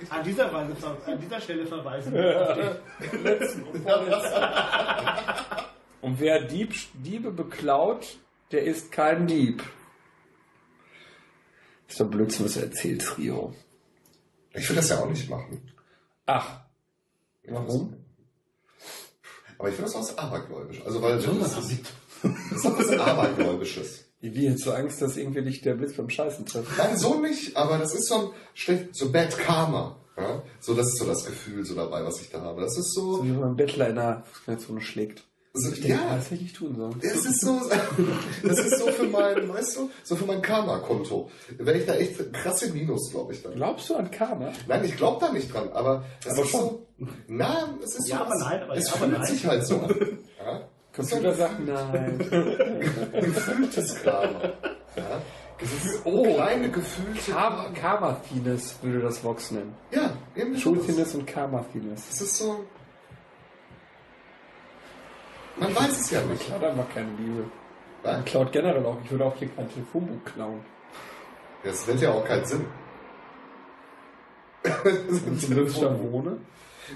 [0.10, 0.74] An dieser, Weise,
[1.06, 2.64] an dieser Stelle verweisen wir auf die
[6.02, 8.18] Und wer Dieb, Diebe beklaut,
[8.52, 9.64] der ist kein Dieb.
[11.88, 13.54] Ist doch Blödsinn, was du erzählst, Rio.
[14.54, 15.62] Ich will das ja auch nicht machen.
[16.26, 16.60] Ach,
[17.48, 17.94] warum?
[19.58, 20.82] Aber ich finde das auch abergläubisch.
[20.86, 21.86] Also weil das, Besonders ist,
[22.24, 24.06] das ist auch was Abergläubisches.
[24.22, 26.78] Wie jetzt so Angst, dass irgendwie dich der Blitz beim Scheißen trifft.
[26.78, 29.98] Nein, so nicht, aber das ist so ein schlecht, so Bad Karma.
[30.18, 30.42] Ja?
[30.60, 32.62] So, das ist so das Gefühl so dabei, was ich da habe.
[32.62, 35.24] Das ist so, Wie wenn man einen Bettler in der Fußgängerzone schlägt.
[35.56, 37.00] So Ich denke, ja, das hätte ich tun sollen.
[37.02, 37.60] das ist so,
[38.44, 41.30] das ist so für mein, weißt du, so für mein Karma-Konto.
[41.58, 43.56] Wäre ich da echt krasse Minus, glaube ich dann.
[43.56, 44.52] Glaubst du an Karma?
[44.68, 46.60] Nein, ich glaube da nicht dran, aber Aber ist schon.
[46.62, 46.86] so,
[47.28, 49.28] na, es ist Ja, so, aber nein, aber es ja, aber fühlt nein.
[49.28, 49.96] sich halt so an.
[50.46, 50.62] Ja?
[50.96, 52.18] Computer sagt nein.
[53.14, 54.42] gefühltes Karma.
[54.96, 55.22] Ja?
[55.62, 56.24] Ist Oh.
[56.36, 59.74] kleine gefühlte Karma, Karma-Thiness würde das Vox nennen.
[59.92, 62.02] Ja, eben Schulthiness und Karma-Thiness.
[62.10, 62.60] Das ist so.
[65.58, 66.46] Man weiß es ja Man nicht.
[66.46, 67.46] klaut einfach keine Bibel.
[68.04, 68.98] Man klaut generell auch.
[69.04, 70.62] Ich würde auch hier kein Telefonbuch klauen.
[71.64, 72.66] Das nennt ja auch keinen Sinn.
[74.64, 76.38] Wenn ich in Münster wohne.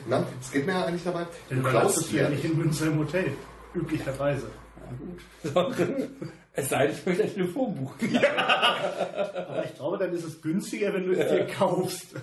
[0.07, 1.25] Nein, es geht mir ja eigentlich dabei.
[1.49, 3.33] Du Dann klaust du die ja ja nicht in Münster im Hotel.
[3.73, 4.49] Üblicherweise.
[6.53, 7.93] es sei denn, ich möchte ein Telefonbuch.
[8.37, 12.15] Aber ich glaube, dann ist es günstiger, wenn du es dir kaufst.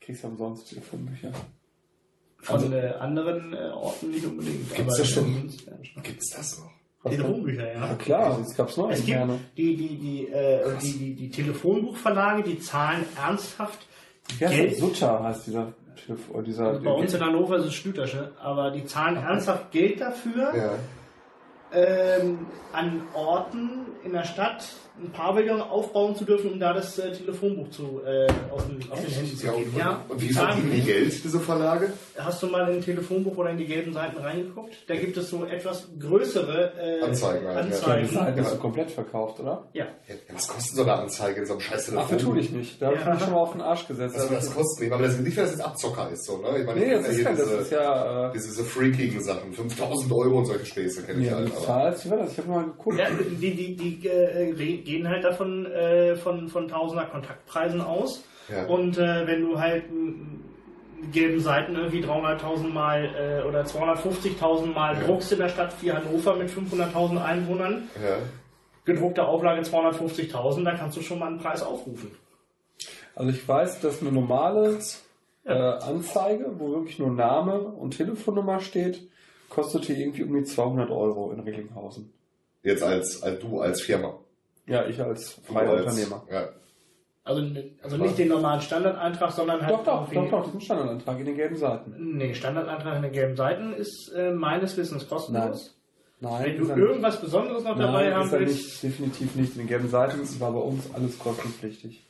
[0.00, 1.32] Kriegst du umsonst Telefonbücher.
[2.42, 4.74] Von äh, anderen äh, Orten nicht unbedingt.
[4.74, 5.50] Gibt's das schon?
[6.02, 7.10] Gibt's das noch?
[7.10, 7.94] Telefonbücher, Ja ja.
[7.94, 9.38] klar, das gab's neu Es gibt gerne.
[9.56, 13.86] die, die, die, äh, die, die, die Telefonbuchverlage, die zahlen ernsthaft
[14.38, 14.76] Ja, Geld.
[14.76, 15.72] Sutter heißt dieser.
[16.06, 20.00] Telefon, dieser, Also bei uns in Hannover ist es Stütersche, aber die zahlen ernsthaft Geld
[20.00, 20.72] dafür, Ja.
[21.72, 24.64] ähm, an Orten in der Stadt
[25.00, 29.00] ein Pavillon aufbauen zu dürfen, um da das äh, Telefonbuch zu, äh, aus, den, aus
[29.00, 29.70] den Händen zu geben.
[29.72, 31.10] und, Ja, und wie verdienen die Geld.
[31.10, 31.92] Geld, diese Verlage?
[32.18, 34.74] Hast du mal in ein Telefonbuch oder in die gelben Seiten reingeguckt?
[34.86, 37.60] Da gibt es so etwas größere äh, Anzeigen halt, ja.
[37.60, 38.08] Ja, die Anzeigen.
[38.08, 39.68] Seite ist so komplett verkauft, oder?
[39.72, 39.86] Ja.
[40.08, 42.18] Ja, was kostet so eine Anzeige in so einem scheiß Ach, Telefon?
[42.18, 42.80] für tue ich nicht.
[42.82, 44.14] Da habe ich mich schon mal auf den Arsch gesetzt.
[44.14, 44.84] Was soll das kosten?
[44.84, 46.58] Ich meine, das ist nicht, dass es jetzt Abzocker ist, so, ne?
[46.60, 48.28] Ich meine, nee, das ist, ja kein, hier das ist diese, ja...
[48.28, 49.52] Äh, diese, diese freakigen Sachen.
[49.52, 51.48] 5000 Euro und solche Späße kenne ich ja, halt.
[51.48, 51.64] du Aber.
[51.64, 52.32] zahlst, wie war das?
[52.32, 52.98] Ich habe mal geguckt.
[52.98, 54.52] Ja, die, die, die äh,
[54.84, 58.24] gehen halt davon äh, von, von Tausender Kontaktpreisen aus.
[58.50, 58.64] Ja.
[58.66, 59.84] Und äh, wenn du halt
[61.12, 65.04] gelben Seiten irgendwie 300.000 Mal äh, oder 250.000 Mal Ja.
[65.06, 68.16] druckst in der Stadt wie Hannover mit 500.000 Einwohnern, Ja.
[68.84, 72.12] gedruckte Auflage 250.000, da kannst du schon mal einen Preis aufrufen.
[73.14, 74.78] Also ich weiß, dass eine normale
[75.44, 79.02] äh, Anzeige, wo wirklich nur Name und Telefonnummer steht,
[79.48, 82.12] kostete irgendwie um die 200 Euro in Recklinghausen.
[82.62, 84.14] Jetzt als, als du als Firma.
[84.66, 86.24] Ja, ich als freier Unternehmer.
[86.30, 86.48] Ja.
[87.24, 87.46] Also,
[87.82, 91.36] also nicht den normalen Standardeintrag, sondern halt Doch, doch, doch, doch, diesen Standardantrag in den
[91.36, 92.16] gelben Seiten.
[92.16, 95.78] Nee, Standardeintrag in den gelben Seiten ist äh, meines Wissens kostenlos.
[96.18, 96.86] Nein, Wenn ist du er nicht.
[96.86, 99.52] irgendwas Besonderes noch dabei Nein, haben ist er willst, nicht, definitiv nicht.
[99.52, 102.04] In den gelben Seiten war bei uns alles kostenpflichtig.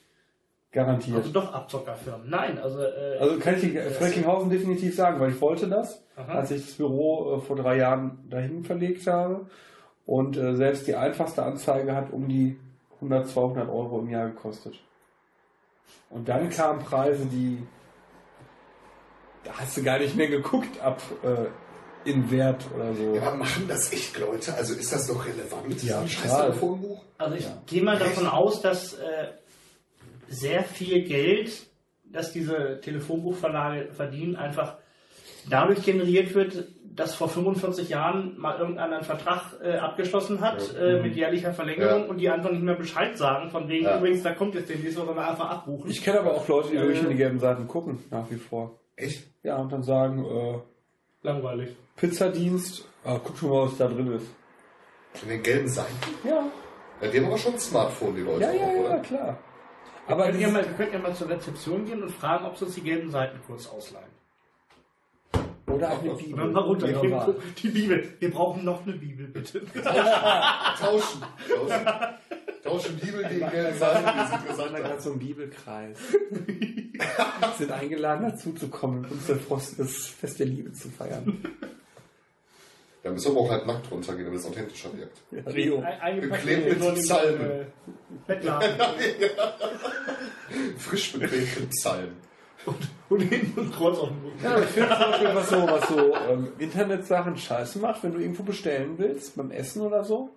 [0.71, 1.19] Garantiert.
[1.19, 2.31] also doch Abzockerfirmen.
[2.31, 6.33] Nein, also, äh, Also kann ich die Recklinghausen definitiv sagen, weil ich wollte das, Aha.
[6.33, 9.47] als ich das Büro äh, vor drei Jahren dahin verlegt habe.
[10.07, 12.59] Und äh, selbst die einfachste Anzeige hat um die
[12.97, 14.79] 100, 200 Euro im Jahr gekostet.
[16.11, 17.63] Und dann kamen Preise, die
[19.45, 23.15] da hast du gar nicht mehr geguckt ab äh, in Wert oder so.
[23.15, 24.55] ja, aber machen das echt Leute?
[24.55, 25.83] Also ist das doch relevant?
[25.83, 26.37] Ja, scheiß.
[26.41, 27.03] Telefonbuch?
[27.19, 27.63] Also ich Ja.
[27.67, 29.29] gehe mal davon aus, dass äh,
[30.29, 31.67] sehr viel Geld,
[32.05, 34.77] das diese Telefonbuchverlage verdienen, einfach
[35.49, 41.01] dadurch generiert wird, dass vor 45 Jahren mal irgendeiner einen Vertrag äh, abgeschlossen hat äh,
[41.01, 42.09] mit jährlicher Verlängerung Ja.
[42.09, 43.99] und die einfach nicht mehr Bescheid sagen, von wegen Ja.
[43.99, 45.90] übrigens, da kommt jetzt demnächst aber einfach abbuchen.
[45.90, 48.36] Ich kenne aber auch Leute, die Äh, wirklich in die gelben Seiten gucken, nach wie
[48.36, 48.78] vor.
[48.97, 49.24] Echt?
[49.43, 50.59] Ja, und dann sagen, äh,
[51.26, 51.76] Langweilig.
[51.97, 54.26] Pizzadienst, ah, guck schon mal, was da drin ist.
[55.22, 55.95] In den gelben Seiten?
[56.24, 56.43] Ja,
[57.01, 58.40] Ja, die haben aber schon ein Smartphone, die Leute.
[58.45, 58.99] ja, ja, auch, ja, oder?
[59.01, 59.38] klar.
[60.09, 62.57] Aber wir könnten, ja mal, wir könnten ja mal zur Rezeption gehen und fragen, ob
[62.57, 64.11] sie uns die gelben Seiten kurz ausleihen.
[65.75, 66.37] Oder auch eine Bibel.
[66.39, 67.35] dann mal auch immer.
[67.62, 68.09] Die Bibel.
[68.18, 69.61] Wir brauchen noch eine Bibel, bitte.
[69.83, 71.23] Tauschen.
[71.49, 71.87] Tauschen.
[72.62, 74.81] Tauschen Bibel gegen die ist Wir interessanter.
[74.81, 75.99] gerade so im Bibelkreis.
[77.59, 81.43] sind eingeladen dazu zu kommen und uns der Frost das Fest der Liebe zu feiern.
[83.03, 85.18] Da müssen wir aber auch halt nackt runtergehen, damit es authentischer wirkt.
[85.33, 85.81] Ja, Rio.
[86.01, 87.51] Ein- Beklebt mit Psalmen.
[87.51, 87.64] äh,
[88.29, 88.70] Bettlaken.
[90.79, 92.16] Frisch beklebte Psalmen.
[93.09, 94.45] Und hinten ein Kreuz auf dem Rücken.
[94.45, 98.19] Ja, ich finde zum Beispiel, was so, was so ähm, Internetsachen scheiße macht, wenn du
[98.21, 100.31] irgendwo bestellen willst, beim Essen oder so,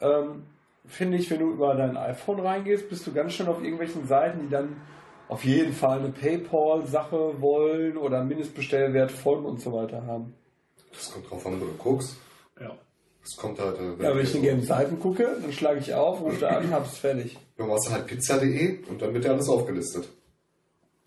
[0.00, 0.42] ähm,
[0.86, 4.40] finde ich, wenn du über dein iPhone reingehst, bist du ganz schnell auf irgendwelchen Seiten,
[4.40, 4.76] die dann
[5.28, 10.34] auf jeden Fall eine Paypal-Sache wollen oder einen Mindestbestellwert von und so weiter haben.
[10.92, 12.16] Das kommt drauf an, wo du guckst.
[12.60, 12.70] Ja.
[13.22, 13.78] Das kommt halt.
[13.78, 16.48] Äh, Ja, wenn ich in die gelben Seiten gucke, dann schlage ich auf, rufe da
[16.58, 17.38] an, hab's fertig.
[17.56, 20.06] Dann machst du halt pizza.de und dann wird dir alles aufgelistet.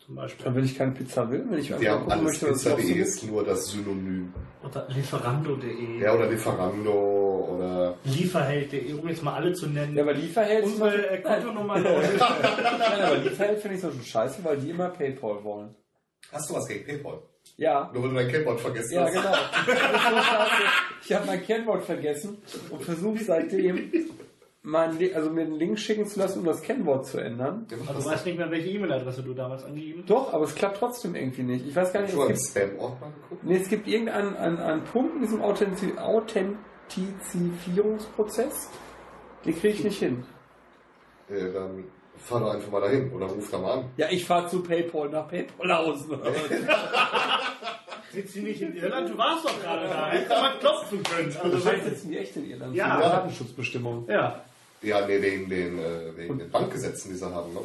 [0.08, 0.46] Zum Beispiel.
[0.46, 2.24] Dann, wenn ich keine Pizza will, wenn ich Die einfach haben gucken alles.
[2.24, 4.34] möchte, was Pizza.de ist nur das Synonym.
[4.64, 6.00] Oder Lieferando.de.
[6.02, 7.98] Ja, oder Lieferando oder.
[8.06, 9.96] Lieferheld.de, um jetzt mal alle zu nennen.
[9.98, 11.78] Ja, aber Lieferheld Unsere äh, Kontonummer.
[11.80, 11.92] Nein,
[13.04, 15.76] aber Lieferheld finde ich so scheiße, weil die immer Paypal wollen.
[16.32, 17.20] Hast du was gegen PayPal?
[17.58, 19.14] Ja, Nur weil du dein Kennwort vergessen Ja, hast.
[19.14, 19.32] genau.
[19.66, 19.72] So
[20.22, 20.52] scheiße.
[21.04, 22.38] Ich habe mein Kennwort vergessen
[22.70, 23.92] und versuche seitdem,
[24.70, 27.66] mein, Li- also mir einen Link schicken zu lassen, um das Kennwort zu ändern.
[27.72, 30.10] Der macht Also du das weißt nicht mehr, welche E-Mail-Adresse du damals angegeben hast.
[30.10, 31.66] Doch, aber es klappt trotzdem irgendwie nicht.
[31.68, 33.44] Ich weiß gar nicht, Hast du es mal gibt, Spam-Ordner geguckt?
[33.46, 38.70] nee, es gibt irgendeinen einen, einen Punkt in diesem Authenti Authentifizierungsprozess,
[39.46, 40.24] den kriege ich nicht hin.
[41.30, 41.86] Äh, dann
[42.18, 43.86] fahr doch einfach mal dahin oder ruf da mal an.
[43.98, 46.18] Ja, ich fahre zu Paypal nach Paypalhausen.
[48.12, 49.10] Sitzt sie nicht in Irland?
[49.10, 50.10] Du warst doch gerade da.
[50.10, 51.36] Hättest du mal klopfen können.
[51.44, 52.74] Also, Wahrscheinlich sitzen die echt in Irland.
[52.76, 52.96] Ja.
[52.96, 54.08] für Datenschutzbestimmungen.
[54.10, 54.42] ja.
[54.82, 57.54] Ja, nee, wegen den, äh, wegen den Bankgesetzen, die sie haben.
[57.54, 57.60] Ne?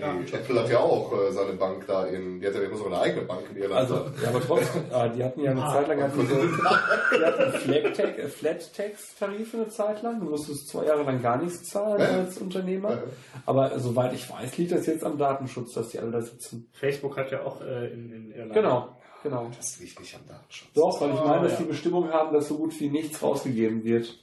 [0.00, 0.38] Datenschutz.
[0.40, 3.00] Apple hat ja auch äh, seine Bank da in, die hat ja immer so eine
[3.00, 3.80] eigene Bank in Irland.
[3.80, 6.36] Also, ja, aber trotzdem, ah, die hatten ja eine Ah, Zeit lang hatten die so,
[7.16, 10.20] die hatten Flat Tax- äh, Flat Tax Tarife eine Zeit lang.
[10.20, 12.06] Du musstest zwei Jahre lang gar nichts zahlen Ja.
[12.20, 12.90] als Unternehmer.
[12.92, 13.02] Ja.
[13.46, 16.68] Aber soweit ich weiß, liegt das jetzt am Datenschutz, dass die alle da sitzen.
[16.72, 18.52] Facebook hat ja auch äh, in, in Irland.
[18.54, 19.50] Genau, genau.
[19.56, 20.68] das liegt nicht am Datenschutz.
[20.74, 21.58] Doch, weil ich Oh, meine, dass ja.
[21.58, 24.20] die Bestimmungen haben, dass so gut wie nichts rausgegeben wird.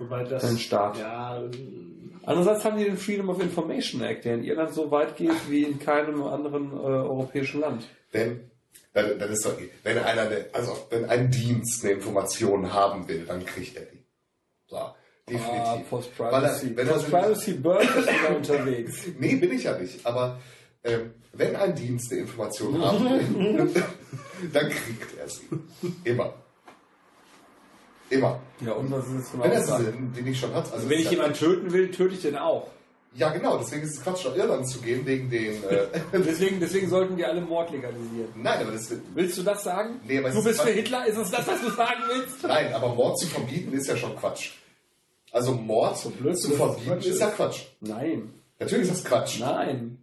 [0.00, 0.42] Wobei das.
[0.44, 0.98] Ein Staat.
[0.98, 1.40] Ja,
[2.24, 5.62] Andererseits haben die den Freedom of Information Act, der in Irland so weit geht wie
[5.64, 7.86] in keinem anderen äh, europäischen Land.
[8.12, 8.50] Wenn,
[8.92, 9.54] dann, dann ist doch,
[9.84, 14.04] wenn einer, eine- also wenn ein Dienst eine Information haben will, dann kriegt er die.
[14.68, 14.94] So, Ah,
[15.28, 15.88] definitiv.
[15.90, 16.32] Post-Privacy.
[16.32, 19.06] Weil er- wenn er- Post-Privacy Bird ist wieder unterwegs.
[19.18, 20.04] Nee, bin ich ja nicht.
[20.04, 20.38] Aber
[20.84, 23.70] ähm, wenn ein Dienst eine Information haben will,
[24.52, 25.48] dann kriegt er sie.
[26.04, 26.34] Immer.
[28.10, 28.40] Immer.
[28.64, 30.72] Ja, und was ist jetzt von Wenn er sie den ich schon hat.
[30.72, 32.66] Also Wenn ist ich ja, jemanden töten will, töte ich den auch.
[33.14, 33.56] ja, genau.
[33.58, 35.62] Deswegen ist es Quatsch, nach Irland zu gehen, wegen den.
[35.64, 38.28] Äh, Deswegen, deswegen sollten die alle Mord legalisieren.
[38.36, 40.00] nein, aber das Willst du das sagen?
[40.06, 40.70] Nee, aber es du ist bist für.
[40.70, 41.06] Hitler?
[41.06, 42.42] Ist es das, was du sagen willst?
[42.42, 44.50] Nein, aber Mord zu verbieten ist ja schon Quatsch.
[45.32, 47.36] Also Mord So blöd, zu verbieten Quatsch ist ja ist.
[47.36, 47.60] Quatsch.
[47.80, 48.34] Nein.
[48.58, 49.38] Natürlich ist das Quatsch.
[49.40, 49.99] Nein.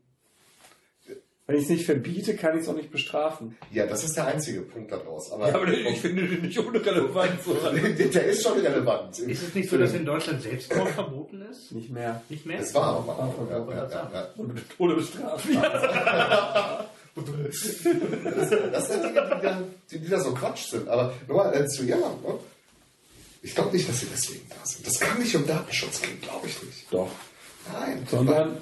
[1.47, 3.57] Wenn ich es nicht verbiete, kann ich es auch nicht bestrafen.
[3.71, 5.31] Ja, das ist der einzige Punkt daraus.
[5.31, 7.39] Aber, Ja, aber ich finde den nicht unrelevant.
[8.13, 9.17] Der ist schon relevant.
[9.19, 11.71] ist es nicht so, dass in Deutschland Selbstmord verboten ist?
[11.71, 12.21] Nicht mehr.
[12.27, 12.59] Nicht mehr?
[12.59, 13.49] Es war aber auch.
[13.49, 14.29] Ja, ja, ja, ja.
[14.77, 15.55] Ohne Bestrafung.
[18.71, 20.87] Das sind Dinge, die da, die, die da so Quatsch sind.
[20.87, 22.23] Aber nochmal äh, zu Irland.
[22.23, 22.35] Ne?
[23.41, 24.85] Ich glaube nicht, dass sie deswegen da sind.
[24.85, 26.85] Das kann nicht um Datenschutz gehen, glaube ich nicht.
[26.91, 27.09] Doch.
[27.73, 28.05] Nein.
[28.09, 28.57] Sondern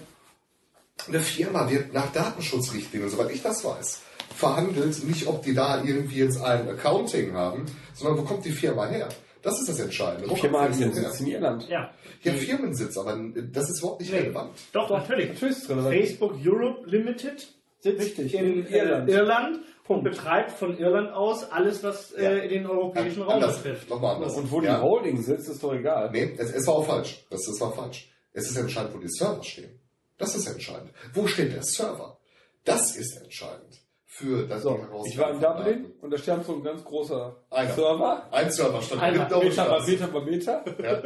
[1.08, 4.02] Eine Firma wird nach Datenschutzrichtlinien, soweit ich das weiß,
[4.36, 8.86] verhandelt, nicht ob die da irgendwie jetzt ein Accounting haben, sondern wo kommt die Firma
[8.88, 9.10] her?
[9.42, 10.30] Das ist das Entscheidende.
[10.30, 11.10] Wo die Firma kommt hat die ihren her?
[11.12, 11.68] Sitz in Irland.
[11.70, 11.92] Ja.
[12.24, 13.16] Ja, Firmensitz, aber
[13.52, 14.52] das ist überhaupt nicht relevant.
[14.72, 15.30] Doch, natürlich.
[15.34, 15.96] Natürlich ist relevant.
[15.96, 17.48] Facebook Europe Limited
[17.82, 19.10] sitzt Richtig, in, in Irland.
[19.10, 20.06] Irland, Punkt.
[20.06, 22.32] betreibt von Irland aus alles, was Ja.
[22.32, 23.88] äh, in den europäischen Raum anders, betrifft.
[23.92, 24.34] nochmal anders.
[24.36, 24.78] Und wo ja.
[24.78, 26.10] die Holding sitzt, ist doch egal.
[26.12, 27.24] Nee, es, es war auch falsch.
[27.30, 28.12] Das, das war falsch.
[28.34, 29.75] Es ist entscheidend, wo die Server stehen.
[30.18, 30.92] Das ist entscheidend.
[31.14, 32.18] Wo steht der Server?
[32.64, 33.82] Das ist entscheidend.
[34.06, 37.74] Für das So, ich war in Dublin und da stand so ein ganz großer Einer.
[37.74, 38.28] Server.
[38.32, 39.30] Ein Server stand Einer.
[39.30, 39.86] in Meter bei.
[39.86, 40.64] Meter bei Meter.
[40.82, 41.04] Ja.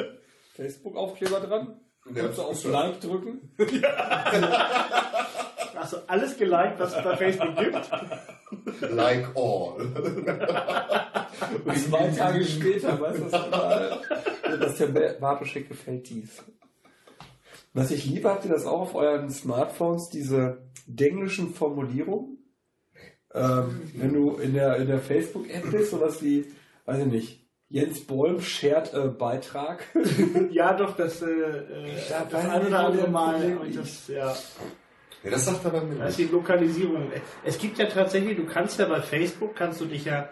[0.56, 1.80] Facebook-Aufkleber dran.
[2.14, 2.22] Ja.
[2.24, 3.52] Kannst du auf Like drücken.
[5.76, 7.90] Hast du alles geliked, was es bei Facebook gibt?
[8.92, 9.80] Like all.
[11.66, 14.02] Und zwei Tage später, weißt du, überall,
[14.60, 16.44] dass der Barbeschek gefällt dies.
[17.74, 22.38] Was ich liebe, habt ihr das auch auf euren Smartphones, diese denglischen Formulierungen?
[23.34, 26.48] Ähm, wenn du in der, in der Facebook-App bist, sowas wie,
[26.86, 29.84] weiß ich nicht, Jens Bolm shared äh, Beitrag.
[30.52, 33.58] Ja, doch, das, äh, äh, Ja, das weiß eine nicht, oder andere der Mal.
[33.58, 34.36] Und das, ja,
[35.24, 37.12] Ja, das sagt aber mir das ist die Lokalisierung.
[37.46, 40.30] Es gibt ja tatsächlich, du kannst ja bei Facebook, kannst du dich ja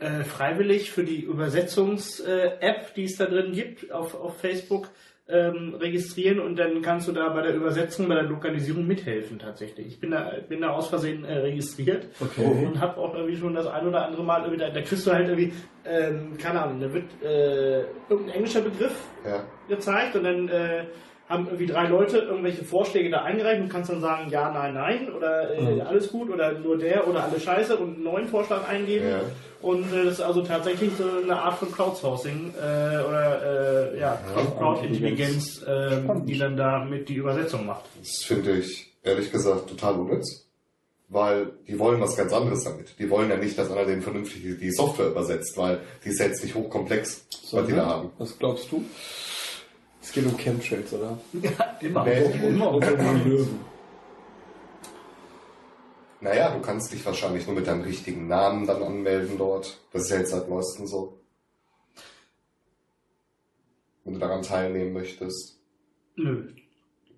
[0.00, 4.88] äh, freiwillig für die Übersetzungs-App, die es da drin gibt, auf, auf Facebook,
[5.28, 9.86] ähm, registrieren und dann kannst du da bei der Übersetzung, bei der Lokalisierung mithelfen tatsächlich.
[9.86, 12.44] Ich bin da, bin da aus Versehen äh, registriert Okay.
[12.66, 15.12] und habe auch irgendwie schon das ein oder andere Mal irgendwie, da, da kriegst du
[15.12, 15.52] halt irgendwie,
[15.86, 17.80] ähm, keine Ahnung, da wird äh,
[18.10, 18.94] irgendein englischer Begriff
[19.24, 19.44] Ja.
[19.68, 20.84] gezeigt und dann äh,
[21.26, 25.10] haben irgendwie drei Leute irgendwelche Vorschläge da eingereicht und kannst dann sagen, ja, nein, nein
[25.10, 25.80] oder äh, Mhm.
[25.80, 29.08] alles gut oder nur der oder alles scheiße und einen neuen Vorschlag eingeben.
[29.08, 29.20] Ja.
[29.64, 32.60] Und äh, das ist also tatsächlich so eine Art von Crowdsourcing äh,
[33.08, 34.20] oder äh, ja,
[34.58, 37.84] Crowdintelligenz, äh, die dann da mit die Übersetzung macht.
[37.98, 40.42] Das finde ich, ehrlich gesagt, total unnütz.
[41.08, 42.98] Weil die wollen was ganz anderes damit.
[42.98, 46.26] Die wollen ja nicht, dass einer denen vernünftig die- Software übersetzt, weil die ist ja
[46.26, 48.10] jetzt nicht hochkomplex, was die da haben.
[48.18, 48.84] Was glaubst du?
[50.02, 51.18] Es geht um Chemtrails, oder?
[51.80, 52.04] Immer.
[52.04, 52.48] Nee.
[52.48, 52.70] Immer.
[52.74, 53.60] Um die Löwen.
[56.24, 59.78] Naja, du kannst dich wahrscheinlich nur mit deinem richtigen Namen dann anmelden dort.
[59.92, 61.18] Das ist ja jetzt seit neuestem so.
[64.04, 65.58] Wenn du daran teilnehmen möchtest.
[66.16, 66.48] Nö.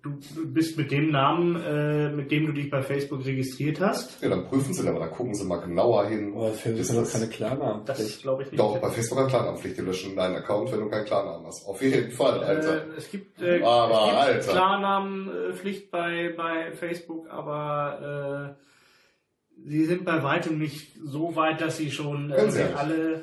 [0.03, 0.11] Du
[0.45, 4.21] bist mit dem Namen, äh, mit dem du dich bei Facebook registriert hast.
[4.21, 6.33] Ja, dann prüfen sie dann, aber dann gucken sie mal genauer hin.
[6.35, 7.85] Aber Facebook Ist das- keine Klarnamen.
[7.85, 8.59] Das glaube ich nicht.
[8.59, 9.77] Doch, bei Facebook hat Klarnamenpflicht.
[9.77, 11.65] Die löschen deinen Account, wenn du keinen Klarnamen hast.
[11.67, 12.87] Auf jeden Fall, Alter.
[12.87, 14.51] Äh, es gibt, äh, Aber, es gibt Alter.
[14.51, 18.63] Klarnamenpflicht bei, bei Facebook, aber äh,
[19.65, 22.77] sie sind bei weitem nicht so weit, dass sie schon sie äh, ja nicht.
[22.77, 23.13] alle.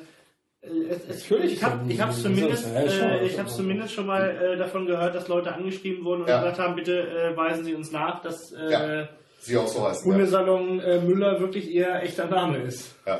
[0.61, 2.23] äh, Es, es, Natürlich ich habe ich hab's sie.
[2.23, 3.09] zumindest, Ja, schon.
[3.09, 6.39] äh, ich hab's zumindest schon mal äh, davon gehört, dass Leute angeschrieben wurden und Ja.
[6.39, 9.09] gesagt haben, bitte äh, weisen Sie uns nach, dass äh, Ja.
[9.41, 10.07] Sie auch so heißen.
[10.09, 10.13] Ja.
[10.17, 12.95] Hundesalon äh, Müller wirklich ihr echter Name ist.
[13.05, 13.19] ja.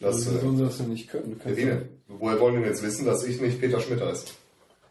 [0.00, 1.40] Das, Das äh, sollen sie das denn nicht können.
[2.06, 4.26] Woher wollen denn jetzt wissen, dass ich nicht Peter Schmidt heiße?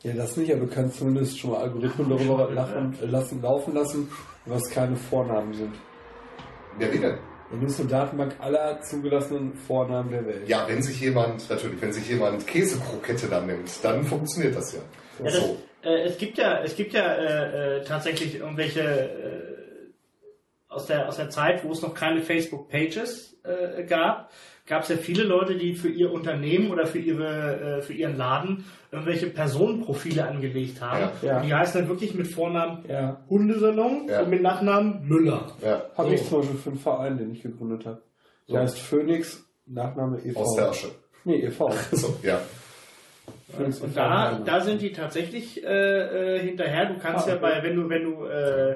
[0.03, 4.09] ja, das nicht, aber du kannst zumindest schon mal Algorithmen darüber lachen, lassen, laufen lassen,
[4.45, 5.73] was keine Vornamen sind.
[6.79, 7.17] Ja, wie denn?
[7.49, 10.47] Du nimmst eine Datenbank aller zugelassenen Vornamen der Welt.
[10.49, 14.79] Ja, wenn sich jemand, natürlich, wenn sich jemand Käsekrokette dann nimmt, dann funktioniert das ja.
[15.19, 15.57] Ja, das, so.
[15.83, 19.57] äh, es gibt ja, es gibt ja äh, äh, tatsächlich irgendwelche äh,
[20.67, 24.29] aus der, aus der Zeit, wo es noch keine Facebook-Pages äh, gab,
[24.67, 28.17] gab es ja viele Leute, die für ihr Unternehmen oder für ihre, äh, für ihren
[28.17, 31.09] Laden irgendwelche Personenprofile angelegt haben.
[31.21, 31.41] Ja.
[31.41, 33.19] Die heißen dann wirklich mit Vornamen Ja.
[33.29, 34.21] Hundesalon Ja.
[34.21, 35.47] und mit Nachnamen Müller.
[35.63, 35.83] Ja.
[35.97, 36.13] Habe So.
[36.15, 38.01] ich zum Beispiel für einen Verein, den ich gegründet habe.
[38.49, 40.39] Der heißt Phoenix, Nachname e.V.
[40.39, 40.87] Aus der Asche.
[41.25, 41.69] Nee, e.V.
[41.91, 42.39] So, ja.
[43.55, 46.85] Phoenix Und da, da sind die tatsächlich äh, äh, hinterher.
[46.85, 48.71] Du kannst Ah, ja bei, wenn du, wenn du äh,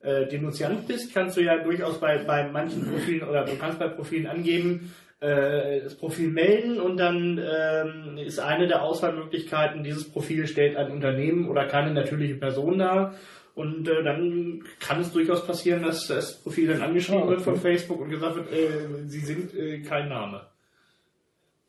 [0.00, 3.88] äh, Denunziant bist, kannst du ja durchaus bei, bei manchen Profilen oder du kannst bei
[3.88, 4.92] Profilen angeben,
[5.22, 10.90] äh, das Profil melden und dann ähm, ist eine der Auswahlmöglichkeiten, dieses Profil stellt ein
[10.90, 13.14] Unternehmen oder keine natürliche Person dar.
[13.54, 17.50] Und äh, dann kann es durchaus passieren, dass das Profil dann angeschrieben Ah, wird okay.
[17.50, 20.46] von Facebook und gesagt wird, äh, sie sind äh, kein Name.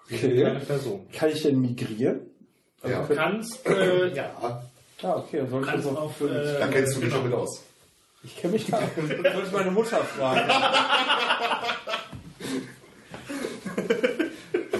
[0.08, 0.44] Sie sind Okay.
[0.44, 1.08] keine Person.
[1.14, 2.22] Kann ich denn migrieren?
[2.88, 3.06] ja.
[3.06, 4.62] Du kannst, äh, ja, Ah,
[5.04, 5.40] Ah, okay.
[5.40, 7.22] Dann soll ich kannst auf, auf äh, Da kennst du dich genau.
[7.22, 7.66] schon mit aus.
[8.24, 8.80] Ich kenne mich da.
[8.96, 10.50] Sollte ich meine Mutter fragen.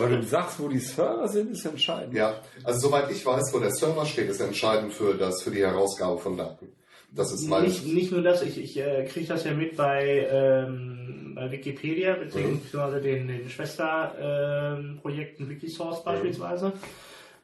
[0.04, 2.14] Aber du sagst, wo die Server sind, ist entscheidend.
[2.14, 5.62] Ja, also soweit ich weiß, wo der Server steht, ist entscheidend für, das, für die
[5.66, 6.70] Herausgabe von Daten.
[7.12, 7.64] Das ist mein...
[7.64, 12.16] Nicht, nicht nur das, ich, ich äh, kriege das ja mit bei, ähm, bei Wikipedia,
[12.16, 16.74] beziehungsweise den, den Schwesterprojekten Wikisource beispielsweise.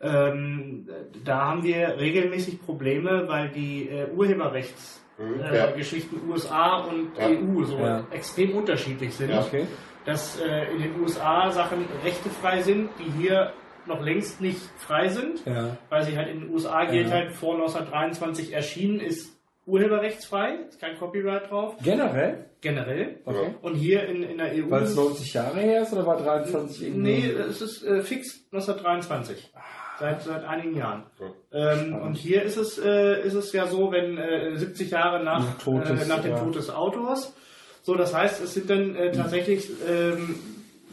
[0.02, 0.88] Ähm,
[1.26, 6.34] da haben wir regelmäßig Probleme, weil die äh, Urheberrechtsgeschichten Mhm, äh, ja.
[6.34, 7.28] USA und Ja.
[7.28, 8.08] EU so Ja.
[8.12, 9.32] extrem unterschiedlich sind.
[9.32, 9.42] Ja.
[9.42, 9.66] Okay.
[10.10, 13.54] Dass äh, in den USA Sachen rechtefrei sind, die hier
[13.86, 15.78] noch längst nicht frei sind Ja.
[15.90, 17.14] weil sie halt in den USA gilt Ja.
[17.16, 19.32] halt vor 1923 erschienen, ist
[19.66, 22.46] urheberrechtsfrei, ist kein Copyright drauf, Generell?
[22.62, 23.20] generell.
[23.26, 23.56] Okay.
[23.62, 26.18] Und hier in, in der EU Weil es ist, 90 Jahre her ist oder war
[26.18, 27.02] 23 irgendwie?
[27.02, 29.52] nee, es ist äh, fix 1923.
[30.00, 31.04] Seit, seit einigen Jahren.
[31.52, 31.74] Ja.
[31.74, 35.40] Ähm, und hier ist es, äh, ist es ja so, wenn äh, 70 Jahre nach,
[35.40, 36.40] Nach Tod des- äh, nach dem ja.
[36.40, 37.36] Tod des Autors.
[37.82, 40.36] So, das heißt, es sind dann äh, tatsächlich ähm,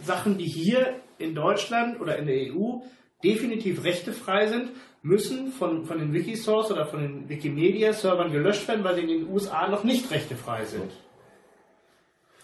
[0.04, 2.78] Sachen, die hier in Deutschland oder in der EU
[3.24, 4.70] definitiv rechtefrei sind,
[5.02, 9.28] müssen von, von den Wikisource oder von den Wikimedia-Servern gelöscht werden, weil sie in den
[9.28, 10.90] USA noch nicht rechtefrei sind.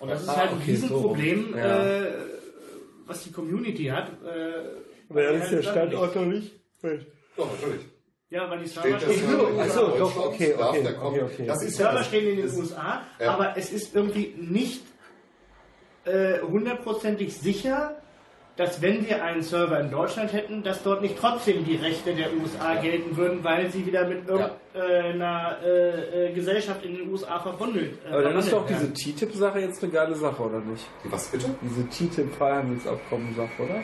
[0.00, 0.86] Und das ist Ah, halt ein okay, so.
[0.86, 1.86] Riesenproblem, Ja.
[2.02, 2.12] äh,
[3.06, 4.08] was die Community hat.
[4.24, 4.62] Äh,
[5.08, 6.52] Wer ist der halt Sachen Standort noch nicht?
[7.36, 7.80] Doch, natürlich.
[8.32, 11.46] Ja, weil die Server stehen, Server Ach in so, doch, okay, okay, okay, okay.
[11.46, 13.34] Das die ist Server das- stehen in den ist- USA, Ja.
[13.34, 14.82] aber es ist irgendwie nicht
[16.04, 17.96] äh, hundertprozentig sicher,
[18.56, 22.28] dass wenn wir einen Server in Deutschland hätten, dass dort nicht trotzdem die Rechte der
[22.34, 27.98] USA gelten würden, weil sie wieder mit irgendeiner äh, äh, Gesellschaft in den USA verbunden
[28.06, 30.84] äh, Aber dann ist doch diese TTIP-Sache jetzt eine geile Sache, oder nicht?
[31.04, 31.46] Was bitte?
[31.62, 33.74] Diese TTIP-Freihandelsabkommen-Sache, oder?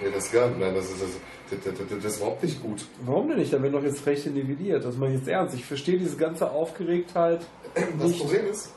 [0.00, 1.10] Nee, das gar nein, das ist, das,
[1.50, 2.84] das, ist überhaupt nicht gut.
[3.04, 3.52] Warum denn nicht?
[3.52, 4.84] Da werden doch jetzt Rechte nivelliert.
[4.84, 5.54] Das mache ich jetzt ernst.
[5.54, 7.40] Ich verstehe diese ganze Aufgeregtheit
[7.74, 8.18] Das nicht.
[8.20, 8.70] Problem ist,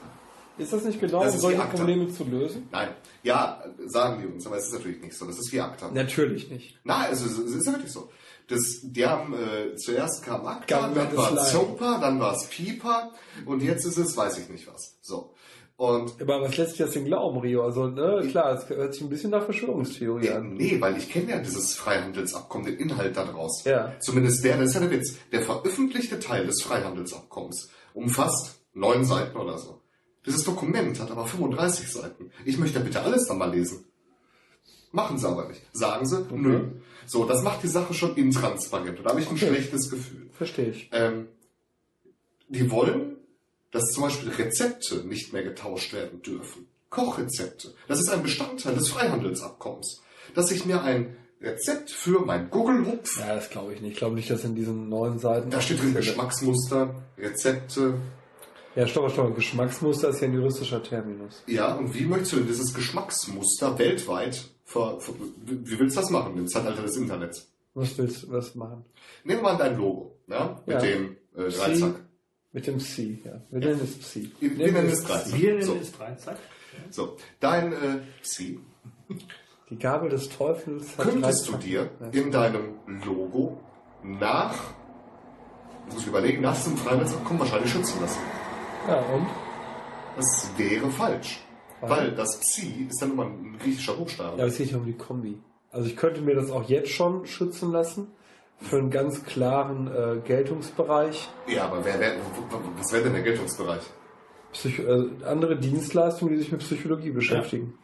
[0.57, 1.61] Ist das nicht genau, Das um solche.
[1.61, 2.67] Probleme zu lösen?
[2.71, 2.89] nein,
[3.23, 5.25] ja, sagen die uns, aber es ist natürlich nicht so.
[5.25, 5.91] Das ist wie ACTA.
[5.93, 6.79] Natürlich nicht.
[6.83, 8.09] Nein, es ist, es ist wirklich so.
[8.47, 11.35] Das, die haben, äh, zuerst kam ACTA, dann war.
[11.45, 13.11] ZOPA, dann war es PIPA
[13.45, 14.95] und jetzt ist es, weiß ich nicht was.
[15.01, 15.33] So.
[15.77, 17.63] Und Aber was lässt sich das denn glauben, Rio?
[17.63, 20.53] Also, ne, klar, es hört sich ein bisschen nach Verschwörungstheorie an.
[20.55, 23.63] nee, weil ich kenne ja dieses Freihandelsabkommen, den Inhalt daraus.
[23.63, 23.93] Ja.
[23.99, 25.15] Zumindest der, das ist ja der Witz.
[25.31, 29.79] Der veröffentlichte Teil des Freihandelsabkommens umfasst neun Seiten oder so.
[30.25, 32.31] Dieses Dokument hat aber 35 Seiten.
[32.43, 33.85] Ich möchte bitte alles dann mal lesen.
[34.91, 35.61] Machen sie aber nicht.
[35.73, 36.71] Sagen sie, nö.
[37.05, 38.97] So, das macht die Sache schon intransparent.
[38.97, 39.47] Und da habe ich ein Okay.
[39.47, 40.29] schlechtes Gefühl.
[40.33, 40.89] Verstehe ich.
[40.91, 41.27] Ähm,
[42.49, 43.16] die wollen,
[43.71, 46.67] dass zum Beispiel Rezepte nicht mehr getauscht werden dürfen.
[46.89, 47.73] Kochrezepte.
[47.87, 50.01] Das ist ein Bestandteil des Freihandelsabkommens.
[50.35, 53.91] Dass ich mir ein Rezept für mein Guggelhupf, Ja, das glaube ich nicht.
[53.93, 55.49] Ich glaube nicht, dass in diesen neuen Seiten.
[55.49, 57.95] da steht drin Geschmacksmuster, Rezepte.
[58.75, 59.35] Ja, stopp, stopp.
[59.35, 61.43] Geschmacksmuster ist ja ein juristischer Terminus.
[61.47, 65.13] Ja, und wie möchtest du denn dieses Geschmacksmuster weltweit ver, ver,
[65.45, 67.47] wie willst du das machen im Zeitalter des Internets?
[67.73, 68.85] Was willst du was machen?
[69.23, 70.81] Nehmen wir mal dein Logo, ja, mit Ja.
[70.81, 71.95] dem äh, Dreizack.
[72.57, 73.33] Mit dem C, ja.
[73.51, 74.31] Wir nennen es C.
[74.39, 75.03] Wir- nennen es.
[75.03, 75.39] Dreizack.
[75.39, 75.75] Wir nennen So.
[75.79, 76.37] es Dreizack.
[76.89, 77.75] So, dein äh,
[78.23, 78.59] Psi
[79.69, 83.59] Die Gabel des Teufels hat könntest du dir in deinem Logo
[84.03, 84.55] nach,
[85.85, 88.21] jetzt muss ich überlegen, nach diesem Freihandelsabkommen wahrscheinlich schützen lassen.
[88.87, 89.27] Ja, und?
[90.15, 91.39] Das wäre falsch.
[91.81, 91.89] Weil?
[91.91, 94.37] Weil das Psi ist dann immer ein griechischer Buchstabe.
[94.37, 95.37] Ja, aber es geht ja um die Kombi.
[95.69, 98.07] Also ich könnte mir das auch jetzt schon schützen lassen.
[98.59, 101.29] Für einen ganz klaren äh, Geltungsbereich.
[101.47, 102.15] Ja, aber wer, wer,
[102.77, 103.83] was wäre denn der Geltungsbereich?
[104.51, 107.77] Psycho äh, andere Dienstleistungen, die sich mit Psychologie beschäftigen.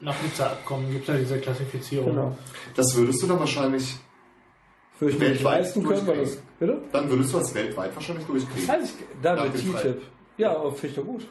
[0.00, 2.10] Nach Nizza-Abkommen gibt es ja diese Klassifizierung.
[2.10, 2.36] Genau.
[2.74, 3.96] Das würdest du dann wahrscheinlich,
[4.98, 6.38] Würde ich mir nicht Weltweit leisten können, weil das.
[6.58, 6.78] Bitte?
[6.92, 8.68] dann würdest du das weltweit wahrscheinlich durchkriegen.
[8.68, 10.02] Weiß ich, da mit dem TTIP.
[10.38, 11.22] Ja, aber finde ich doch gut.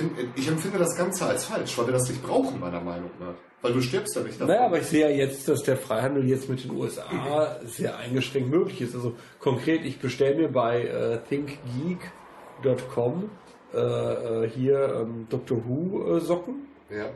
[0.00, 3.34] Find, ich empfinde das Ganze als falsch, weil wir das nicht brauchen, meiner Meinung nach.
[3.62, 4.54] Weil du stirbst ja nicht davon.
[4.54, 8.48] Naja, aber ich sehe ja jetzt, dass der Freihandel jetzt mit den USA sehr eingeschränkt
[8.48, 8.94] möglich ist.
[8.94, 13.30] Also konkret, ich bestelle mir bei äh, thinkgeek.com
[13.72, 17.10] äh, äh, hier ähm, Doctor Who äh, Socken ja.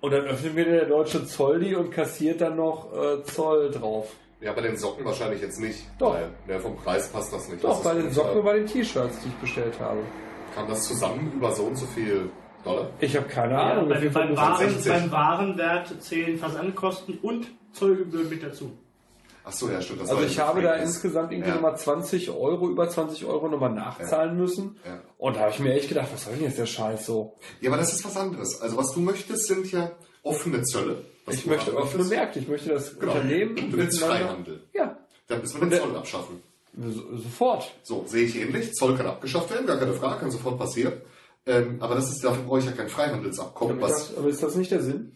[0.00, 4.12] und dann öffnet mir der deutsche Zoll die und kassiert dann noch äh, Zoll drauf.
[4.40, 5.84] ja, bei den Socken wahrscheinlich jetzt nicht.
[5.98, 6.14] Doch.
[6.14, 7.64] Weil ja, vom Preis passt das nicht.
[7.64, 10.00] Doch, das bei den Socken und bei den T-Shirts, die ich bestellt habe.
[10.54, 12.30] Kam das zusammen über so und so viel
[12.64, 12.88] Dollar?
[13.00, 13.88] Ich habe keine Ja, Ahnung.
[13.88, 14.92] beim, beim, Waren, 60.
[14.92, 18.72] beim Warenwert zählen Versandkosten und Zollgebühren mit dazu.
[19.44, 20.02] Ach so, ja, stimmt.
[20.02, 21.54] Das Also ich ja habe da insgesamt irgendwie Ja.
[21.56, 24.76] nochmal 20 Euro, über 20 Euro nochmal nachzahlen müssen.
[24.84, 25.00] Ja.
[25.16, 27.34] Und da habe ich mir echt gedacht, was soll denn jetzt der Scheiß so?
[27.60, 28.60] Ja, aber das ist was anderes.
[28.60, 29.90] Also was du möchtest, sind ja
[30.22, 31.04] offene Zölle.
[31.24, 32.04] Was Ich möchte offene.
[32.04, 33.12] Märkte, ich möchte das Genau.
[33.12, 34.62] Unternehmen Du willst Freihandel.
[34.74, 34.96] Ja,
[35.28, 36.42] Dann müssen wir den Zoll abschaffen.
[36.76, 37.70] So, sofort.
[37.82, 38.72] So, sehe ich ähnlich.
[38.74, 40.94] Zoll kann abgeschafft werden, gar keine Frage, kann sofort passieren.
[41.46, 43.78] Ähm, aber das ist, dafür brauche ich ja kein Freihandelsabkommen.
[43.78, 45.12] Aber, Was, das, aber ist das nicht der Sinn?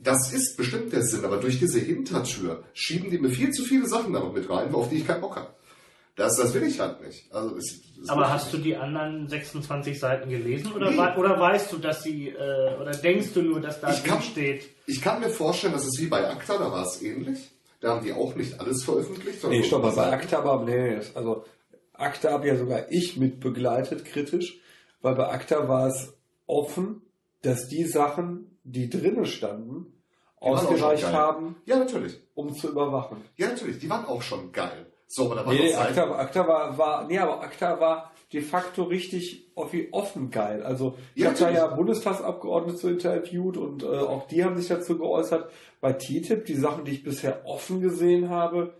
[0.00, 3.88] das ist bestimmt der Sinn, aber durch diese Hintertür schieben die mir viel zu viele
[3.88, 5.48] Sachen da noch mit rein, auf die ich keinen Bock habe.
[6.14, 7.32] Das, das will ich halt nicht.
[7.32, 11.18] Also, es, es Aber hast ich du die anderen 26 Seiten gelesen oder, Nee.
[11.18, 14.68] oder weißt du, dass sie äh, oder denkst du nur, dass da Ich kann- steht?
[14.86, 17.50] Ich kann mir vorstellen, dass es wie bei ACTA, da war es ähnlich.
[17.80, 19.44] Da haben die auch nicht alles veröffentlicht.
[19.44, 21.44] Nee, stopp, paar bei war, nee, also
[21.92, 24.60] ACTA habe ja sogar ich mit begleitet, kritisch,
[25.00, 27.02] weil bei ACTA war es offen,
[27.42, 29.86] dass die Sachen, die drinnen standen,
[30.40, 32.20] Die ausgereicht haben, Ja, natürlich.
[32.34, 33.18] um zu überwachen.
[33.36, 33.78] Ja, natürlich.
[33.78, 34.86] Die waren auch schon geil.
[35.06, 39.50] So, aber da war Nee, ACTA war, war, nee, aber ACTA war de facto richtig
[39.54, 40.62] offen geil.
[40.62, 44.68] Also ich Ja, habe da ja Bundestagsabgeordnete zu interviewt und äh, auch die haben sich
[44.68, 45.50] dazu geäußert.
[45.80, 48.74] Bei TTIP, die Sachen, die ich bisher offen gesehen habe,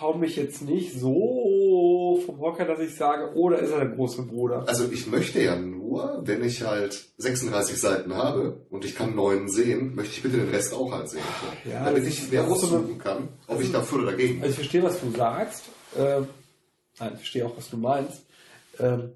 [0.00, 3.88] hauen mich jetzt nicht so vom Hocker, dass ich sage, oh, da ist er der
[3.88, 4.64] große Bruder.
[4.66, 9.48] Also ich möchte ja nur, wenn ich halt 36 Seiten habe und ich kann neun
[9.48, 11.22] sehen, möchte ich bitte den Rest auch halt sehen.
[11.70, 15.00] Ja, damit ich mehr aussuchen kann, ob ich dafür oder dagegen Also ich verstehe, was
[15.00, 15.64] du sagst.
[15.96, 16.28] Ähm,
[16.98, 18.24] nein, ich verstehe auch, was du meinst.
[18.78, 19.12] Ähm,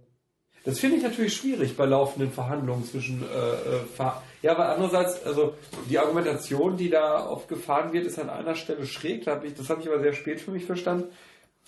[0.65, 5.25] das finde ich natürlich schwierig bei laufenden Verhandlungen zwischen äh, äh, Ver ja, aber andererseits,
[5.25, 5.55] also
[5.89, 9.25] die Argumentation, die da oft gefahren wird, ist an einer Stelle schräg.
[9.25, 11.09] Da hab ich, das habe ich aber sehr spät für mich verstanden.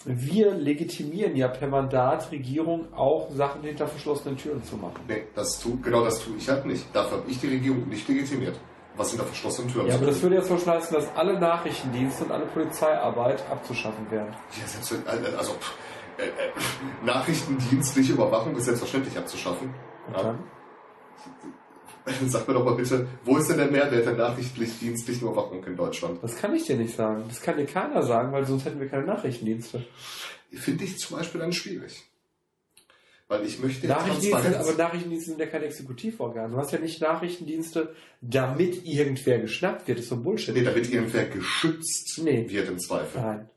[0.04, 5.00] Wir legitimieren ja per Mandat Regierung auch Sachen hinter verschlossenen Türen zu machen.
[5.08, 6.84] Nee, das tu, genau das tue ich halt nicht.
[6.94, 8.60] Dafür habe ich die Regierung nicht legitimiert.
[8.94, 12.24] Was hinter verschlossenen Türen Ja, aber das würde jetzt zum Beispiel heißen, dass alle Nachrichtendienste
[12.24, 14.34] und alle Polizeiarbeit abzuschaffen werden.
[14.60, 14.94] Ja, selbst,
[15.38, 15.72] also pff,
[16.18, 19.74] äh, äh, nachrichtendienstliche Überwachung ist selbstverständlich abzuschaffen.
[20.08, 20.22] Und Ja.
[20.24, 20.44] dann?
[22.28, 26.22] Sag mir doch mal bitte, wo ist denn der Mehrwert der nachrichtlich-dienstlichen Überwachung in Deutschland?
[26.22, 27.24] Das kann ich dir nicht sagen.
[27.28, 29.84] Das kann dir keiner sagen, weil sonst hätten wir keine Nachrichtendienste.
[30.52, 32.02] Finde ich zum Beispiel dann schwierig.
[33.28, 34.68] Weil ich möchte Nachrichtendienste, Transparenz.
[34.68, 36.52] aber Nachrichtendienste sind ja kein Exekutivorgan.
[36.52, 39.98] Du hast ja nicht Nachrichtendienste, damit irgendwer geschnappt wird.
[39.98, 40.54] Das ist so Bullshit.
[40.54, 42.46] Nee, damit irgendwer geschützt Nee.
[42.48, 43.20] wird im Zweifel.
[43.20, 43.50] Nein.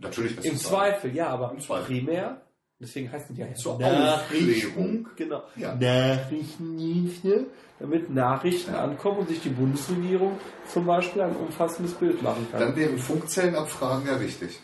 [0.00, 1.86] Natürlich Im Zweifel, ja, aber Im Zweifel.
[1.96, 2.42] primär,
[2.80, 5.08] deswegen heißen die ja Zur Nachrichten, Aufklärung.
[5.16, 5.74] genau, Ja.
[5.74, 7.46] Nachrichtendienste,
[7.78, 10.38] damit Nachrichten ankommen und sich die Bundesregierung
[10.72, 12.60] zum Beispiel ein umfassendes Bild machen kann.
[12.60, 14.60] Dann wären Funkzellenabfragen ja wichtig.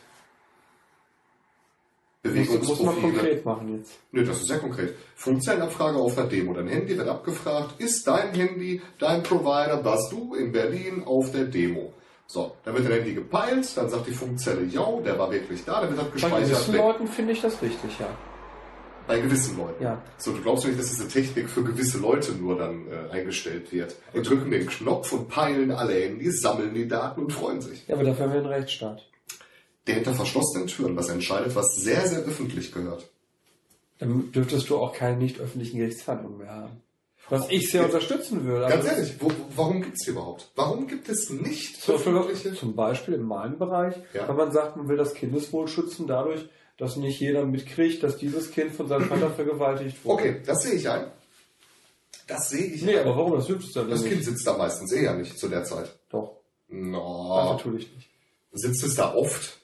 [2.24, 2.55] muss, muss man
[2.95, 3.01] Bewegungsprofile.
[3.03, 3.99] konkret machen jetzt.
[4.12, 4.95] Nö, das ist sehr konkret.
[5.15, 6.55] Funkzellenabfrage auf einer Demo.
[6.55, 11.45] Dein Handy wird abgefragt, ist dein Handy, dein Provider, warst du in Berlin auf der
[11.45, 11.93] Demo?
[12.26, 15.82] So, dann wird dein Handy gepeilt, dann sagt die Funkzelle, ja, der war wirklich da,
[15.82, 16.76] dann wird das Bei gewissen.
[16.76, 18.09] Leuten finde ich das richtig, ja.
[19.06, 19.84] Bei gewissen Leuten.
[19.84, 20.01] Ja.
[20.16, 23.94] So, du glaubst nicht, dass diese Technik für gewisse Leute nur dann äh, eingestellt wird.
[24.14, 27.86] Die drücken den Knopf und peilen alle Handys, sammeln die Daten und freuen sich.
[27.86, 29.06] Ja, aber dafür haben wir einen Rechtsstaat.
[29.86, 33.10] Der hinter verschlossenen Türen was entscheidet, was sehr, sehr öffentlich gehört.
[33.98, 36.80] Dann dürftest du auch keine nicht öffentlichen Gerichtsverhandlungen mehr haben.
[37.30, 37.86] Was ich sehr Ja.
[37.86, 38.62] unterstützen würde.
[38.68, 40.51] Ganz Also, ehrlich, wo, warum gibt's die überhaupt?
[40.56, 42.55] Warum gibt es nicht Zum Beispiel, öffentliche?
[42.55, 44.28] zum Beispiel in meinem Bereich, Ja.
[44.28, 46.46] wenn man sagt, man will das Kindeswohl schützen, dadurch,
[46.76, 50.22] dass nicht jeder mitkriegt, dass dieses Kind von seinem Vater vergewaltigt wurde.
[50.22, 51.06] Okay, das sehe ich ein.
[52.26, 53.06] Das sehe ich Nee, ein.
[53.06, 53.32] aber warum?
[53.36, 54.12] Das dürftest du dann Das nicht.
[54.12, 55.90] Kind sitzt da meistens eher nicht zu der Zeit.
[56.10, 56.32] Doch,
[56.68, 57.34] No.
[57.36, 58.09] das natürlich nicht.
[58.52, 59.59] Sitzt es da oft?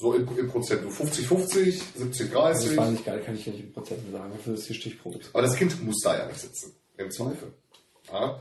[0.00, 2.36] So im, im Prozent, du 50-50, 70-30.
[2.36, 4.30] Also das war nicht geil, kann ich ja nicht in Prozenten sagen.
[4.30, 5.18] Dafür ist die Stichprobe.
[5.32, 6.72] Aber das Kind muss da ja nicht sitzen.
[6.96, 7.52] Im Zweifel.
[8.12, 8.38] Ja?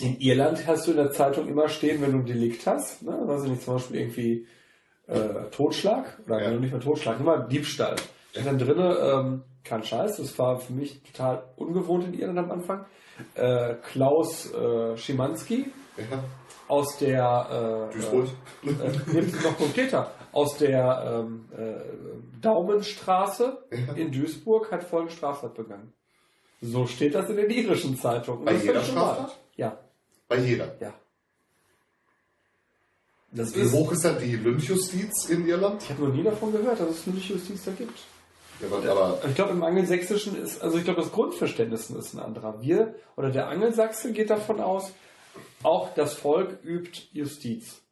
[0.00, 3.20] In Irland hast du in der Zeitung immer stehen, wenn du ein Delikt hast, ne?
[3.22, 4.46] weiß ich nicht, zum Beispiel irgendwie
[5.08, 6.52] äh, Totschlag oder Ja.
[6.52, 6.58] ja.
[6.58, 7.96] nicht mehr Totschlag, immer Diebstahl.
[8.32, 12.50] Da dann drinne, ähm, kein Scheiß, das war für mich total ungewohnt in Irland am
[12.50, 12.86] Anfang.
[13.34, 15.66] Äh, Klaus äh, Schimanski
[15.98, 16.24] ja.
[16.68, 18.28] Aus der äh, Duisburg.
[18.64, 20.10] Äh, äh, noch konkreter.
[20.32, 23.94] Aus der ähm, äh, Daumenstraße Ja.
[23.94, 25.92] in Duisburg hat folgende Straftat begangen.
[26.60, 28.44] So steht das in den irischen Zeitungen.
[28.44, 29.38] Bei jeder Straftat?
[29.56, 29.78] Ja,
[30.28, 30.74] Bei jeder.
[30.80, 30.92] ja.
[33.30, 35.82] Das Wie ist, hoch ist da die Lynchjustiz in Irland?
[35.82, 37.98] ich habe noch nie davon gehört, dass es eine Justiz da gibt.
[38.60, 42.60] Ja, aber Ich glaube, im Angelsächsischen ist, also ich glaube, das Grundverständnis ist ein anderer.
[42.60, 44.90] Wir oder der Angelsachse geht davon aus,
[45.62, 47.82] auch das Volk übt Justiz.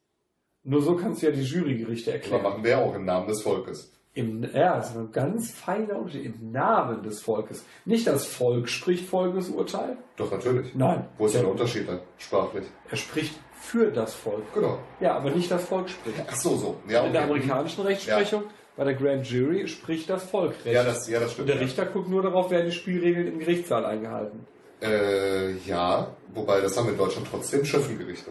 [0.62, 2.42] Nur so kannst du ja die Jurygerichte aber erklären.
[2.42, 3.92] machen wir auch im Namen des Volkes.
[4.14, 6.24] Im, ja, das ist ein ganz feiner Unterschied.
[6.24, 7.64] Im Namen des Volkes.
[7.84, 9.98] Nicht das Volk spricht folgendes Urteil.
[10.16, 10.74] Doch, natürlich.
[10.74, 11.06] Nein.
[11.18, 12.00] Wo ist denn der Unterschied dann?
[12.16, 12.64] Sprachlich.
[12.90, 14.42] Er spricht für das Volk.
[14.54, 14.78] Genau.
[15.00, 16.16] Ja, aber nicht das Volk spricht.
[16.26, 16.76] Ach so, so.
[16.88, 17.30] Ja, In der okay.
[17.30, 18.44] amerikanischen Rechtsprechung,
[18.76, 20.74] bei der Grand Jury, spricht das Volk Recht.
[20.74, 21.48] Ja, das, ja, das Und stimmt.
[21.50, 24.46] der Richter guckt nur darauf, werden die Spielregeln im Gerichtssaal eingehalten.
[24.82, 28.30] Äh, ja, wobei das haben wir in Deutschland trotzdem Schöffengerichte.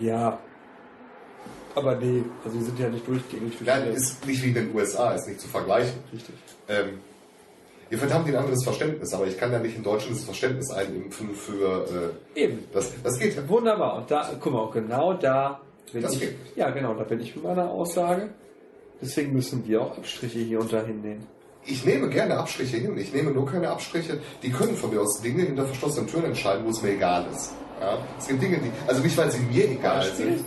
[0.00, 0.38] Ja.
[1.74, 3.94] Aber nee, also die sind ja nicht durchgängig für Nein, viele.
[3.94, 5.94] ist nicht wie in den USA, ist nicht zu vergleichen.
[6.12, 6.34] Richtig.
[6.68, 7.00] Ähm,
[7.90, 11.34] ihr verdammt ein anderes Verständnis, aber ich kann ja nicht in Deutschland das Verständnis einimpfen
[11.34, 12.64] für äh, Eben.
[12.72, 12.92] das.
[13.02, 13.46] Das geht ja.
[13.48, 13.96] Wunderbar.
[13.96, 15.60] Und da, guck mal, genau da
[15.92, 16.20] bin Das ich.
[16.20, 16.34] geht.
[16.56, 18.30] Ja, genau, da bin ich mit meiner Aussage.
[19.00, 21.26] Deswegen müssen wir auch Abstriche hier und da hinnehmen.
[21.64, 22.96] Ich nehme gerne Abstriche hin.
[22.98, 24.20] Ich nehme nur keine Abstriche.
[24.42, 27.52] Die können von mir aus Dinge hinter verschlossenen Türen entscheiden, wo es mir egal ist.
[27.80, 27.98] Ja?
[28.18, 30.36] Es gibt Dinge, die, also nicht, weil sie mir egal Beispiel?
[30.38, 30.44] sind.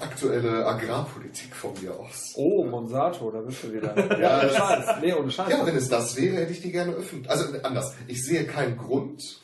[0.00, 2.32] Aktuelle Agrarpolitik von mir aus.
[2.36, 3.94] Oh, Monsanto, da bist du wieder.
[4.20, 4.86] Ja, ohne Scheiß.
[5.00, 5.50] Nee, ohne Scheiß.
[5.50, 7.30] Ja, wenn es das wäre, hätte ich die gerne öffentlich.
[7.30, 7.94] Also anders.
[8.06, 9.40] Ich sehe keinen Grund,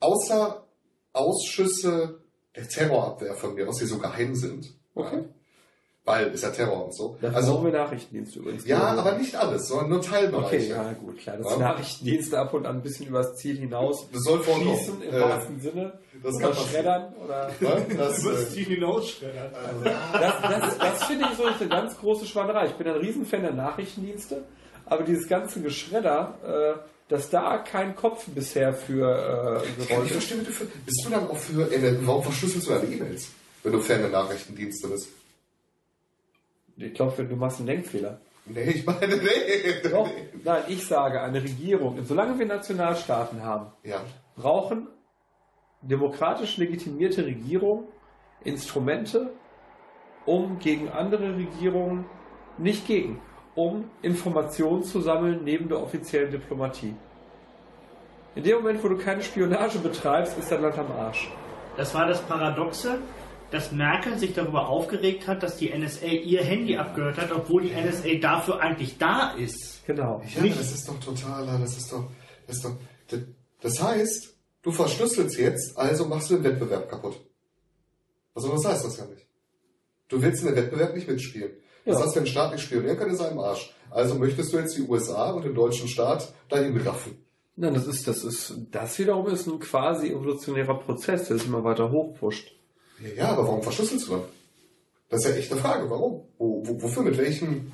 [0.00, 0.64] außer
[1.12, 2.20] Ausschüsse
[2.56, 4.74] der Terrorabwehr von mir aus, die so geheim sind.
[4.94, 5.18] Okay.
[5.18, 5.24] Ja,
[6.06, 7.18] weil ist ja Terror und so.
[7.20, 8.64] Das also brauchen wir Nachrichtendienste übrigens.
[8.66, 10.46] ja, Also- aber nicht alles, sondern nur Teilbereiche.
[10.56, 11.36] Okay, ja gut, klar.
[11.36, 11.56] Dass Ja.
[11.56, 15.20] die Nachrichtendienste ab und an ein bisschen übers Ziel hinaus Das soll schießen im Äh,
[15.20, 15.92] wahrsten Sinne.
[16.22, 16.70] das oder kann passieren.
[16.70, 17.50] schreddern oder.
[17.98, 19.50] Das, Über äh, das Ziel hinausschreddern.
[20.12, 22.66] Das, das, das finde ich so eine ganz große Schweinerei.
[22.66, 24.44] Ich bin ein Riesenfan der Nachrichtendienste,
[24.86, 26.34] aber dieses ganze Geschredder,
[26.76, 26.78] äh,
[27.08, 30.12] dass da kein Kopf bisher für äh, ich gerollt ist.
[30.12, 33.28] verstehe, du für, bist du dann auch für, äh, warum verschlüsselst du deine E-Mails,
[33.62, 35.08] wenn du Fan der Nachrichtendienste bist?
[36.76, 38.20] Ich glaube, du machst einen Denkfehler.
[38.46, 39.88] Nee, ich meine, nee.
[39.90, 40.08] Doch,
[40.44, 44.00] nein, ich sage, eine Regierung, solange wir Nationalstaaten haben, Ja.
[44.36, 44.88] brauchen
[45.82, 47.84] demokratisch legitimierte Regierungen
[48.44, 49.30] Instrumente,
[50.26, 52.04] um gegen andere Regierungen,
[52.58, 53.20] nicht gegen,
[53.54, 56.94] um Informationen zu sammeln neben der offiziellen Diplomatie.
[58.36, 61.30] In dem Moment, wo du keine Spionage betreibst, ist dein Land am Arsch.
[61.76, 62.98] Das war das Paradoxe,
[63.50, 67.70] dass Merkel sich darüber aufgeregt hat, dass die NSA ihr Handy abgehört hat, obwohl die
[67.72, 69.84] NSA dafür eigentlich da ist.
[69.86, 70.22] Genau.
[70.34, 72.04] Ja, Nicht- das ist doch totaler, das ist doch,
[72.46, 72.76] das ist doch,
[73.08, 73.20] das,
[73.60, 77.20] das heißt, du verschlüsselst jetzt, also machst du den Wettbewerb kaputt.
[78.34, 79.26] Also was heißt das ja nicht?
[80.08, 81.52] Du willst in den Wettbewerb nicht mitspielen.
[81.84, 82.04] Das Ja.
[82.04, 83.72] heißt, wenn ein Staat nicht spionieren kann, ist er im Arsch.
[83.90, 87.16] Also möchtest du jetzt die USA und den deutschen Staat dahin raffen.
[87.54, 91.64] Nein, das ist, das ist, das wiederum ist ein quasi evolutionärer Prozess, der sich immer
[91.64, 92.52] weiter hochpusht.
[93.00, 94.22] Ja, ja, aber warum verschlüsselst du dann?
[95.08, 95.88] Das ist ja echt eine Frage.
[95.90, 96.22] Warum?
[96.38, 97.02] Wo, wo, wofür?
[97.02, 97.72] Mit welchem?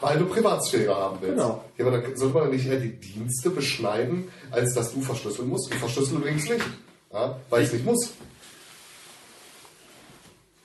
[0.00, 1.36] Weil du Privatsphäre haben willst.
[1.36, 1.64] Genau.
[1.76, 5.72] Ja, aber dann sollte man nicht eher die Dienste beschneiden, als dass du verschlüsseln musst.
[5.72, 6.64] Ich verschlüssel übrigens nicht.
[7.12, 8.12] Ja, weil ich es nicht muss.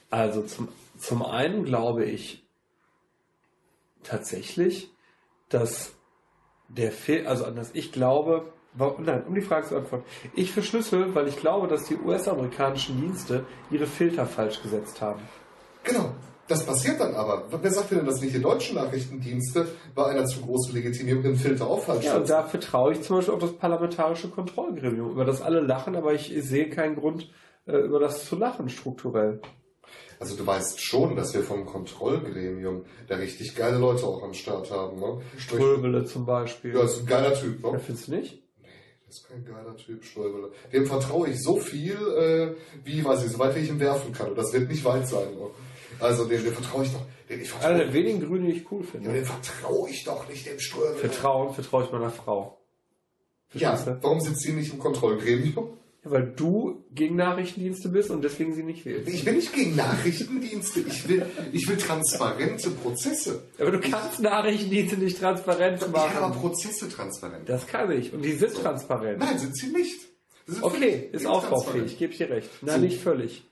[0.10, 2.44] Also zum, zum einen glaube ich
[4.04, 4.90] tatsächlich,
[5.50, 5.92] dass
[6.68, 8.52] der Film, also anders, ich glaube,
[9.00, 10.06] nein, um die Frage zu beantworten,
[10.36, 15.22] ich verschlüssel, weil ich glaube, dass die US-amerikanischen Dienste ihre Filter falsch gesetzt haben.
[15.84, 16.12] Genau.
[16.48, 17.44] Das passiert dann aber.
[17.62, 21.68] Wer sagt denn, dass nicht die deutschen Nachrichtendienste bei einer zu großen Legitimierung den Filter
[21.68, 25.44] auch falsch Ja, und da vertraue ich zum Beispiel auf das parlamentarische Kontrollgremium, über das
[25.44, 27.30] alle lachen, aber ich sehe keinen Grund,
[27.68, 29.41] äh, über das zu lachen, strukturell.
[30.20, 34.72] Also du weißt schon, dass wir vom Kontrollgremium da richtig geile Leute auch am Start
[34.72, 35.00] haben.
[35.00, 35.22] Ne?
[35.38, 36.74] Ströbele zum Beispiel.
[36.76, 37.64] Ja, ist ein geiler Typ.
[37.64, 37.80] Ja, Ne?
[37.80, 38.44] findest du nicht?
[39.10, 40.52] Das ist kein geiler Typ, Ströbele.
[40.72, 42.53] Dem vertraue ich so viel, äh,
[42.86, 44.30] wie, weiß ich, so weit wie ich ihm werfen kann.
[44.30, 45.34] Und das wird nicht weit sein.
[45.34, 45.48] Ne?
[45.99, 47.02] Also dem, dem vertraue ich doch.
[47.27, 49.14] Dem, ich Einer vertraue, der wenigen Grüne, die ich cool ja, finde.
[49.14, 50.94] dem vertraue ich doch nicht, dem Ströbele.
[50.98, 52.60] Vertrauen vertraue ich meiner Frau.
[53.53, 54.03] Ja, Verstehst du?
[54.03, 55.79] warum sitzt sie nicht im Kontrollgremium?
[56.06, 59.10] Ja, weil du gegen Nachrichtendienste bist und deswegen sie nicht wählst.
[59.10, 60.80] Ich bin nicht gegen Nachrichtendienste.
[60.82, 63.44] Ich will, ich will transparente Prozesse.
[63.60, 66.40] Aber du kannst Nachrichtendienste nicht transparent Ich kann aber machen.
[66.40, 67.50] Prozesse transparent.
[67.50, 68.14] Das kann ich.
[68.14, 69.20] Und die sind transparent.
[69.20, 70.00] Nein, sind sie nicht.
[70.48, 72.50] Sind Okay, ist ausbaufähig, gebe ich dir recht.
[72.62, 72.86] Nein, So.
[72.86, 73.44] nicht völlig.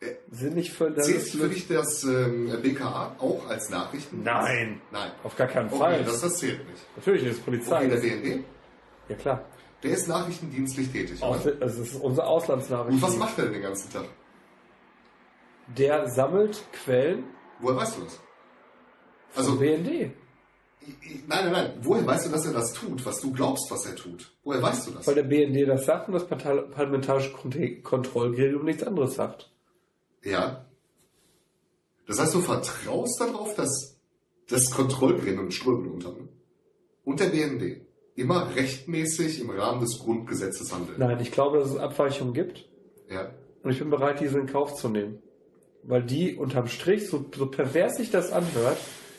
[0.00, 0.96] Äh, Sind nicht völlig.
[0.96, 4.22] das ist für dich das ähm, BKA auch als Nachrichten?
[4.22, 4.80] Nein.
[4.92, 5.10] Nein.
[5.24, 6.04] Auf gar keinen Okay, Fall.
[6.04, 6.80] das, das zählt nicht.
[6.96, 7.78] Natürlich ist Polizei.
[7.86, 8.44] Okay, der BND,
[9.08, 9.44] ja klar.
[9.82, 11.22] Der ist nachrichtendienstlich tätig.
[11.22, 11.54] Aus, Oder?
[11.56, 12.94] das ist unsere Auslandsnachricht.
[12.94, 14.04] Und was macht er denn den ganzen Tag?
[15.76, 17.24] Der sammelt Quellen
[17.60, 18.20] Woher weißt du das?
[19.36, 19.88] also Also, BND.
[21.26, 21.72] Nein, nein, nein.
[21.82, 24.32] Woher weißt du, dass er das tut, was du glaubst, was er tut?
[24.44, 25.06] Woher weißt du das?
[25.06, 29.50] Weil der BND das sagt und das Parlamentarische Kont- Kontrollgremium nichts anderes sagt.
[30.24, 30.64] Ja.
[32.06, 33.98] Das heißt, du vertraust darauf, dass
[34.48, 36.14] das Kontrollgremium Strömen unter
[37.04, 37.82] und der BND
[38.18, 40.98] immer rechtmäßig im Rahmen des Grundgesetzes handeln.
[40.98, 42.68] Nein, ich glaube, dass es Abweichungen gibt
[43.08, 43.30] Ja.
[43.62, 45.18] und ich bin bereit, diese in Kauf zu nehmen.
[45.84, 48.78] Weil die unterm Strich, so, so pervers sich das anhört,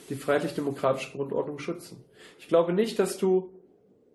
[0.10, 2.04] die freiheitlich-demokratische Grundordnung schützen.
[2.40, 3.52] Ich glaube nicht, dass du,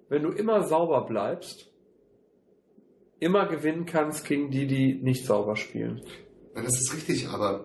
[0.09, 1.71] wenn du immer sauber bleibst,
[3.21, 6.03] immer gewinnen kannst gegen die, die nicht sauber spielen.
[6.55, 7.65] Nein, das ist richtig, aber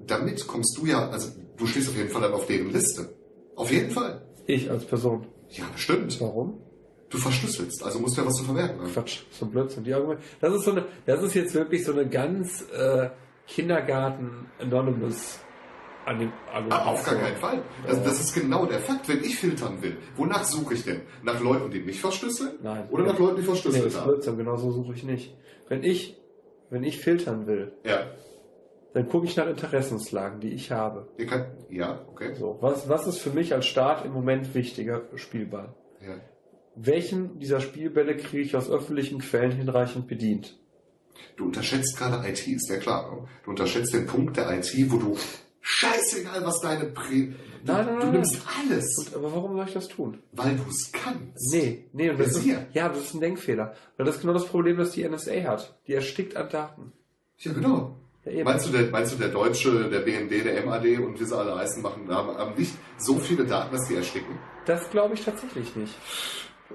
[0.00, 3.14] damit kommst du ja, also du stehst auf jeden Fall dann auf deren Liste.
[3.54, 4.22] Auf jeden Fall.
[4.46, 5.26] Ich als Person.
[5.56, 6.20] Ja, das stimmt.
[6.20, 6.60] Warum?
[7.10, 8.92] Du verschlüsselst, also musst du ja was zu verwerten haben.
[8.92, 9.84] Quatsch, so ein Blödsinn.
[9.84, 10.22] Die Argumente.
[10.40, 13.10] Das ist so eine, das ist jetzt wirklich so eine ganz äh,
[13.46, 15.38] Kindergarten Anonymous
[16.06, 16.32] an dem
[16.70, 17.62] Ah, auf gar keinen Fall.
[17.86, 19.08] Das, das ist genau der Fakt.
[19.08, 21.00] Wenn ich filtern will, wonach suche ich denn?
[21.22, 22.56] Nach Leuten, die mich verschlüsseln?
[22.62, 22.88] Nein.
[22.90, 24.08] Oder nach Leuten, die Nee, verschlüsselt das ist haben?
[24.08, 25.34] Blödsinn, genau so suche ich nicht.
[25.68, 26.16] Wenn ich,
[26.68, 28.02] wenn ich filtern will, Ja.
[28.94, 31.08] Dann gucke ich nach Interessenslagen, die ich habe.
[31.18, 32.34] Ihr könnt, ja, okay.
[32.34, 35.74] So, was, was ist für mich als Staat im Moment wichtiger Spielball?
[36.00, 36.14] Ja.
[36.76, 40.58] Welchen dieser Spielbälle kriege ich aus öffentlichen Quellen hinreichend bedient?
[41.36, 43.10] Du unterschätzt gerade IT, ist ja klar.
[43.14, 43.28] ne?
[43.44, 45.16] Du unterschätzt den Punkt der IT, wo du
[45.60, 47.32] scheißegal, was deine Prä...
[47.64, 48.66] Du, Nein, nein, du nein, nimmst nein.
[48.72, 50.18] alles, Und, aber warum soll ich das tun?
[50.32, 51.52] weil du es kannst.
[51.52, 53.74] Nee, nee, und das ist, ja, das ist ein Denkfehler.
[53.96, 55.78] Weil das ist genau das Problem, das die NSA hat.
[55.86, 56.92] Die erstickt an Daten.
[57.38, 57.96] Ja, genau.
[58.26, 58.42] Ja.
[58.44, 61.56] Meinst du, der, meinst du, der Deutsche, der BND, der MAD und wie sie alle
[61.56, 64.38] heißen, machen, haben, haben nicht so viele Daten, dass die ersticken?
[64.64, 65.94] Das glaube ich tatsächlich nicht.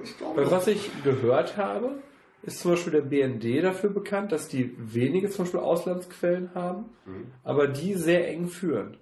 [0.04, 2.04] Ich glaube Weil was ich gehört habe,
[2.44, 7.32] ist zum Beispiel der BND dafür bekannt, dass die wenige zum Beispiel Auslandsquellen haben, Mhm.
[7.44, 8.98] aber die sehr eng führen.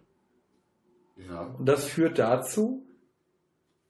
[1.17, 1.53] Ja.
[1.59, 2.85] Und das führt dazu,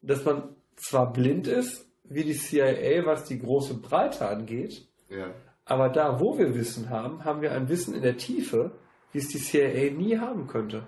[0.01, 5.27] dass man zwar blind ist, wie die CIA, was die große Breite angeht, Ja.
[5.67, 8.71] Aber da, wo wir Wissen haben, haben wir ein Wissen in der Tiefe,
[9.11, 10.87] wie es die CIA nie haben könnte.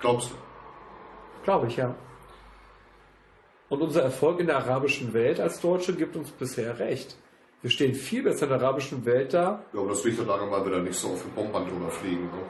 [0.00, 0.34] Glaubst du?
[1.44, 1.94] Glaube ich, ja.
[3.68, 7.16] Und unser Erfolg in der arabischen Welt als Deutsche gibt uns bisher recht.
[7.60, 9.64] Wir stehen viel besser in der arabischen Welt da.
[9.72, 11.90] Ja, aber das liegt ja daran, weil wir da nicht so auf den Bombband drüber
[11.90, 12.24] fliegen.
[12.24, 12.42] Ne?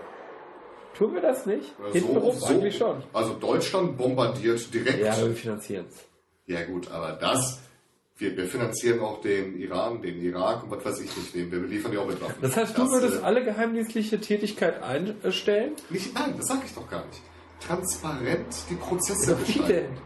[0.95, 1.75] Tun wir das nicht?
[1.79, 3.03] Ja, Hintenrum eigentlich schon.
[3.13, 4.99] Also Deutschland bombardiert direkt.
[4.99, 6.05] Ja, wir finanzieren es.
[6.47, 7.61] Ja gut, aber das,
[8.19, 11.61] wir, wir finanzieren auch den Iran, den Irak und was weiß ich nicht, den, wir
[11.61, 12.35] liefern ja auch mit Waffen.
[12.43, 15.73] Das heißt, du Das, würdest äh, alle geheimdienstliche Tätigkeit einstellen?
[15.89, 17.21] Nicht, nein, das sage ich doch gar nicht.
[17.61, 19.73] Transparent die Prozesse Ja, wie gestalten.
[19.73, 19.99] denn?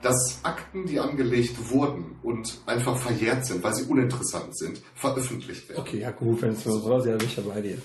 [0.00, 5.80] Dass Akten, die angelegt wurden und einfach verjährt sind, weil sie uninteressant sind, veröffentlicht werden.
[5.80, 7.78] Okay, ja gut, wenn es so ist, ja sicher bei dir.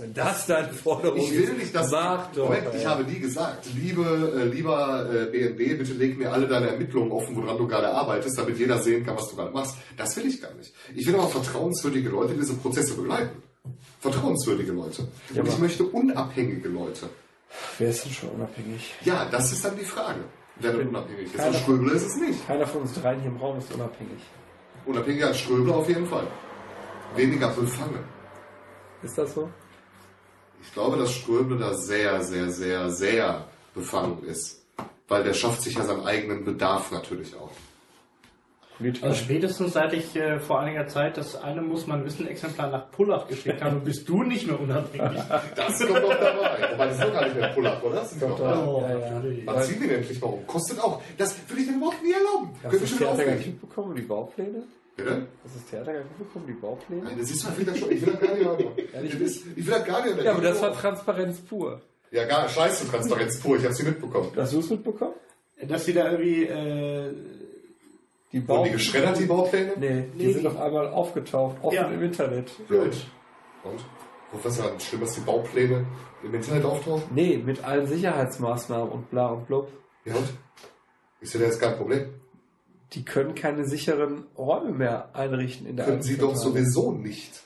[0.00, 1.90] Wenn das deine Forderung Ich will nicht, dass...
[1.90, 2.44] Mach doch.
[2.48, 4.02] Moment, ich habe nie gesagt, liebe,
[4.36, 8.36] äh, lieber äh, BND, bitte leg mir alle deine Ermittlungen offen, woran du gerade arbeitest,
[8.38, 9.76] damit jeder sehen kann, was du gerade machst.
[9.96, 10.72] Das will ich gar nicht.
[10.94, 13.42] Ich will aber vertrauenswürdige Leute, die diese Prozesse begleiten.
[14.00, 15.02] Vertrauenswürdige Leute.
[15.02, 17.08] Und Ja, ich aber- möchte unabhängige Leute.
[17.78, 18.94] Wer ist denn schon unabhängig?
[19.04, 20.20] Ja, das ist dann die Frage.
[20.56, 21.44] Wer denn unabhängig ist.
[21.44, 22.46] Und Ströbel ist es nicht.
[22.46, 24.20] Keiner von uns dreien hier im Raum ist unabhängig.
[24.86, 26.26] Unabhängiger als Ströbel auf jeden Fall.
[27.16, 28.04] Weniger befangen.
[29.02, 29.48] Ist das so?
[30.64, 34.62] Ich glaube, dass Ströbel da sehr, sehr, sehr, sehr befangen ist.
[35.08, 37.50] Weil der schafft sich ja seinen eigenen Bedarf natürlich auch.
[39.02, 42.90] Also spätestens seit ich äh, vor einiger Zeit das eine muss man wissen Exemplar nach
[42.90, 45.22] Pullach geschickt habe, bist du nicht mehr unabhängig.
[45.54, 46.72] Das kommt doch dabei.
[46.72, 47.94] Wobei das ist doch gar nicht mehr Pull-Up, oder?
[47.94, 48.66] Das sind Doch, da.
[48.66, 49.10] Oh, ja, ja.
[49.10, 49.44] natürlich.
[49.44, 50.46] Man zieht den endlich mal um.
[50.46, 51.00] Kostet auch.
[51.16, 52.50] Das würde ich denn überhaupt nie erlauben.
[52.64, 53.36] Hast Können wir schon nicht aufregen?
[53.36, 54.62] mitbekommen, die Baupläne?
[54.96, 55.26] Bitte?
[55.42, 57.02] Hast du das Theater gar nicht mitbekommen, die Baupläne?
[57.04, 57.90] Nein, das ist doch wieder schon.
[57.90, 58.72] Ich will das gar nicht machen.
[58.94, 59.20] Ehrlich?
[59.20, 61.80] Ist- Ich will das gar nicht Ja, aber das war Transparenz pur.
[62.10, 63.56] Ja, gar scheiße Transparenz pur.
[63.58, 64.30] Ich hab's nie mitbekommen.
[64.36, 65.14] Hast du es mitbekommen?
[65.66, 67.12] Dass sie da irgendwie äh,
[68.32, 69.72] Die Wurden die geschreddert, die Baupläne?
[69.78, 71.88] Nee, die Nee, sind doch einmal aufgetaucht, offen Ja.
[71.88, 72.50] im Internet.
[72.68, 73.06] Gut.
[73.64, 74.44] Und?
[74.44, 75.86] Ist dann schlimm, dass die Baupläne
[76.24, 77.04] im Internet auftauchen?
[77.14, 79.68] Nee, mit allen Sicherheitsmaßnahmen und bla und blub.
[80.04, 80.28] Ja und?
[81.20, 82.06] Ist ja jetzt kein Problem.
[82.94, 87.42] Die können keine sicheren Räume mehr einrichten in der Können sie doch sowieso nicht.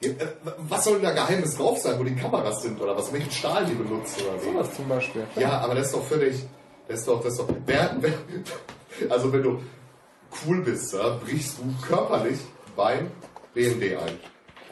[0.00, 0.14] Äh,
[0.58, 3.12] was soll denn da Geheimnis drauf sein, wo die Kameras sind oder was?
[3.12, 4.52] Welchen Stahl die benutzen oder so?
[4.52, 5.26] Sowas zum Beispiel.
[5.36, 6.44] Ja, aber das ist doch völlig.
[6.88, 7.48] Das ist doch, das ist doch.
[7.66, 8.14] Wer, wer,
[9.10, 9.60] also wenn du
[10.46, 12.38] cool bist, ja, brichst du körperlich
[12.74, 13.10] beim
[13.54, 14.18] BND ein,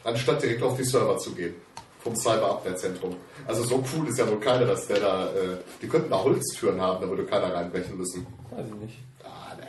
[0.05, 1.55] anstatt direkt auf die Server zu gehen.
[2.05, 3.16] Vom Cyberabwehrzentrum.
[3.47, 5.26] Also so cool ist ja wohl keiner, dass der da.
[5.35, 8.26] Äh, die könnten da Holztüren haben, da würde keiner reinbrechen müssen.
[8.51, 8.98] Weiß ich nicht.
[9.24, 9.66] Ah, ne.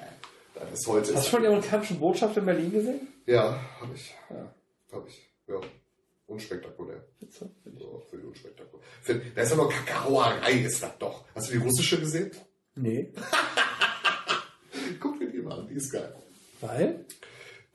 [0.53, 1.15] Das ist heute.
[1.15, 3.07] Hast du schon die amerikanische Botschaft in Berlin gesehen?
[3.25, 4.13] Ja, hab ich.
[4.29, 4.53] Ja.
[4.91, 5.29] Hab ich.
[5.47, 5.55] Ja.
[6.27, 7.05] Unspektakulär.
[7.21, 7.49] Witze.
[7.79, 8.85] So, für die unspektakulär.
[9.01, 11.23] Für, da ist ja noch Kakaoerei, ist das doch.
[11.33, 12.31] Hast du die russische gesehen?
[12.75, 13.13] Nee.
[14.99, 16.13] Guck mir die mal an, die ist geil.
[16.59, 17.05] Weil?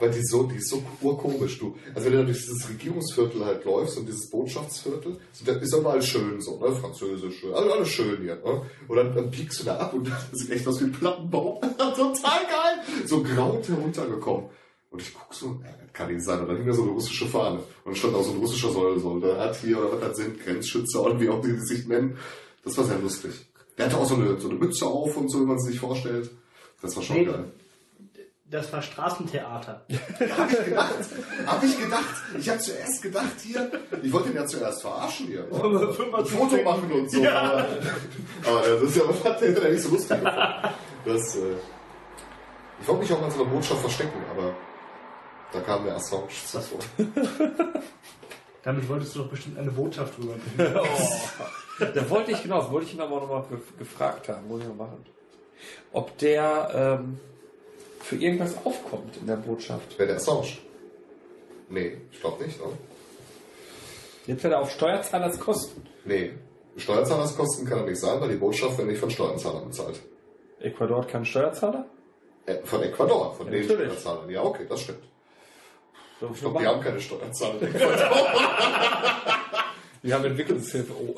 [0.01, 1.77] Weil die so, die ist so urkomisch, du.
[1.95, 6.01] Also wenn du durch dieses Regierungsviertel halt läufst und dieses Botschaftsviertel, so, das ist überall
[6.01, 6.73] schön so, ne?
[6.73, 8.63] Französisch, alles, alles schön hier, ne?
[8.89, 11.61] Und dann, dann piekst du da ab und das sieht echt aus wie ein Plattenbau.
[11.79, 12.15] Total
[12.47, 13.07] geil!
[13.07, 14.49] So grau heruntergekommen.
[14.91, 16.41] Und ich guck so, das kann nicht sein.
[16.41, 17.59] Und dann hing da so eine russische Fahne.
[17.59, 21.21] Und dann stand auch so ein russischer Soldat hier, oder was das sind, Grenzschützer oder
[21.21, 22.17] wie auch die, die sich nennen.
[22.65, 23.33] Das war sehr lustig.
[23.79, 25.79] Der hatte auch so eine, so eine Mütze auf und so, wie man es sich
[25.79, 26.31] vorstellt.
[26.83, 27.25] Das war schon Nee.
[27.27, 27.53] geil.
[28.51, 29.83] Das war Straßentheater.
[30.37, 30.95] Hab ich gedacht.
[31.47, 32.15] Hab ich gedacht.
[32.37, 33.71] Ich habe zuerst gedacht hier,
[34.03, 35.45] ich wollte ihn ja zuerst verarschen hier.
[35.45, 37.25] Ein Foto machen und so.
[37.29, 37.69] Aber,
[38.45, 40.19] aber das ist ja, hat der nicht so lustig.
[41.05, 41.39] Das, äh,
[42.81, 44.53] ich wollte mich auch an so einer Botschaft verstecken, aber
[45.53, 46.81] da kam der Assange zuvor.
[48.65, 50.81] Damit wolltest du doch bestimmt eine Botschaft rüberbringen.
[51.95, 53.45] Da wollte ich, genau, das wollte ich ihn aber auch nochmal
[53.79, 55.03] gefragt haben, muss ich noch machen.
[55.95, 57.19] Ob der ähm,
[58.01, 59.95] für irgendwas aufkommt in der Botschaft.
[59.97, 60.49] Wer der Assange?
[61.69, 62.67] Nee, ich glaube nicht, ne?
[64.27, 65.83] Jetzt wird er auf Steuerzahlerskosten.
[66.05, 66.33] Nee.
[66.77, 70.01] Steuerzahlerskosten kann er nicht sein, weil die Botschaft wird nicht von Steuerzahlern bezahlt.
[70.61, 71.87] Ecuador hat keinen Steuerzahler?
[72.47, 73.93] Äh, von Ecuador, von Ja, den natürlich.
[73.93, 74.31] Steuerzahlern.
[74.31, 75.03] Ja, okay, das stimmt.
[76.21, 77.63] So, Ich glaube, die haben keine Steuerzahler.
[77.63, 77.99] in Ecuador.
[80.03, 80.93] Wir haben Entwicklungshilfe.
[80.95, 81.15] Oh.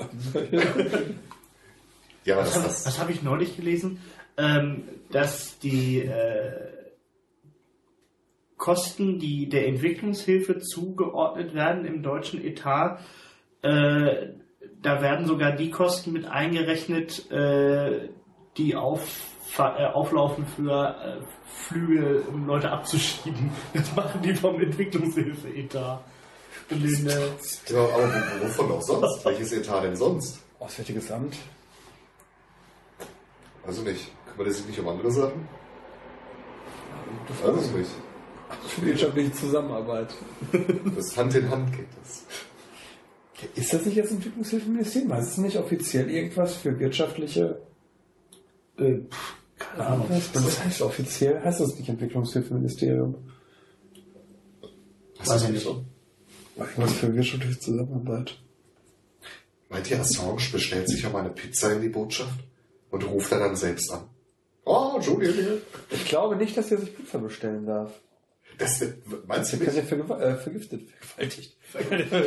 [2.24, 4.00] ja, Was, das, was habe ich neulich gelesen?
[4.36, 6.71] Ähm, dass die äh,
[8.66, 13.00] Kosten, die der Entwicklungshilfe zugeordnet werden im deutschen Etat,
[13.62, 14.28] äh,
[14.80, 18.08] da werden sogar die Kosten mit eingerechnet, äh,
[18.56, 19.02] die auf,
[19.58, 21.24] äh, auflaufen für äh,
[21.66, 23.50] Flüge, um Leute abzuschieben.
[23.74, 25.98] Das machen die vom Entwicklungshilfe-Etat.
[26.70, 29.24] Und den, äh, Ja, aber wo- wovon auch sonst?
[29.24, 30.40] Welches Etat denn sonst?
[30.60, 31.36] Auswärtiges Amt.
[33.66, 34.08] Also nicht.
[34.30, 35.48] Kümmert er sich nicht um andere Sachen?
[37.26, 37.90] Das Weiß es nicht.
[38.66, 40.14] Für wirtschaftliche Zusammenarbeit.
[40.96, 42.24] Das Hand in Hand geht das.
[43.54, 45.10] Ist das nicht jetzt Entwicklungshilfeministerium?
[45.10, 47.60] Weiß es nicht offiziell irgendwas für wirtschaftliche...
[48.78, 49.00] Äh,
[49.58, 50.06] keine Ahnung.
[50.10, 51.42] Was heißt offiziell?
[51.42, 53.16] Heißt das nicht Entwicklungshilfeministerium?
[55.18, 55.84] Hast du das nicht so?
[56.56, 58.38] Was für wirtschaftliche Zusammenarbeit?
[59.68, 62.38] Meint ihr, Assange bestellt sich aber eine Pizza in die Botschaft
[62.90, 64.02] und ruft er dann selbst an?
[64.64, 65.62] Oh, Julian.
[65.90, 67.90] Ich glaube nicht, dass er sich Pizza bestellen darf.
[68.58, 68.84] Das,
[69.26, 69.88] meinst du Der kann ja nicht?
[69.88, 71.56] vergew äh, vergiftet, vergewaltigt.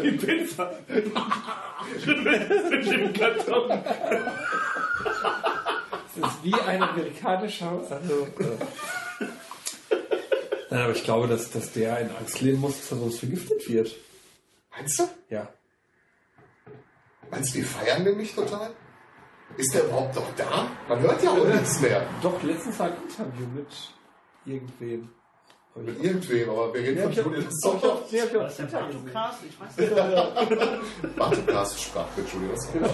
[0.04, 0.72] die Pizza.
[2.06, 3.70] Im Karton.
[6.20, 7.72] Das ist wie ein amerikanischer.
[7.90, 9.26] Also, äh.
[10.70, 13.70] Nein, aber ich glaube, dass, dass der in Angst leben muss, dass er sonst vergiftet
[13.70, 13.96] wird.
[14.76, 15.04] Meinst du?
[15.30, 15.48] Ja.
[17.30, 18.72] Meinst du, die feiern den nicht total?
[19.58, 20.70] Ist der überhaupt noch da?
[20.90, 22.06] Man hört ja auch nichts mehr.
[22.22, 23.68] Doch, letztens war ein Interview mit
[24.46, 25.10] irgendwem.
[25.78, 27.76] Mit irgendwem, aber wir reden Ja, von Julian Assange.
[28.10, 28.80] ich hab Was ist der.
[28.80, 29.40] Bartokast?
[29.50, 29.78] Ich weiß
[31.02, 31.16] nicht.
[31.18, 32.90] Bartokast sprach mit Julian Assange.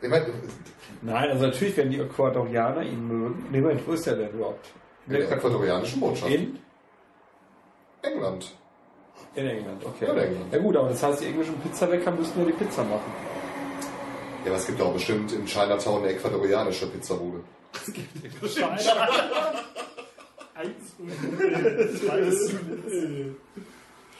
[0.00, 0.26] Ich meine,
[1.02, 3.46] Nein, also natürlich werden die Ecuadorianer ihn mögen.
[3.50, 4.66] Nee, Moment, wo ist der denn überhaupt?
[5.06, 6.30] in der ecuadorianischen Botschaft.
[6.32, 6.58] In?
[8.02, 8.54] England.
[9.34, 10.04] In England, okay.
[10.10, 10.52] In England.
[10.52, 13.12] Ja gut, aber das heißt, die englischen Pizzabäcker müssen ja die Pizza machen.
[14.44, 17.40] Ja, aber es gibt auch bestimmt in Chinatown eine ecuadorianische Pizzabude.
[20.62, 21.10] Eins und
[21.98, 22.22] zwei.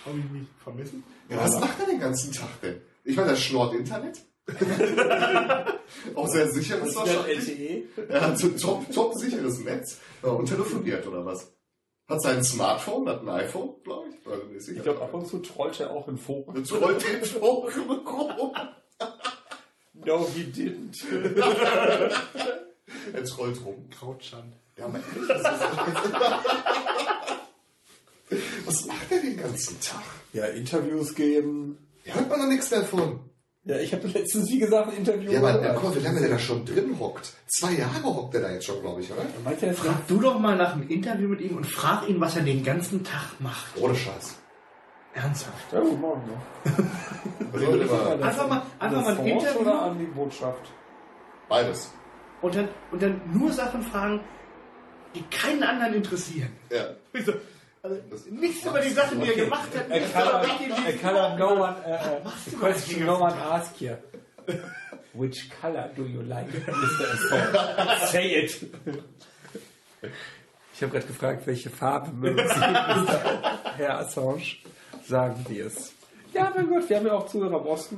[0.05, 1.05] Habe ich nicht vermissen?
[1.29, 2.81] Ja, was macht er den ganzen Tag denn?
[3.05, 4.21] Ich meine, der schnort Internet.
[6.17, 7.85] auch sehr sicheres wahrscheinlich.
[8.09, 11.53] Er hat so ein top, top sicheres Netz und telefoniert oder was?
[12.09, 14.27] Hat sein Smartphone, hat ein iPhone, glaube ich.
[14.27, 14.83] Also, ist Ich sicher.
[14.83, 16.57] glaube, ab und zu trollt er auch in Foren.
[16.57, 18.53] Jetzt rollt den Forum rum.
[19.95, 21.05] No, he didn't.
[23.15, 23.89] Jetzt rollt rum.
[23.91, 24.55] Krautschand.
[24.83, 25.63] Ja, aber ehrlich, das ist
[28.67, 30.03] Was macht er den ganzen Tag?
[30.33, 31.79] Ja, Interviews geben.
[32.05, 33.21] Ja, hört man noch nichts davon.
[33.65, 36.39] Ja, ich habe letztens, wie gesagt, ein Interview Ja, aber der wie lange der da
[36.39, 37.33] schon drin hockt?
[37.47, 39.23] Zwei Jahre hockt der da jetzt schon, glaube ich, oder?
[39.45, 42.35] Meint er Frag du doch mal nach einem Interview mit ihm und frag ihn, was
[42.37, 43.77] er den ganzen Tag macht.
[43.81, 44.35] Ohne Scheiß.
[45.15, 45.73] Ernsthaft.
[45.73, 46.23] Ja, guten Morgen.
[47.53, 49.61] Immer Einfach mal- einfach mal ein Interview Interview.
[49.61, 50.71] oder an die Botschaft?
[51.49, 51.93] beides.
[52.41, 54.21] Und dann, und dann nur Sachen fragen,
[55.16, 56.52] die keinen anderen interessieren.
[56.70, 56.96] Ja.
[57.14, 57.34] Wieso?
[57.82, 57.98] Also,
[58.30, 59.88] nichts über die Sachen, die er gemacht hat.
[59.88, 63.06] I nichts cannot, über welche I cannot no one, uh, machst the du question eigentlich
[63.06, 64.00] no one ask here.
[65.14, 67.08] Which color do you like, Mr.
[67.14, 68.08] Assange?
[68.12, 68.68] Say it.
[70.74, 73.60] Ich habe gerade gefragt, welche Farbe mögen Sie, Mr.
[73.78, 74.58] Herr Assange?
[75.08, 75.94] sagen wir es.
[76.34, 77.98] Ja, mein Gott, wir haben ja auch Zuhörer im Osten.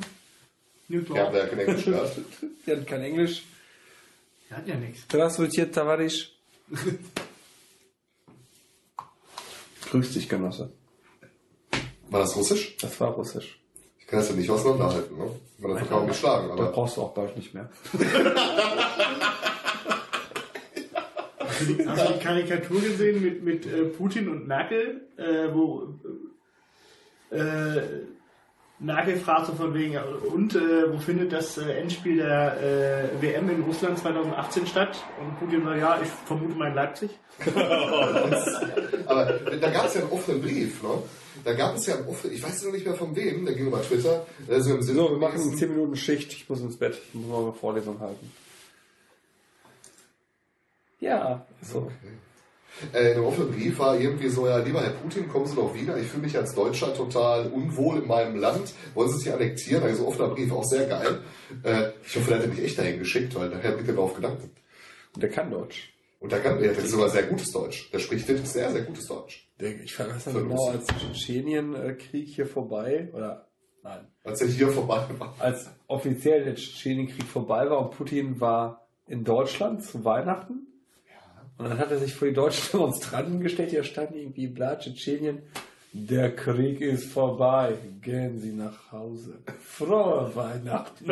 [0.88, 1.16] Newton.
[1.16, 2.18] Ja, der kein Englisch gehört.
[2.66, 3.44] Die hatten kein Englisch.
[4.50, 5.04] Der hat ja nichts.
[5.04, 6.33] Здравствуйте, товарищ.
[9.91, 10.73] Grüß dich, Genosse.
[12.11, 12.77] War das Russisch?
[12.81, 13.61] Das war Russisch.
[13.99, 15.31] Ich kann das ja nicht auseinanderhalten, ne?
[15.59, 16.73] Man hat kaum geschlagen, Da aber.
[16.73, 17.71] brauchst du auch Deutsch nicht mehr.
[21.39, 25.49] Hast du die, hast du die Karikatur gesehen mit, mit äh, Putin und Merkel, äh,
[25.55, 25.95] wo
[27.31, 27.81] äh,
[28.81, 29.97] Merkel fragt so von wegen,
[30.33, 34.97] und äh, wo findet das äh, Endspiel der äh, WM in Russland 2018 statt?
[35.21, 37.11] Und Putin sagt, ja, ich vermute mal in Leipzig.
[39.07, 40.91] Aber da gab es ja einen offenen Brief, ne?
[41.45, 43.69] Da gab es ja einen offenen, ich weiß noch nicht mehr von wem, der ging
[43.69, 44.27] über Twitter.
[44.49, 46.33] Also im Sinne So, wir machen gewesen- 10 Minuten Schicht.
[46.33, 47.01] Ich muss ins Bett.
[47.09, 48.33] Ich muss morgen eine Vorlesung halten.
[51.01, 51.91] Ja, so.
[52.93, 55.75] Äh, in dem offenen Brief war irgendwie so, ja, lieber Herr Putin, kommen Sie doch
[55.75, 55.97] wieder.
[55.97, 58.75] Ich fühle mich als Deutscher total unwohl in meinem Land.
[58.95, 59.83] Wollen Sie sich annektieren?
[59.85, 61.21] Also offener Brief, auch sehr geil.
[61.63, 64.01] Äh, ich hoffe, der hat er mich echt dahin geschickt, weil nachher bringt er mir
[64.01, 64.51] auf Gedanken.
[65.15, 65.95] Und der kann Deutsch.
[66.21, 67.91] Und der kann, der hat sogar sehr gutes Deutsch.
[67.93, 69.47] Der spricht wirklich sehr, sehr gutes Deutsch.
[69.61, 73.49] Der, ich nicht Für genau, als Tschetschenien-Krieg hier vorbei, oder
[73.83, 75.35] nein, Als er hier vorbei war.
[75.39, 80.67] als offiziell der Tschetschenienkrieg vorbei war und Putin war in Deutschland zu Weihnachten.
[81.59, 85.43] Und dann hat er sich vor die deutschen Demonstranten gestellt, hier stand irgendwie bla Tschetschenien.
[85.93, 87.75] Der Krieg ist vorbei.
[88.03, 89.39] Gehen Sie nach Hause.
[89.65, 91.07] Frohe Weihnachten.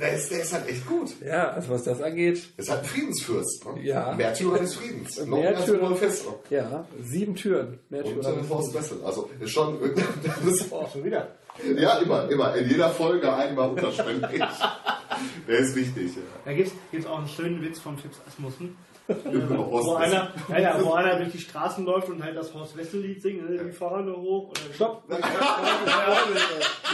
[0.00, 1.10] Der ist, der ist halt echt gut.
[1.20, 3.64] Ja, also was das angeht, halt ein Friedensfürst.
[3.74, 3.82] Ne?
[3.82, 4.12] Ja.
[4.14, 5.18] Märtyrer des Friedens.
[5.26, 5.98] Märtyrer-
[6.50, 7.66] ja, sieben Türen.
[7.66, 8.38] Und Märtyrer.
[8.38, 8.98] äh, Horst Wessel.
[9.04, 9.76] Also ist schon
[10.24, 11.26] das ist, Schon wieder.
[11.76, 12.54] Ja, immer, immer.
[12.54, 14.42] In jeder Folge einmal unterschwellig.
[15.48, 16.16] Der ist wichtig.
[16.16, 16.22] Ja.
[16.44, 18.76] Da gibt es auch einen schönen Witz von Fips Asmussen.
[19.08, 23.22] Wo einer, ja, ja, wo einer durch die Straßen läuft und halt das Horst Wessel-Lied
[23.22, 24.50] singt, ne, die Fahne hoch.
[24.50, 25.04] Oder Stopp!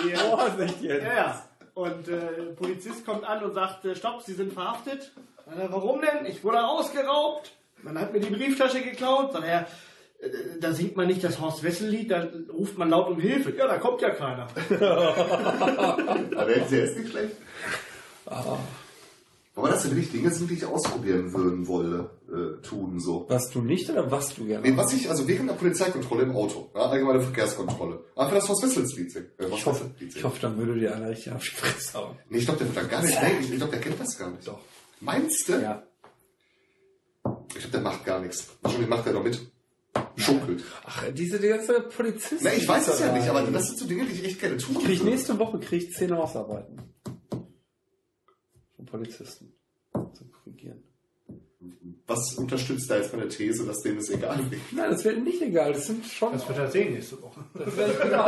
[0.08, 1.04] Ja, Vorsicht jetzt!
[1.04, 1.44] ja, ja.
[1.74, 5.12] Und äh, Polizist kommt an und sagt, äh, stopp, Sie sind verhaftet.
[5.46, 6.26] Dann warum denn?
[6.26, 7.52] Ich wurde ausgeraubt.
[7.82, 9.34] Man hat mir die Brieftasche geklaut.
[9.34, 9.64] Er, äh,
[10.60, 13.54] da singt man nicht das Horst Wessel-Lied, da ruft man laut um Hilfe.
[13.56, 14.46] Ja, da kommt ja keiner.
[16.36, 17.36] Aber der der ist nicht schlecht.
[19.56, 23.24] Aber das sind wirklich Dinge, sind, die ich ausprobieren würden wolle, äh, tun so.
[23.28, 26.34] Was du nicht oder was du gerne Nee, was ich, also während der Polizeikontrolle im
[26.34, 29.30] Auto, ja, allgemeine Verkehrskontrolle, einfach das Horst Wessels Lied singen.
[29.38, 32.18] Äh, Ich hoffe, ich hoffe, dann würde dir einer richtig auf die Fresse hauen.
[32.30, 34.18] Nee, ich glaube, der wird dann gar nicht, nee, ich, ich glaube, der kennt das
[34.18, 34.48] gar nicht.
[34.48, 34.58] Doch.
[35.00, 35.52] Meinst du?
[35.60, 35.84] Ja.
[37.50, 38.48] Ich glaube, der macht gar nichts.
[38.60, 39.40] Wahrscheinlich macht er noch mit.
[40.16, 40.62] Schunkelt.
[40.84, 42.44] Ach, diese die ganze Polizisten.
[42.44, 44.56] Nee, ich weiß es ja nicht, aber das sind so Dinge, die ich echt gerne
[44.56, 45.10] tun Krieg würde.
[45.10, 46.80] nächste Woche krieg ich zehn Hausarbeiten.
[48.76, 49.54] Von Polizisten.
[52.06, 54.60] Was unterstützt da jetzt meine These, dass denen es egal ist?
[54.72, 55.72] Nein, das wäre nicht egal.
[55.72, 56.32] Das sind schon.
[56.32, 57.40] Das wird er sehen nächste Woche.
[57.54, 58.26] Das wär, genau.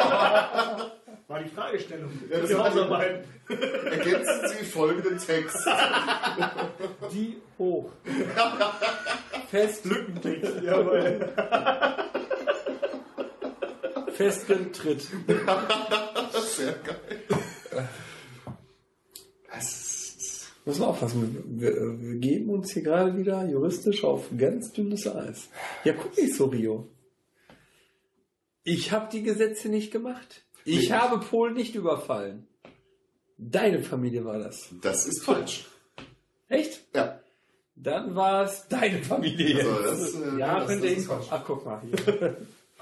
[1.29, 2.11] War die Fragestellung.
[2.31, 3.25] Ja, das war die- Hausarbeit.
[3.49, 5.57] Ergänzen Sie folgenden Text.
[7.13, 7.91] Die hoch.
[9.51, 9.85] Fest.
[9.85, 10.53] Lückentext.
[10.63, 11.29] Jawohl.
[14.13, 15.07] Festgetritt.
[16.57, 17.89] Sehr geil.
[20.67, 21.45] Müssen wir aufpassen.
[21.61, 25.49] Wir, wir, geben uns hier gerade wieder juristisch auf ganz dünnes Eis.
[25.85, 26.89] Ja, guck nicht so, Rio.
[28.65, 30.43] Ich habe die Gesetze nicht gemacht.
[30.65, 30.97] Ich Nee.
[30.97, 32.49] habe Polen nicht überfallen.
[33.39, 34.69] Deine Familie war das.
[34.83, 35.67] das ist falsch.
[36.49, 36.85] Echt?
[36.95, 37.21] Ja.
[37.77, 39.59] Dann war es deine Familie.
[39.65, 40.99] Also das, äh, ja, das- könnte das ich.
[40.99, 41.27] ist falsch.
[41.31, 42.37] Ach, guck mal hier.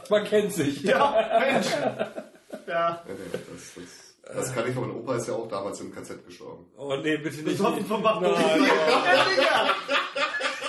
[0.09, 0.83] Man kennt sich.
[0.83, 1.67] Ja, Mensch.
[2.67, 3.05] Ja.
[3.05, 6.25] Ja, das, das, das kann ich, aber mein Opa ist ja auch damals im KZ
[6.27, 6.67] gestorben.
[6.77, 7.45] Oh nee, bitte nicht.
[7.45, 8.35] Besoffen vom Digga.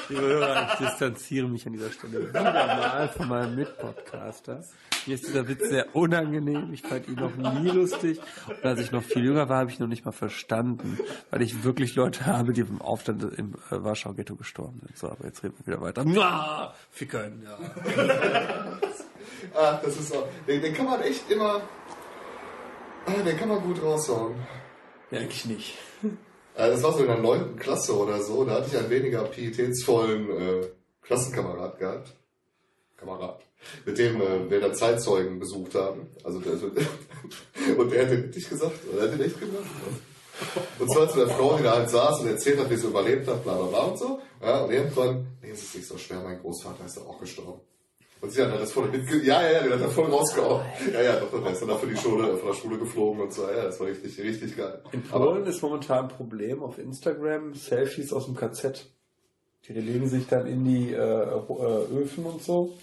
[0.10, 4.64] Liebe Hörer, ich distanziere mich an dieser Stelle wieder mal von meinem Mitpodcaster.
[5.08, 6.74] Mir ist dieser Witz sehr unangenehm.
[6.74, 8.20] Ich fand ihn noch nie lustig.
[8.48, 11.00] Und als ich noch viel jünger war, habe ich ihn noch nicht mal verstanden,
[11.32, 14.98] weil ich wirklich Leute habe, die im Aufstand im äh, Warschau-Ghetto gestorben sind.
[14.98, 16.06] So, aber jetzt reden wir wieder weiter.
[16.06, 17.58] Mua, Fickern, ja.
[19.54, 20.28] Ah, das ist so.
[20.48, 21.62] Den, den kann man echt immer.
[23.06, 24.36] Ah, den kann man gut raushauen.
[25.12, 25.78] ja eigentlich nicht.
[26.58, 28.46] Äh, Das war so in der neunten Klasse oder so.
[28.46, 30.66] Da hatte ich einen weniger pietätsvollen äh,
[31.02, 32.16] Klassenkamerad gehabt.
[32.96, 33.42] Kamerad.
[33.86, 36.08] Mit dem äh, wir dann Zeitzeugen besucht haben.
[36.24, 36.54] Also der,
[37.78, 38.80] und der hat den nicht gesagt.
[38.90, 39.66] Oder hat den echt gemacht.
[40.80, 43.28] Und zwar zu der Frau, die da halt saß und erzählt hat, wie sie überlebt
[43.28, 44.22] hat, bla bla bla und so.
[44.42, 47.60] Ja, und irgendwann, nee, es ist nicht so schwer, mein Großvater ist ja auch gestorben.
[48.22, 49.22] Und sie hat dann das voll mitge...
[49.24, 50.66] Ja, ja, ja, den hat er voll rausgehauen.
[50.94, 53.34] Ja, ja, doch, der ist dann auch für die Schule, von der Schule geflogen und
[53.34, 53.44] so.
[53.44, 54.82] Ja, das war richtig, richtig geil.
[54.92, 58.90] In Polen ist momentan ein Problem auf Instagram Selfies aus dem KZ.
[59.68, 62.78] Die legen sich dann in die äh, äh, Öfen und so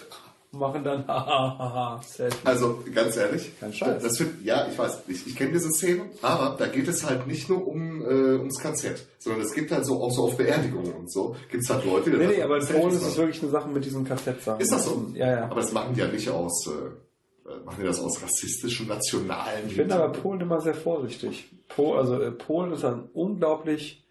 [0.52, 2.00] und machen dann hahaha.
[2.44, 4.02] Also ganz ehrlich, Kein Scheiß.
[4.02, 7.26] das find, ja, ich weiß, ich, ich kenne diese Szene, aber da geht es halt
[7.26, 10.92] nicht nur um äh, ums KZ, sondern es gibt halt so auch so auf Beerdigungen
[10.92, 13.16] und so, gibt es halt Leute, die Nee, nee, aber in Selfies Polen ist es
[13.16, 14.60] wirklich eine Sache mit diesen KZ-Sachen.
[14.60, 15.10] Ist das so?
[15.14, 15.44] Ja, ja.
[15.44, 19.76] Aber das machen die ja nicht aus, äh, machen die das aus rassistischen, nationalen Ich
[19.76, 21.50] bin aber Polen immer sehr vorsichtig.
[21.68, 24.04] Po, also äh, Polen ist ein unglaublich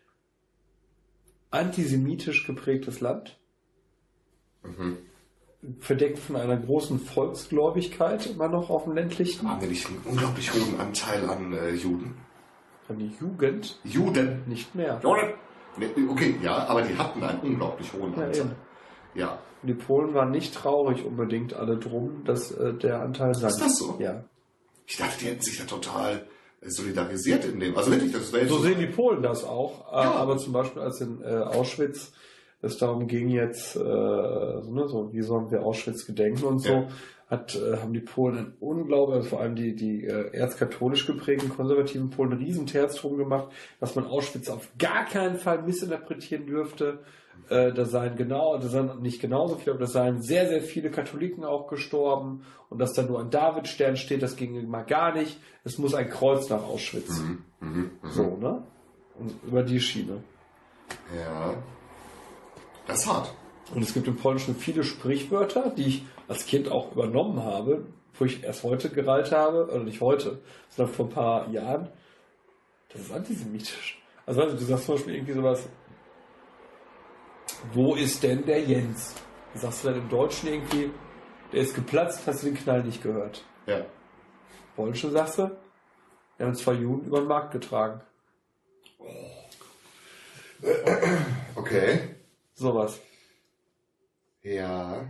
[1.51, 3.37] antisemitisch geprägtes Land.
[4.63, 4.97] Mhm.
[5.79, 9.47] Verdeckt von einer großen Volksgläubigkeit immer noch auf dem ländlichen.
[9.47, 12.15] Haben wir nicht einen unglaublich hohen Anteil an äh, Juden?
[12.89, 14.41] An die Jugend Juden?
[14.47, 14.99] nicht mehr.
[15.03, 15.33] Juden?
[15.77, 18.37] Nee, okay, ja, aber die hatten einen unglaublich hohen Ja, Anteil.
[18.41, 18.51] eben.
[19.13, 19.39] Ja.
[19.61, 23.53] Und die Polen waren nicht traurig unbedingt alle drum, dass äh, der Anteil sank.
[23.59, 23.97] das so?
[23.99, 24.23] Ja.
[24.87, 26.25] Ich dachte, die hätten sich da total
[26.63, 27.77] solidarisiert in dem.
[27.77, 29.91] Also wirklich, das wäre So sehen die Polen das auch.
[29.91, 30.11] Äh, Ja.
[30.13, 32.11] Aber zum Beispiel als in äh, Auschwitz
[32.61, 36.71] es darum ging jetzt, äh, so, ne, so wie sollen wir Auschwitz gedenken und so,
[36.73, 36.87] Ja.
[37.29, 41.49] hat, äh, haben die Polen ein Unglaube, also vor allem die, die äh, erzkatholisch geprägten
[41.49, 43.47] konservativen Polen, ein Riesenterz drum gemacht,
[43.79, 46.99] dass man Auschwitz auf gar keinen Fall missinterpretieren dürfte.
[47.49, 50.91] Äh, da seien genau, da seien nicht genauso viele, aber da seien sehr, sehr viele
[50.91, 55.39] Katholiken auch gestorben und dass da nur ein Davidstern steht, das ging mal gar nicht.
[55.63, 57.19] Es muss ein Kreuz nach Auschwitz.
[57.19, 58.09] Mhm, mhm, mhm.
[58.09, 58.61] So, ne?
[59.17, 60.23] Und über die Schiene.
[61.17, 61.55] Ja.
[62.87, 63.33] Das ist hart.
[63.73, 67.85] Und es gibt im Polnischen viele Sprichwörter, die ich als Kind auch übernommen habe,
[68.17, 70.39] wo ich erst heute gereilt habe, oder nicht heute,
[70.69, 71.87] sondern vor ein paar Jahren.
[72.89, 74.01] Das ist antisemitisch.
[74.25, 75.63] Also weißt du, sagst zum Beispiel irgendwie sowas,
[77.73, 79.15] wo ist denn der Jens?
[79.53, 80.91] Dann sagst du dann im Deutschen irgendwie,
[81.51, 83.43] der ist geplatzt, hast du den Knall nicht gehört.
[83.65, 83.77] Ja.
[83.77, 83.85] Im
[84.75, 85.51] Polnischen sagst du,
[86.37, 88.01] wir haben zwei Juden über den Markt getragen.
[91.55, 92.15] Okay.
[92.53, 92.99] Sowas.
[94.43, 95.07] Ja.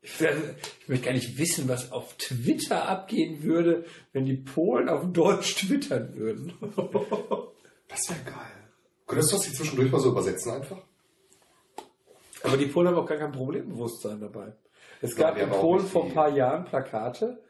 [0.00, 4.88] Ich, werde, ich möchte gar nicht wissen, was auf Twitter abgehen würde, wenn die Polen
[4.88, 6.52] auf Deutsch twittern würden.
[7.90, 8.68] Das wäre geil.
[9.06, 10.82] Könntest du das hier zwischendurch mal so übersetzen einfach?
[12.42, 14.52] Aber die Polen haben auch gar kein Problembewusstsein dabei.
[15.00, 17.42] Es Ja, gab wir in Polen vor ein paar Jahren Plakate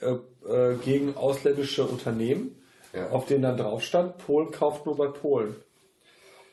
[0.00, 0.16] äh,
[0.48, 2.60] äh, gegen ausländische Unternehmen,
[2.92, 3.10] Ja.
[3.10, 5.54] auf denen dann drauf stand, Polen kauft nur bei Polen.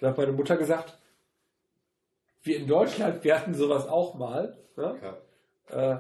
[0.02, 0.98] Da hat meine Mutter gesagt,
[2.44, 4.58] wir in Deutschland, wir hatten sowas auch mal.
[4.78, 4.96] Ne?
[5.72, 5.94] Ja.
[5.94, 6.00] Äh,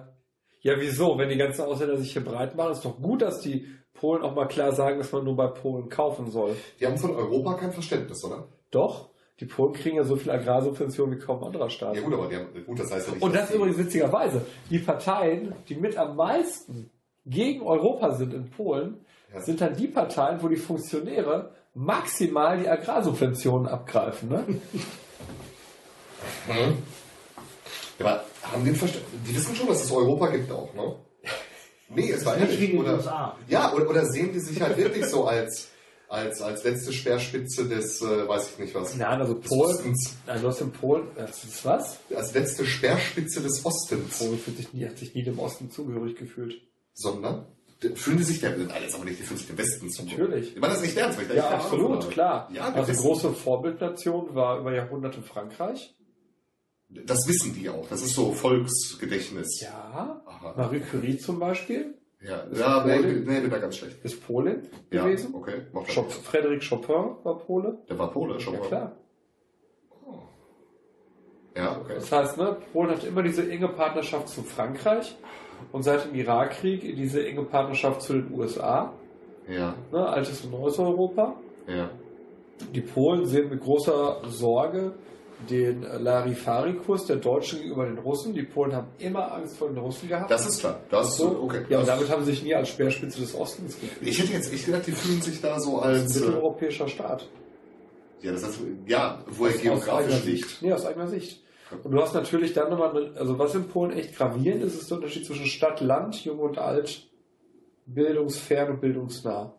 [0.61, 1.17] ja, wieso?
[1.17, 4.34] Wenn die ganzen Ausländer sich hier breit machen, ist doch gut, dass die Polen auch
[4.35, 6.55] mal klar sagen, dass man nur bei Polen kaufen soll.
[6.80, 8.47] Die haben von Europa kein Verständnis, oder?
[8.71, 9.09] Doch,
[9.41, 11.95] die Polen kriegen ja so viel Agrarsubventionen wie kaum anderer Staat.
[11.95, 13.23] Ja gut, aber die haben, gut, das heißt ja nicht.
[13.23, 16.89] Und das die- übrigens witzigerweise, die Parteien, die mit am meisten
[17.30, 19.41] gegen Europa sind in Polen, Ja.
[19.41, 24.30] sind dann die Parteien, wo die Funktionäre maximal die Agrarsubventionen abgreifen.
[24.30, 24.43] Ne?
[26.47, 26.77] Mhm.
[27.99, 29.22] Ja, aber haben die ein Verständnis?
[29.27, 30.95] Die wissen schon, dass es Europa gibt auch, ne?
[31.89, 33.35] Nee, es war Nicht den Oder, USA.
[33.47, 35.69] ja, oder, oder sehen die sich halt wirklich so als,
[36.07, 38.95] als, als letzte Speerspitze des, äh, weiß ich nicht was.
[38.95, 40.15] Nein, also Polen, Ostens.
[40.27, 41.97] nein, du hast in Polen, das ist was?
[42.15, 44.18] Als letzte Speerspitze des Ostens.
[44.19, 46.61] Polen fühlt sich nie, hat sich nie dem Osten zugehörig gefühlt.
[47.01, 47.45] Sondern,
[47.95, 50.03] fühlen die sich der, nein, jetzt aber nicht, die fühlen sich dem Westen zu.
[50.03, 50.53] Natürlich.
[50.55, 52.07] Ich meine das nicht ernst, weil ich da Ja, absolut, habe.
[52.11, 52.49] klar.
[52.51, 55.95] Ja, also wissen- große Vorbildnation war über Jahrhunderte Frankreich.
[56.89, 57.88] Das wissen die auch.
[57.88, 59.61] Das ist so Volksgedächtnis.
[59.61, 60.21] Ja.
[60.26, 60.53] Aha.
[60.57, 63.23] Marie Curie zum Beispiel Ja, Ist ja nee, Polen?
[63.26, 64.03] nee, bin da ganz schlecht.
[64.03, 65.34] ist Polin Ja, gewesen.
[65.34, 65.67] okay.
[65.71, 66.27] Macht Chop nichts.
[66.27, 67.77] Frédéric Chopin war Pole.
[67.88, 68.97] Der war Pole schon Ja klar.
[71.55, 71.93] Ja, okay.
[71.95, 75.15] Das heißt, ne, Polen hat immer diese enge Partnerschaft zu Frankreich
[75.72, 78.94] und seit dem Irakkrieg diese enge Partnerschaft zu den USA,
[79.48, 81.36] Ja, ne, altes und neues Europa.
[81.68, 81.90] ja.
[82.73, 84.91] Die Polen sehen mit großer Sorge
[85.49, 88.34] den Larifari-Kurs der Deutschen gegenüber den Russen.
[88.34, 90.30] Die Polen haben immer Angst vor den Russen gehabt.
[90.30, 90.81] Das ist klar.
[90.90, 91.40] Das so.
[91.44, 91.61] okay.
[91.69, 94.06] Ja, und damit haben sie sich nie als Speerspitze des Ostens gefühlt.
[94.10, 96.03] ich hätte jetzt echt gedacht, die fühlen sich da so als.
[96.03, 97.30] ist ein Äh, mitteleuropäischer Staat.
[98.22, 100.49] ja, das heißt, ja, wo er Aus- geografisch eigener liegt.
[100.49, 100.61] Sicht.
[100.61, 101.41] Nee, aus eigener Sicht.
[101.84, 104.98] Und du hast natürlich dann nochmal, also was in Polen echt gravierend ist, ist der
[104.98, 107.08] Unterschied zwischen Stadt, Land, Jung und Alt,
[107.86, 109.54] bildungsfern und bildungsnah.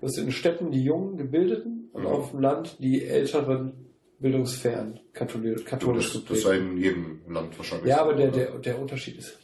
[0.00, 2.08] Du hast in den Städten die Jungen, Gebildeten und Mhm.
[2.08, 3.72] auf dem Land die Älteren,
[4.20, 7.88] bildungsfern, katholisch, katholisch das, das sei in jedem Land wahrscheinlich.
[7.88, 9.38] Ja, aber der, der, der Unterschied ist.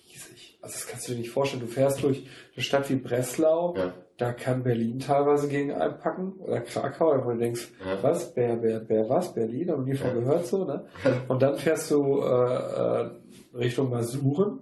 [0.65, 1.63] Also das kannst du dir nicht vorstellen.
[1.63, 2.27] Du fährst durch
[2.57, 3.93] eine Stadt wie Breslau, Ja.
[4.17, 8.03] da kann Berlin teilweise gegen einpacken oder Krakau, wo du denkst, Ja.
[8.03, 10.15] was, Ber, Ber, Ber, was, Berlin, aber nie von Ja.
[10.15, 10.85] gehört so, ne?
[11.29, 13.11] Und dann fährst du äh, äh,
[13.55, 14.61] Richtung Masuren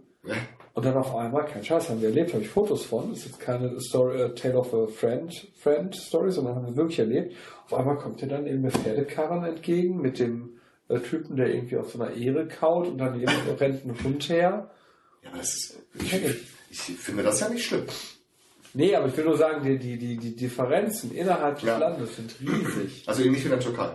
[0.74, 3.24] und dann auf einmal, kein Scheiß, haben wir erlebt, habe ich Fotos von, das ist
[3.27, 7.35] jetzt keine Story, äh, Tale of a Friend, Friend Story, sondern haben wir wirklich erlebt.
[7.66, 10.59] Auf einmal kommt dir dann eben eine Pferdekarren entgegen mit dem
[10.89, 14.70] äh, Typen, der irgendwie auf so einer Ehre kaut und daneben rennt ein Hund her.
[15.23, 16.36] Ja, aber das ist, ich, ich.
[16.70, 17.86] ich finde das ja nicht schlimm.
[18.74, 21.77] Nee, aber ich will nur sagen, die, die, die, die Differenzen innerhalb des Ja.
[21.78, 23.05] Landes sind riesig.
[23.07, 23.94] Also ähnlich wie in der Türkei.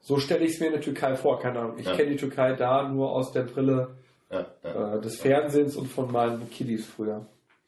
[0.00, 1.78] So stelle ich es mir in der Türkei vor, keine Ahnung.
[1.78, 1.94] Ich Ja.
[1.96, 3.96] kenne die Türkei da nur aus der Brille
[4.30, 4.96] Ja, ja.
[4.96, 7.26] äh, des Fernsehens und von meinen Kiddies früher.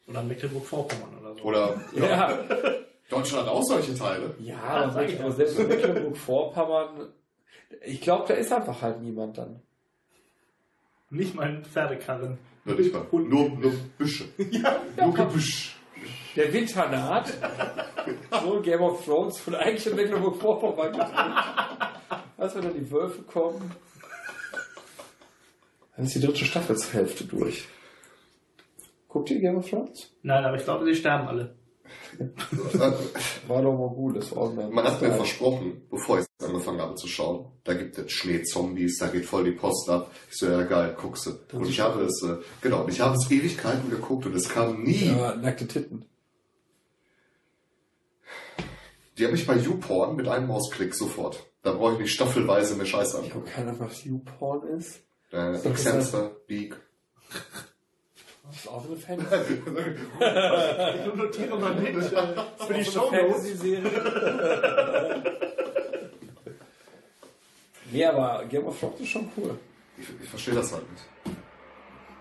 [0.08, 1.42] Oder Mecklenburg-Vorpommern oder so.
[1.42, 2.06] Oder ja.
[3.08, 4.34] Ja, Deutschland hat auch solche Teile.
[4.40, 4.56] ja.
[4.58, 7.12] aber selbst in Mecklenburg-Vorpommern,
[7.84, 9.60] ich glaube, da ist einfach halt niemand dann.
[11.10, 12.38] Nicht mal ein Pferdekarren.
[12.64, 13.02] Nur nicht mal.
[13.10, 14.24] Und- Nur, nur Büsche.
[15.00, 15.76] nur Gebüsch.
[16.34, 17.32] Der Winter naht.
[18.42, 20.98] so Game of Thrones von eigentlich in Mecklenburg-Vorpommern.
[22.36, 23.70] Was, wenn dann die Wölfe kommen?
[25.96, 27.66] Dann ist die dritte Staffel zur Hälfte durch.
[29.08, 30.10] Guckt ihr Game of Thrones?
[30.22, 31.54] Nein, aber ich glaube, sie sterben alle.
[33.48, 34.68] War doch mal gut, das war mir.
[34.68, 38.98] Man hat mir versprochen, bevor ich es angefangen habe zu schauen, da gibt es Schneezombies,
[38.98, 40.10] da geht voll die Post ab.
[40.30, 41.56] Ich so, ja geil, guckst du.
[41.56, 45.06] Und ich habe es, äh, genau, ich habe es Ewigkeiten geguckt und es kam nie.
[45.16, 46.04] Ja, nackte Titten.
[49.18, 51.42] Die habe ich bei YouPorn mit einem Mausklick sofort.
[51.62, 53.46] Da brauche ich nicht staffelweise eine Scheiße Ich angucken.
[53.46, 55.00] habe keine Ahnung, was YouPorn ist.
[55.32, 56.76] Äh, Xamster, Beak.
[58.48, 59.62] Das ist auch so eine Fantasy.
[61.06, 62.04] Ich notiere mal mit.
[62.04, 63.10] Für die Show.
[63.10, 63.90] Fantasy-Serie.
[67.90, 69.58] nee, aber Game of Thrones ist schon cool.
[69.98, 71.04] Ich, ich verstehe das halt nicht.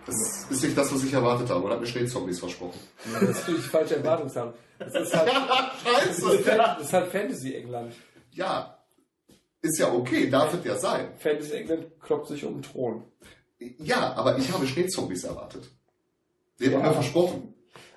[0.05, 1.65] Das ist, ist nicht das, was ich erwartet habe.
[1.65, 2.79] Und hat mir Schneezombies versprochen.
[3.13, 4.53] Das ist natürlich falsche Erwartungshaltung.
[4.77, 6.43] Das ist halt, Scheiße!
[6.43, 7.93] das ist halt Fantasy-England.
[8.31, 8.77] Ja,
[9.61, 11.09] ist ja okay, darf es ja sein.
[11.17, 13.03] Fantasy-England kloppt sich um den Thron.
[13.79, 15.69] Ja, aber ich habe Schneezombies erwartet.
[16.59, 16.93] Die haben Ja.
[16.93, 17.53] versprochen.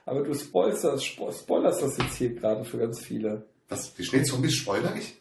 [0.06, 3.46] Aber du spoilst das, spo- spoilerst das jetzt hier gerade für ganz viele.
[3.68, 5.14] Was, die Schneezombies spoiler ich?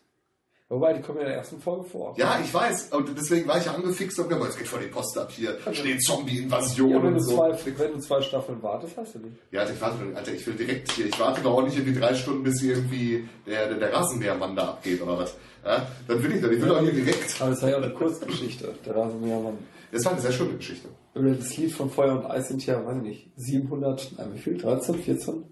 [0.69, 2.13] Wobei, die kommen ja in der ersten Folge vor.
[2.17, 2.89] Ja, ich weiß.
[2.91, 5.57] Und deswegen war ich ja angefixt und gesagt, es geht vor die Post ab hier.
[5.71, 7.35] Schneezombie-Invasion Ja, und so.
[7.35, 9.31] zwei, wenn du zwei Staffeln wartest, hast du die.
[9.51, 11.05] Ja, ich warte, Alter, ich will direkt hier.
[11.05, 14.69] Ich warte doch auch nicht irgendwie drei Stunden, bis irgendwie der, der, der Rasenmähermann da
[14.69, 15.35] abgeht oder was.
[15.65, 16.49] Ja, dann will ich doch.
[16.51, 17.41] Ich will doch hier direkt.
[17.41, 18.73] Aber das war ja auch eine Kurzgeschichte.
[18.85, 19.57] Der Rasenmähermann.
[19.91, 20.89] Das war eine sehr schöne Geschichte.
[21.17, 24.39] Oder das Lied von Feuer und Eis sind ja, weiß ich nicht, 700, nein, wie
[24.39, 24.57] viel?
[24.57, 25.43] 13, 14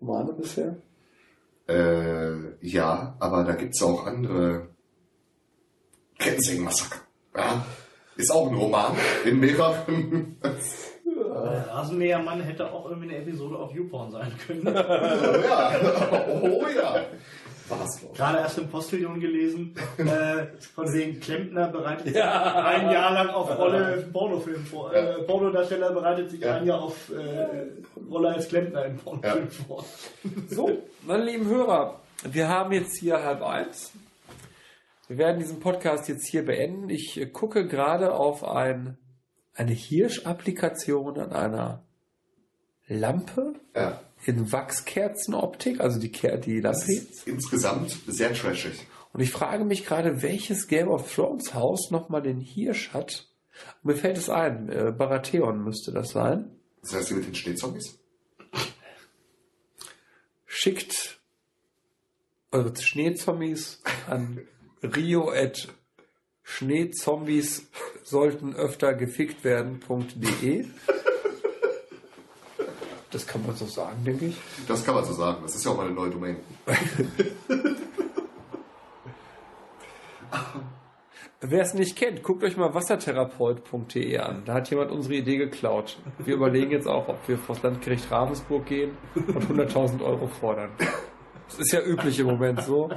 [0.00, 0.76] Romane bisher?
[1.68, 4.68] Äh, ja, aber da gibt's auch andere.
[6.18, 7.00] Kensing-Massaker.
[7.36, 7.64] Ja,
[8.16, 10.36] ist auch ein Roman in mehreren.
[10.42, 14.66] Der Rasenmähermann hätte auch irgendwie eine Episode auf YouPorn sein können.
[14.74, 15.72] ja,
[16.42, 17.04] oh ja.
[17.78, 18.00] War's.
[18.14, 22.64] Gerade erst im Postillon gelesen, äh, von wegen Klempner bereitet sich Ja.
[22.64, 24.92] ein Jahr lang auf Rolle Pornofilm vor.
[24.94, 26.56] Äh, Pornodarsteller bereitet sich Ja.
[26.56, 27.66] ein Jahr auf äh,
[28.10, 29.64] Rolle als Klempner im Pornofilm Ja.
[29.66, 29.84] vor.
[30.48, 33.92] So, meine lieben Hörer, wir haben jetzt hier halb eins.
[35.08, 36.88] Wir werden diesen Podcast jetzt hier beenden.
[36.88, 38.96] Ich äh, gucke gerade auf ein,
[39.54, 41.82] eine Hirsch-Applikation an einer
[42.86, 44.00] Lampe ja.
[44.24, 46.92] In Wachskerzenoptik, also die, Ker die Das Lampe.
[46.92, 48.86] ist insgesamt sehr trashig.
[49.12, 53.28] Und ich frage mich gerade, welches Game of Thrones Haus nochmal den Hirsch hat.
[53.82, 56.50] Mir fällt es ein, äh, Baratheon müsste das sein.
[56.80, 57.98] Das heißt, die mit den Schneezombies?
[60.46, 61.20] Schickt
[62.50, 64.40] eure Schneezombies an
[64.82, 65.68] Rio at
[66.42, 67.66] Schneezombies
[68.02, 70.66] sollten öfter gefickt werden.de.
[73.12, 74.36] Das kann man so sagen, denke ich.
[74.66, 75.38] Das kann man so sagen.
[75.42, 76.38] Das ist ja auch mal eine neue Domain.
[81.44, 84.44] Wer es nicht kennt, guckt euch mal wassertherapeut.de an.
[84.46, 85.98] Da hat jemand unsere Idee geklaut.
[86.18, 90.70] Wir überlegen jetzt auch, ob wir vor das Landgericht Ravensburg gehen und 100.000 Euro fordern.
[91.48, 92.90] Das ist ja üblich im Moment so.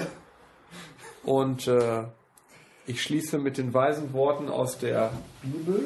[1.23, 2.03] Und äh,
[2.85, 5.11] ich schließe mit den weisen Worten aus der
[5.41, 5.81] Bibel.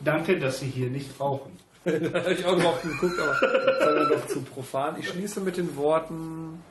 [0.00, 1.57] Danke, dass Sie hier nicht rauchen.
[1.84, 4.96] da habe ich auch drauf geguckt, aber das war mir doch zu profan.
[4.98, 6.62] Ich schließe mit den Worten,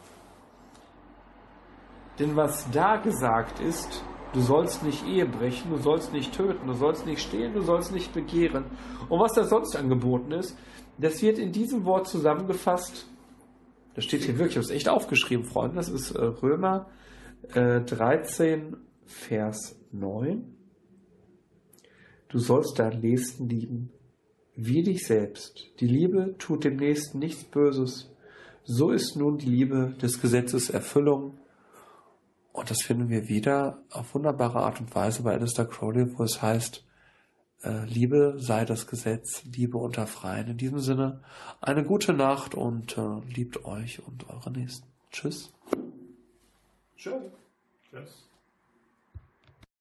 [2.20, 4.04] denn was da gesagt ist,
[4.34, 7.92] du sollst nicht Ehe brechen, du sollst nicht töten, du sollst nicht stehlen, du sollst
[7.92, 8.66] nicht begehren.
[9.10, 10.58] Und was da sonst angeboten ist,
[10.98, 13.08] das wird in diesem Wort zusammengefasst.
[13.94, 15.78] Das steht hier wirklich, ich habe es echt aufgeschrieben, Freunde.
[15.78, 16.88] Das ist äh, Römer
[17.54, 20.56] äh, 13, Vers 9.
[22.30, 23.92] Du sollst deinen Nächsten lieben
[24.58, 25.70] wie dich selbst.
[25.80, 28.10] Die Liebe tut dem Nächsten nichts Böses.
[28.66, 31.38] So ist nun die Liebe des Gesetzes Erfüllung.
[32.52, 36.42] Und das finden wir wieder auf wunderbare Art und Weise bei Alistair Crowley, wo es
[36.42, 36.84] heißt,
[37.64, 40.48] äh, Liebe sei das Gesetz, Liebe unter Freien.
[40.48, 41.22] In diesem Sinne,
[41.62, 44.88] eine gute Nacht und äh, liebt euch und eure Nächsten.
[45.12, 45.54] Tschüss.
[46.96, 47.32] Schön.
[47.90, 48.27] Tschüss.